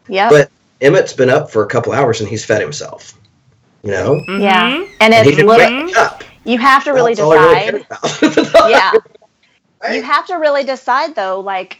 Yeah. 0.07 0.29
But 0.29 0.51
Emmett's 0.81 1.13
been 1.13 1.29
up 1.29 1.49
for 1.51 1.63
a 1.63 1.67
couple 1.67 1.93
hours 1.93 2.19
and 2.19 2.29
he's 2.29 2.43
fed 2.43 2.61
himself. 2.61 3.13
You 3.84 3.91
know, 3.91 4.15
yeah. 4.39 4.71
Mhm. 4.71 4.89
And 5.01 5.13
and 5.13 5.25
he 5.27 5.34
it's 5.34 5.43
little, 5.43 5.99
up. 5.99 6.23
you 6.45 6.57
have 6.57 6.86
to 6.86 6.91
really 6.93 7.13
That's 7.15 7.21
all 7.25 7.34
I 7.34 7.65
really 7.67 7.86
decide. 7.89 8.47
about. 8.47 8.69
yeah. 8.69 8.91
Right? 9.81 9.95
You 9.95 10.03
have 10.03 10.25
to 10.27 10.36
really 10.36 10.63
decide 10.63 11.15
though, 11.15 11.41
like 11.41 11.79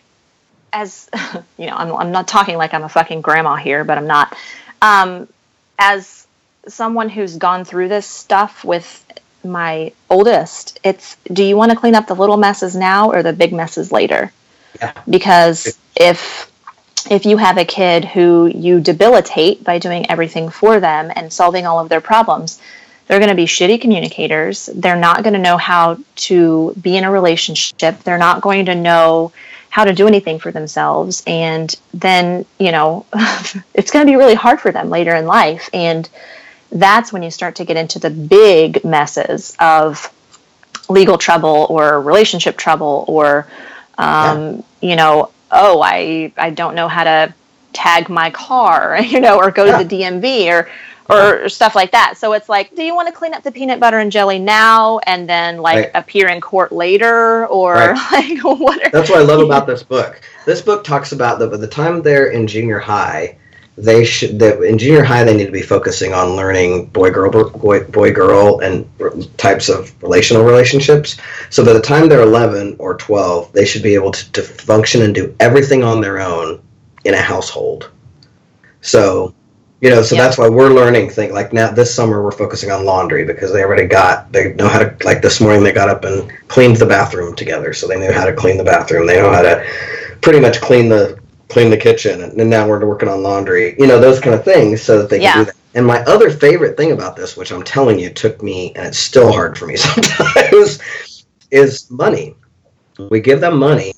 as 0.74 1.10
you 1.58 1.68
know, 1.68 1.76
I'm 1.76 1.94
I'm 1.96 2.12
not 2.12 2.28
talking 2.28 2.58
like 2.58 2.74
I'm 2.74 2.84
a 2.84 2.90
fucking 2.90 3.22
grandma 3.22 3.56
here, 3.56 3.84
but 3.84 3.98
I'm 3.98 4.08
not. 4.08 4.36
Um, 4.82 5.28
as 5.80 6.28
someone 6.68 7.10
who's 7.10 7.38
gone 7.38 7.64
through 7.64 7.88
this 7.90 8.08
stuff 8.08 8.66
with 8.66 9.06
my 9.44 9.94
oldest, 10.10 10.80
it's 10.84 11.16
do 11.32 11.44
you 11.44 11.56
want 11.56 11.72
to 11.72 11.78
clean 11.78 11.96
up 11.96 12.08
the 12.08 12.16
little 12.16 12.38
messes 12.38 12.76
now 12.76 13.12
or 13.12 13.24
the 13.24 13.34
big 13.34 13.54
messes 13.54 13.92
later? 13.92 14.32
Yeah. 14.80 14.94
Because 15.10 15.78
if 15.96 16.52
if 17.10 17.26
you 17.26 17.38
have 17.38 17.58
a 17.58 17.66
kid 17.66 18.06
who 18.06 18.48
you 18.54 18.80
debilitate 18.80 19.64
by 19.64 19.78
doing 19.78 20.10
everything 20.10 20.50
for 20.50 20.80
them 20.80 21.12
and 21.16 21.32
solving 21.32 21.66
all 21.66 21.80
of 21.80 21.90
their 21.90 22.02
problems, 22.02 22.62
they're 23.08 23.20
going 23.20 23.30
to 23.30 23.36
be 23.36 23.46
shitty 23.46 23.82
communicators. 23.82 24.68
They're 24.74 24.96
not 24.96 25.24
going 25.24 25.34
to 25.34 25.40
know 25.40 25.58
how 25.58 25.98
to 26.16 26.74
be 26.82 26.96
in 26.96 27.04
a 27.04 27.12
relationship. 27.12 28.00
They're 28.00 28.18
not 28.18 28.42
going 28.42 28.66
to 28.68 28.76
know 28.76 29.34
how 29.74 29.86
to 29.86 29.92
do 29.92 30.08
anything 30.08 30.38
for 30.38 30.52
themselves. 30.52 31.24
And 31.26 31.76
then, 31.96 32.46
you 32.60 32.72
know, 32.72 33.08
it's 33.74 33.90
going 33.90 34.06
to 34.06 34.12
be 34.12 34.16
really 34.16 34.36
hard 34.36 34.62
for 34.62 34.72
them 34.72 34.92
later 34.92 35.16
in 35.16 35.26
life. 35.26 35.68
And 35.74 36.08
that's 36.72 37.12
when 37.12 37.24
you 37.24 37.32
start 37.32 37.56
to 37.56 37.66
get 37.66 37.76
into 37.76 37.98
the 37.98 38.12
big 38.12 38.86
messes 38.86 39.56
of 39.60 40.14
legal 40.90 41.18
trouble 41.18 41.66
or 41.72 42.00
relationship 42.00 42.56
trouble 42.56 43.04
or, 43.08 43.48
um, 43.98 44.64
you 44.80 44.96
know, 44.96 45.32
oh, 45.50 45.82
I, 45.82 46.32
I 46.38 46.52
don't 46.52 46.76
know 46.76 46.88
how 46.88 47.06
to 47.06 47.34
tag 47.74 48.10
my 48.10 48.30
car, 48.32 49.00
you 49.04 49.20
know, 49.20 49.38
or 49.38 49.52
go 49.52 49.66
Yeah. 49.66 49.78
to 49.78 49.84
the 49.84 49.90
DMV 49.98 50.50
or, 50.52 50.70
or 51.10 51.50
stuff 51.50 51.76
like 51.76 51.92
that. 51.92 52.16
So 52.18 52.34
it's 52.34 52.50
like, 52.50 52.76
do 52.76 52.84
you 52.84 52.96
want 52.96 53.08
to 53.08 53.14
clean 53.14 53.34
up 53.34 53.44
the 53.44 53.52
peanut 53.52 53.80
butter 53.80 54.00
and 54.00 54.12
jelly 54.12 54.40
now 54.40 55.00
and 55.00 55.28
then 55.30 55.58
like 55.58 55.78
Right. 55.86 55.92
appear 55.96 56.30
in 56.30 56.40
court 56.42 56.72
later 56.72 57.46
or 57.48 57.76
like 58.12 58.40
what? 58.44 58.82
Are, 58.86 58.90
That's 58.92 59.10
what 59.10 59.20
I 59.20 59.24
love 59.24 59.40
about 59.46 59.68
this 59.68 59.84
book. 59.84 60.22
This 60.46 60.62
book 60.62 60.84
talks 60.84 61.12
about 61.12 61.40
that 61.40 61.52
by 61.52 61.58
the 61.58 61.68
time 61.68 62.02
they're 62.02 62.28
in 62.32 62.48
junior 62.48 62.80
high, 62.80 63.38
they 63.76 64.06
should 64.06 64.38
that 64.40 64.62
in 64.62 64.78
junior 64.78 65.04
high 65.04 65.24
they 65.24 65.36
need 65.36 65.48
to 65.48 65.52
be 65.52 65.64
focusing 65.64 66.14
on 66.14 66.36
learning 66.36 66.86
boy 66.88 67.10
girl 67.10 67.32
boy 67.32 67.84
boy 67.86 68.12
girl 68.12 68.60
and 68.60 68.88
types 69.38 69.68
of 69.68 69.92
relational 70.04 70.44
relationships. 70.44 71.18
So 71.50 71.66
by 71.66 71.74
the 71.74 71.82
time 71.82 72.08
they're 72.08 72.22
11 72.22 72.76
or 72.78 72.96
12, 72.96 73.52
they 73.52 73.66
should 73.66 73.82
be 73.82 73.96
able 73.96 74.12
to, 74.12 74.32
to 74.34 74.44
function 74.44 75.02
and 75.02 75.16
do 75.16 75.36
everything 75.40 75.84
on 75.84 76.02
their 76.02 76.20
own 76.20 76.62
in 77.06 77.14
a 77.14 77.22
household. 77.22 77.90
So, 78.82 79.34
you 79.82 79.90
know, 79.90 80.02
so 80.02 80.16
Yeah. 80.16 80.24
that's 80.24 80.38
why 80.38 80.48
we're 80.50 80.70
learning 80.70 81.10
things 81.10 81.34
like 81.34 81.52
now 81.54 81.72
this 81.72 81.94
summer 81.94 82.24
we're 82.24 82.32
focusing 82.32 82.72
on 82.72 82.86
laundry 82.86 83.26
because 83.26 83.52
they 83.52 83.64
already 83.64 83.86
got 83.86 84.32
they 84.32 84.54
know 84.54 84.68
how 84.68 84.80
to 84.80 84.96
like 85.04 85.22
this 85.22 85.42
morning 85.42 85.64
they 85.64 85.72
got 85.74 85.90
up 85.90 86.06
and 86.06 86.32
cleaned 86.48 86.78
the 86.78 86.86
bathroom 86.86 87.36
together, 87.36 87.74
so 87.74 87.88
they 87.88 88.00
knew 88.00 88.12
how 88.12 88.26
to 88.26 88.34
clean 88.34 88.58
the 88.58 88.64
bathroom. 88.64 89.08
They 89.08 89.18
know 89.22 89.32
how 89.32 89.42
to 89.42 89.66
pretty 90.22 90.40
much 90.40 90.62
clean 90.62 90.90
the 90.90 91.20
clean 91.50 91.70
the 91.70 91.78
kitchen, 91.78 92.22
and 92.24 92.50
now 92.50 92.68
we're 92.68 92.84
working 92.86 93.10
on 93.10 93.22
laundry. 93.24 93.76
You 93.78 93.88
know, 93.88 94.00
those 94.00 94.20
kind 94.20 94.34
of 94.36 94.44
things 94.44 94.82
so 94.82 94.98
that 95.00 95.10
they 95.10 95.18
can 95.18 95.24
Yeah. 95.24 95.38
do 95.40 95.46
that. 95.46 95.56
And 95.76 95.86
my 95.86 96.02
other 96.04 96.30
favorite 96.30 96.78
thing 96.78 96.92
about 96.92 97.16
this, 97.16 97.36
which 97.36 97.52
I'm 97.52 97.64
telling 97.64 98.00
you 98.00 98.10
took 98.12 98.42
me, 98.44 98.74
and 98.76 98.86
it's 98.88 98.98
still 99.00 99.32
hard 99.32 99.58
for 99.58 99.66
me 99.66 99.76
sometimes, 99.78 100.80
is 101.52 101.90
money. 101.90 102.36
We 103.10 103.20
give 103.22 103.42
them 103.42 103.58
money, 103.58 103.93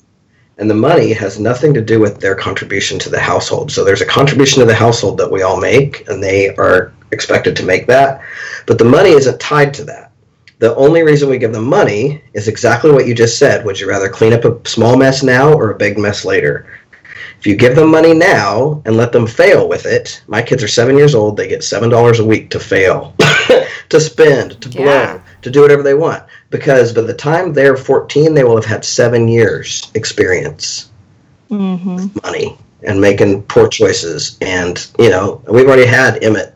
and 0.57 0.69
the 0.69 0.73
money 0.75 1.11
has 1.13 1.39
nothing 1.39 1.73
to 1.73 1.81
do 1.81 1.99
with 1.99 2.19
their 2.19 2.35
contribution 2.35 2.97
to 2.99 3.09
the 3.09 3.19
household. 3.19 3.71
So 3.71 3.83
there's 3.83 4.01
a 4.01 4.05
contribution 4.05 4.59
to 4.59 4.65
the 4.65 4.73
household 4.75 5.17
that 5.17 5.31
we 5.31 5.41
all 5.41 5.59
make, 5.59 6.07
and 6.07 6.21
they 6.23 6.55
are 6.55 6.93
expected 7.11 7.55
to 7.57 7.65
make 7.65 7.87
that, 7.87 8.21
but 8.65 8.77
the 8.77 8.85
money 8.85 9.09
isn't 9.11 9.39
tied 9.39 9.73
to 9.75 9.83
that. 9.85 10.11
The 10.59 10.75
only 10.77 11.03
reason 11.03 11.29
we 11.29 11.37
give 11.37 11.51
them 11.51 11.65
money 11.67 12.21
is 12.33 12.47
exactly 12.47 12.91
what 12.91 13.05
you 13.05 13.13
just 13.13 13.37
said. 13.37 13.65
Would 13.65 13.79
you 13.79 13.89
rather 13.89 14.07
clean 14.09 14.31
up 14.33 14.45
a 14.45 14.67
small 14.67 14.95
mess 14.97 15.21
now 15.21 15.51
or 15.53 15.71
a 15.71 15.77
big 15.77 15.97
mess 15.97 16.23
later? 16.23 16.65
If 17.39 17.45
you 17.45 17.55
give 17.57 17.75
them 17.75 17.91
money 17.91 18.13
now 18.13 18.81
and 18.85 18.95
let 18.95 19.11
them 19.11 19.27
fail 19.27 19.67
with 19.67 19.85
it, 19.85 20.23
my 20.27 20.41
kids 20.41 20.63
are 20.63 20.67
seven 20.69 20.97
years 20.97 21.13
old, 21.13 21.35
they 21.35 21.49
get 21.49 21.63
seven 21.63 21.89
dollars 21.89 22.19
a 22.19 22.25
week 22.25 22.49
to 22.51 22.59
fail, 22.59 23.13
to 23.89 23.99
spend, 23.99 24.59
to 24.61 24.69
blow, 24.69 24.85
Yeah. 24.85 25.21
to 25.41 25.51
do 25.51 25.61
whatever 25.61 25.83
they 25.83 25.93
want. 25.93 26.23
Because 26.49 26.93
by 26.93 27.01
the 27.01 27.13
time 27.13 27.53
they're 27.53 27.75
14, 27.75 28.33
they 28.33 28.43
will 28.43 28.55
have 28.55 28.65
had 28.65 28.85
seven 28.85 29.27
years 29.27 29.91
experience 29.93 30.89
hmm 31.49 32.07
money 32.23 32.57
and 32.83 33.01
making 33.01 33.41
poor 33.43 33.67
choices. 33.67 34.37
And, 34.41 34.85
you 34.99 35.09
know, 35.09 35.41
we've 35.47 35.67
already 35.67 35.85
had 35.85 36.23
Emmett, 36.23 36.55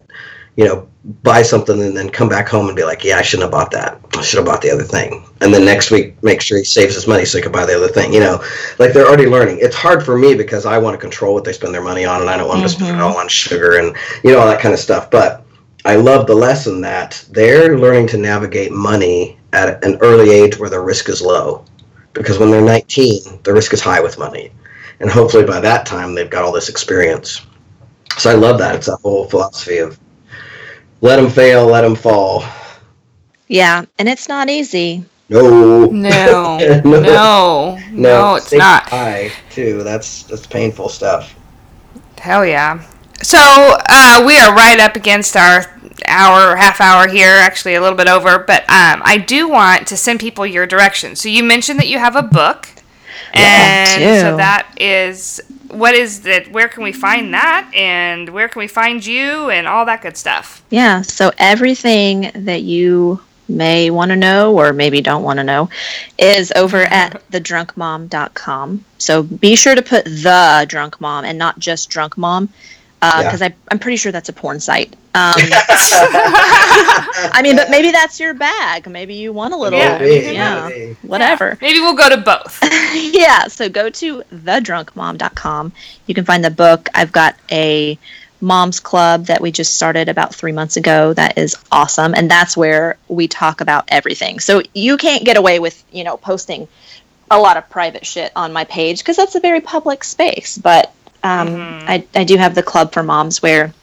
you 0.55 0.65
know, 0.65 0.87
buy 1.23 1.41
something 1.41 1.81
and 1.81 1.95
then 1.95 2.09
come 2.09 2.29
back 2.29 2.47
home 2.47 2.67
and 2.67 2.75
be 2.75 2.83
like, 2.83 3.03
yeah, 3.03 3.17
I 3.17 3.21
shouldn't 3.21 3.45
have 3.45 3.51
bought 3.51 3.71
that. 3.71 3.99
I 4.15 4.21
should 4.21 4.37
have 4.37 4.45
bought 4.45 4.61
the 4.61 4.69
other 4.69 4.83
thing. 4.83 5.25
And 5.41 5.53
then 5.53 5.65
next 5.65 5.91
week, 5.91 6.21
make 6.21 6.41
sure 6.41 6.57
he 6.57 6.63
saves 6.63 6.93
his 6.93 7.07
money 7.07 7.25
so 7.25 7.37
he 7.37 7.41
can 7.41 7.51
buy 7.51 7.65
the 7.65 7.75
other 7.75 7.87
thing. 7.87 8.13
You 8.13 8.19
know, 8.19 8.43
like 8.77 8.93
they're 8.93 9.07
already 9.07 9.25
learning. 9.25 9.59
It's 9.61 9.75
hard 9.75 10.03
for 10.03 10.17
me 10.17 10.35
because 10.35 10.65
I 10.65 10.77
want 10.77 10.93
to 10.93 10.99
control 10.99 11.33
what 11.33 11.45
they 11.45 11.53
spend 11.53 11.73
their 11.73 11.83
money 11.83 12.05
on 12.05 12.21
and 12.21 12.29
I 12.29 12.37
don't 12.37 12.47
want 12.47 12.61
them 12.61 12.69
mm-hmm. 12.69 12.79
to 12.79 12.85
spend 12.85 12.97
it 12.97 13.01
all 13.01 13.17
on 13.17 13.27
sugar 13.27 13.79
and, 13.79 13.95
you 14.23 14.31
know, 14.31 14.39
all 14.39 14.47
that 14.47 14.61
kind 14.61 14.73
of 14.73 14.79
stuff. 14.79 15.09
But 15.09 15.45
I 15.85 15.95
love 15.95 16.27
the 16.27 16.35
lesson 16.35 16.81
that 16.81 17.25
they're 17.31 17.77
learning 17.79 18.07
to 18.07 18.17
navigate 18.17 18.71
money 18.71 19.38
at 19.53 19.83
an 19.83 19.97
early 20.01 20.31
age 20.31 20.57
where 20.57 20.69
the 20.69 20.79
risk 20.79 21.09
is 21.09 21.21
low. 21.21 21.65
Because 22.13 22.39
when 22.39 22.51
they're 22.51 22.61
19, 22.61 23.41
the 23.43 23.53
risk 23.53 23.73
is 23.73 23.81
high 23.81 24.01
with 24.01 24.17
money. 24.17 24.51
And 24.99 25.09
hopefully 25.09 25.45
by 25.45 25.59
that 25.59 25.85
time, 25.85 26.13
they've 26.13 26.29
got 26.29 26.43
all 26.43 26.51
this 26.51 26.69
experience. 26.69 27.41
So 28.17 28.29
I 28.29 28.33
love 28.33 28.57
that. 28.59 28.75
It's 28.75 28.87
a 28.87 28.97
whole 28.97 29.25
philosophy 29.25 29.77
of 29.77 29.99
let 31.01 31.15
them 31.15 31.29
fail, 31.29 31.67
let 31.67 31.81
them 31.81 31.95
fall. 31.95 32.43
Yeah, 33.47 33.85
and 33.97 34.09
it's 34.09 34.27
not 34.27 34.49
easy. 34.49 35.05
No. 35.29 35.85
No. 35.85 36.57
no. 36.83 36.99
No. 36.99 37.79
No, 37.91 38.35
it's 38.35 38.51
not. 38.51 38.89
High 38.89 39.31
too. 39.49 39.83
That's 39.83 40.23
that's 40.23 40.45
painful 40.45 40.89
stuff. 40.89 41.35
Hell 42.17 42.45
yeah. 42.45 42.83
So 43.21 43.37
uh, 43.89 44.23
we 44.25 44.37
are 44.37 44.53
right 44.53 44.79
up 44.79 44.95
against 44.95 45.35
our 45.37 45.65
hour, 46.07 46.51
or 46.51 46.55
half 46.55 46.81
hour 46.81 47.07
here, 47.07 47.29
actually 47.29 47.75
a 47.75 47.81
little 47.81 47.97
bit 47.97 48.07
over. 48.07 48.39
But 48.39 48.61
um, 48.63 49.01
I 49.03 49.17
do 49.17 49.47
want 49.49 49.87
to 49.87 49.97
send 49.97 50.19
people 50.19 50.45
your 50.45 50.65
direction. 50.65 51.15
So 51.15 51.29
you 51.29 51.43
mentioned 51.43 51.79
that 51.79 51.87
you 51.87 51.99
have 51.99 52.15
a 52.15 52.23
book, 52.23 52.69
and 53.33 54.01
yeah, 54.01 54.21
so 54.21 54.37
that 54.37 54.73
is 54.79 55.41
what 55.69 55.93
is 55.93 56.21
that? 56.21 56.51
Where 56.51 56.67
can 56.67 56.83
we 56.83 56.91
find 56.91 57.33
that? 57.33 57.71
And 57.75 58.29
where 58.29 58.49
can 58.49 58.59
we 58.59 58.67
find 58.67 59.05
you 59.05 59.49
and 59.49 59.67
all 59.67 59.85
that 59.85 60.01
good 60.01 60.17
stuff? 60.17 60.63
Yeah. 60.69 61.01
So 61.01 61.31
everything 61.37 62.31
that 62.33 62.63
you 62.63 63.21
may 63.47 63.89
want 63.89 64.09
to 64.09 64.15
know 64.15 64.57
or 64.57 64.73
maybe 64.73 65.01
don't 65.01 65.23
want 65.23 65.37
to 65.37 65.43
know 65.43 65.69
is 66.17 66.51
over 66.55 66.77
at 66.83 67.21
thedrunkmom.com. 67.31 68.85
So 68.97 69.23
be 69.23 69.55
sure 69.55 69.75
to 69.75 69.81
put 69.81 70.05
the 70.05 70.65
drunk 70.67 71.01
mom 71.01 71.25
and 71.25 71.37
not 71.37 71.59
just 71.59 71.89
drunk 71.89 72.17
mom 72.17 72.49
because 72.99 73.41
uh, 73.41 73.45
yeah. 73.45 73.55
I'm 73.71 73.79
pretty 73.79 73.97
sure 73.97 74.11
that's 74.11 74.29
a 74.29 74.33
porn 74.33 74.59
site. 74.59 74.95
Um, 75.15 75.33
I 77.33 77.39
mean, 77.41 77.55
but 77.55 77.71
maybe 77.71 77.89
that's 77.89 78.19
your 78.19 78.35
bag. 78.35 78.87
Maybe 78.87 79.15
you 79.15 79.33
want 79.33 79.55
a 79.55 79.57
little, 79.57 79.79
yeah, 79.79 80.03
yeah 80.03 80.93
whatever. 81.01 81.49
Yeah. 81.49 81.55
Maybe 81.61 81.79
we'll 81.79 81.95
go 81.95 82.09
to 82.09 82.17
both. 82.17 82.59
yeah, 82.93 83.47
so 83.47 83.69
go 83.69 83.89
to 83.89 84.21
thedrunkmom.com. 84.31 85.71
You 86.05 86.13
can 86.13 86.25
find 86.25 86.45
the 86.45 86.51
book. 86.51 86.89
I've 86.93 87.11
got 87.11 87.35
a 87.51 87.97
mom's 88.39 88.79
club 88.79 89.25
that 89.25 89.41
we 89.41 89.51
just 89.51 89.75
started 89.75 90.09
about 90.09 90.33
three 90.33 90.51
months 90.51 90.77
ago 90.77 91.13
that 91.13 91.39
is 91.39 91.55
awesome 91.71 92.13
and 92.15 92.29
that's 92.29 92.55
where 92.55 92.97
we 93.07 93.27
talk 93.27 93.59
about 93.59 93.83
everything 93.89 94.39
so 94.39 94.61
you 94.73 94.95
can't 94.95 95.25
get 95.25 95.35
away 95.35 95.59
with 95.59 95.83
you 95.91 96.05
know 96.05 96.15
posting 96.15 96.65
a 97.29 97.37
lot 97.37 97.57
of 97.57 97.69
private 97.69 98.05
shit 98.05 98.31
on 98.37 98.53
my 98.53 98.63
page 98.63 98.99
because 98.99 99.17
that's 99.17 99.35
a 99.35 99.41
very 99.41 99.59
public 99.59 100.05
space 100.05 100.57
but 100.57 100.93
um, 101.23 101.47
mm-hmm. 101.49 101.89
I, 101.89 102.05
I 102.15 102.23
do 102.23 102.37
have 102.37 102.55
the 102.55 102.63
club 102.63 102.93
for 102.93 103.03
moms 103.03 103.41
where 103.41 103.73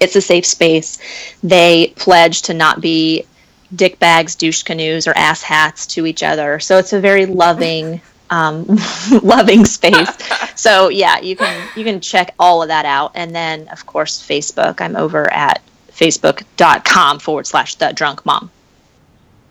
it's 0.00 0.16
a 0.16 0.20
safe 0.20 0.46
space. 0.46 0.98
They 1.42 1.92
pledge 1.96 2.42
to 2.42 2.54
not 2.54 2.80
be 2.80 3.26
dick 3.74 3.98
bags, 3.98 4.34
douche 4.34 4.62
canoes, 4.62 5.06
or 5.06 5.16
ass 5.16 5.42
hats 5.42 5.86
to 5.88 6.06
each 6.06 6.22
other. 6.22 6.60
So 6.60 6.78
it's 6.78 6.92
a 6.92 7.00
very 7.00 7.26
loving, 7.26 8.00
um, 8.30 8.66
loving 9.22 9.64
space. 9.64 10.10
So 10.58 10.88
yeah, 10.88 11.20
you 11.20 11.36
can 11.36 11.68
you 11.76 11.84
can 11.84 12.00
check 12.00 12.34
all 12.36 12.62
of 12.62 12.68
that 12.68 12.84
out, 12.84 13.12
and 13.14 13.32
then 13.32 13.68
of 13.68 13.86
course 13.86 14.20
Facebook. 14.20 14.80
I'm 14.80 14.96
over 14.96 15.32
at 15.32 15.62
facebook.com 15.92 17.20
forward 17.20 17.46
slash 17.46 17.76
the 17.76 17.92
drunk 17.92 18.26
mom. 18.26 18.50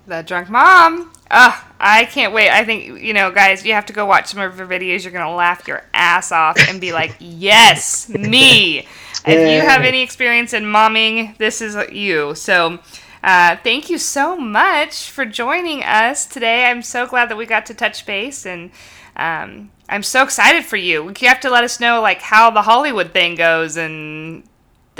The 0.05 0.21
drunk 0.23 0.49
mom. 0.49 1.09
Uh, 1.31 1.57
I 1.79 2.05
can't 2.05 2.33
wait. 2.33 2.49
I 2.49 2.63
think, 2.63 3.01
you 3.01 3.13
know, 3.13 3.31
guys, 3.31 3.65
you 3.65 3.73
have 3.73 3.85
to 3.87 3.93
go 3.93 4.05
watch 4.05 4.27
some 4.27 4.41
of 4.41 4.57
her 4.57 4.65
videos. 4.65 5.03
You're 5.03 5.13
going 5.13 5.25
to 5.25 5.31
laugh 5.31 5.67
your 5.67 5.83
ass 5.93 6.31
off 6.31 6.57
and 6.69 6.81
be 6.81 6.91
like, 6.91 7.15
yes, 7.19 8.09
me. 8.09 8.87
If 9.25 9.51
you 9.51 9.67
have 9.67 9.83
any 9.83 10.01
experience 10.01 10.53
in 10.53 10.63
momming, 10.63 11.37
this 11.37 11.61
is 11.61 11.75
you. 11.91 12.33
So, 12.35 12.79
uh, 13.23 13.57
thank 13.63 13.89
you 13.89 13.97
so 13.97 14.37
much 14.37 15.09
for 15.09 15.25
joining 15.25 15.83
us 15.83 16.25
today. 16.25 16.65
I'm 16.65 16.81
so 16.81 17.05
glad 17.07 17.29
that 17.29 17.35
we 17.35 17.45
got 17.45 17.65
to 17.67 17.73
touch 17.73 18.05
base 18.05 18.45
and 18.45 18.71
um, 19.15 19.71
I'm 19.89 20.03
so 20.03 20.23
excited 20.23 20.63
for 20.63 20.77
you. 20.77 21.11
You 21.19 21.27
have 21.27 21.39
to 21.41 21.49
let 21.49 21.63
us 21.63 21.79
know 21.79 22.01
like 22.01 22.21
how 22.21 22.51
the 22.51 22.61
Hollywood 22.61 23.11
thing 23.11 23.35
goes 23.35 23.75
and 23.75 24.43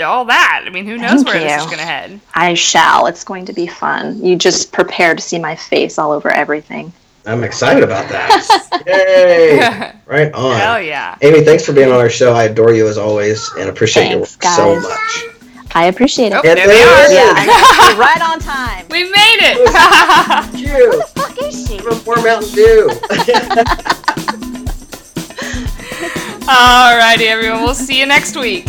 all 0.04 0.26
that. 0.26 0.64
I 0.66 0.70
mean, 0.70 0.84
who 0.86 0.96
knows 0.98 1.22
Thank 1.22 1.26
where 1.28 1.36
you. 1.40 1.48
this 1.48 1.60
is 1.60 1.66
going 1.66 1.78
to 1.78 1.84
head? 1.84 2.20
I 2.34 2.54
shall. 2.54 3.06
It's 3.06 3.24
going 3.24 3.46
to 3.46 3.52
be 3.52 3.66
fun. 3.66 4.24
You 4.24 4.36
just 4.36 4.72
prepare 4.72 5.14
to 5.14 5.20
see 5.22 5.38
my 5.38 5.56
face 5.56 5.98
all 5.98 6.12
over 6.12 6.30
everything. 6.30 6.92
I'm 7.26 7.44
excited 7.44 7.82
about 7.82 8.08
that. 8.08 8.82
Yay! 8.86 9.92
right 10.06 10.32
on. 10.32 10.56
Hell 10.58 10.80
yeah. 10.80 11.16
Amy, 11.20 11.42
thanks 11.42 11.66
for 11.66 11.72
being 11.72 11.90
on 11.90 11.98
our 11.98 12.08
show. 12.08 12.32
I 12.32 12.44
adore 12.44 12.72
you 12.72 12.88
as 12.88 12.96
always 12.96 13.50
and 13.58 13.68
appreciate 13.68 14.04
thanks, 14.04 14.12
your 14.14 14.20
work 14.20 14.40
guys. 14.40 14.56
so 14.56 14.80
much. 14.80 15.34
I 15.74 15.84
appreciate 15.86 16.32
it. 16.32 16.36
Oh, 16.36 16.42
there 16.42 16.54
we 16.56 16.62
are. 16.62 17.12
Yeah, 17.12 17.98
right 17.98 18.22
on 18.22 18.40
time. 18.40 18.86
We 18.90 19.04
made 19.04 19.38
it. 19.42 19.56
Who 20.58 20.96
the 20.96 21.06
fuck 21.14 21.42
is 21.42 21.68
she? 21.68 21.78
From 21.78 22.02
More 22.04 22.16
Mountain 22.16 22.54
Dew. 22.54 22.88
Alrighty, 26.48 27.26
everyone. 27.26 27.62
We'll 27.62 27.74
see 27.74 27.98
you 28.00 28.06
next 28.06 28.34
week. 28.34 28.68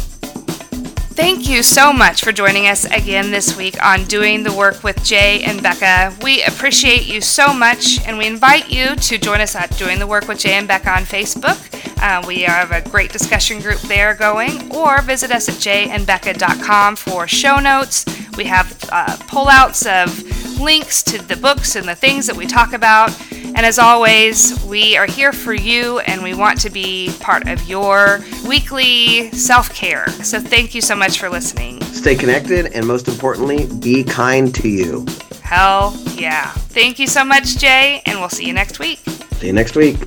Thank 1.20 1.50
you 1.50 1.64
so 1.64 1.92
much 1.92 2.24
for 2.24 2.32
joining 2.32 2.68
us 2.68 2.86
again 2.86 3.30
this 3.30 3.58
week 3.58 3.76
on 3.84 4.06
Doing 4.06 4.42
the 4.42 4.54
Work 4.54 4.84
with 4.86 5.04
Jay 5.04 5.44
and 5.44 5.62
Becca. 5.62 6.16
We 6.24 6.42
appreciate 6.44 7.08
you 7.08 7.20
so 7.20 7.54
much, 7.54 8.00
and 8.08 8.18
we 8.18 8.26
invite 8.26 8.70
you 8.70 8.96
to 8.96 9.18
join 9.18 9.42
us 9.42 9.54
at 9.54 9.70
Doing 9.78 10.00
the 10.00 10.08
Work 10.08 10.30
with 10.30 10.40
Jay 10.40 10.54
and 10.54 10.66
Becca 10.66 10.90
on 10.90 11.04
Facebook. 11.04 11.60
Uh, 12.02 12.26
we 12.26 12.44
have 12.44 12.72
a 12.72 12.90
great 12.90 13.12
discussion 13.12 13.60
group 13.60 13.80
there 13.82 14.16
going, 14.16 14.74
or 14.74 15.02
visit 15.02 15.30
us 15.30 15.50
at 15.50 15.56
jayandbecca.com 15.56 16.96
for 16.96 17.28
show 17.28 17.58
notes. 17.60 18.06
We 18.38 18.46
have 18.46 18.72
uh, 18.90 19.18
pullouts 19.28 19.86
of 19.86 20.60
links 20.60 21.04
to 21.04 21.22
the 21.22 21.36
books 21.36 21.76
and 21.76 21.86
the 21.86 21.96
things 21.96 22.28
that 22.28 22.36
we 22.38 22.46
talk 22.46 22.72
about. 22.72 23.12
And 23.32 23.66
as 23.66 23.80
always, 23.80 24.64
we 24.66 24.96
are 24.96 25.06
here 25.06 25.34
for 25.34 25.54
you 25.54 26.00
and 26.00 26.22
we 26.22 26.34
want 26.34 26.62
to 26.62 26.70
be 26.70 27.12
part 27.20 27.48
of 27.48 27.68
your 27.68 28.20
weekly 28.48 29.32
self 29.32 29.74
care. 29.74 30.08
So 30.24 30.40
thank 30.40 30.76
you 30.76 30.82
so 30.82 30.96
much 31.10 31.20
for 31.20 31.30
listening. 31.30 31.82
Stay 31.86 32.16
connected 32.16 32.68
and 32.74 32.86
most 32.86 33.08
importantly, 33.08 33.66
be 33.80 34.04
kind 34.04 34.54
to 34.54 34.70
you. 34.70 35.08
Hell 35.42 36.00
yeah. 36.14 36.52
Thank 36.52 37.00
you 37.00 37.08
so 37.08 37.26
much, 37.26 37.58
Jay, 37.58 38.04
and 38.06 38.20
we'll 38.20 38.30
see 38.30 38.46
you 38.46 38.54
next 38.54 38.78
week. 38.78 39.00
See 39.40 39.48
you 39.48 39.54
next 39.54 39.76
week. 39.76 39.98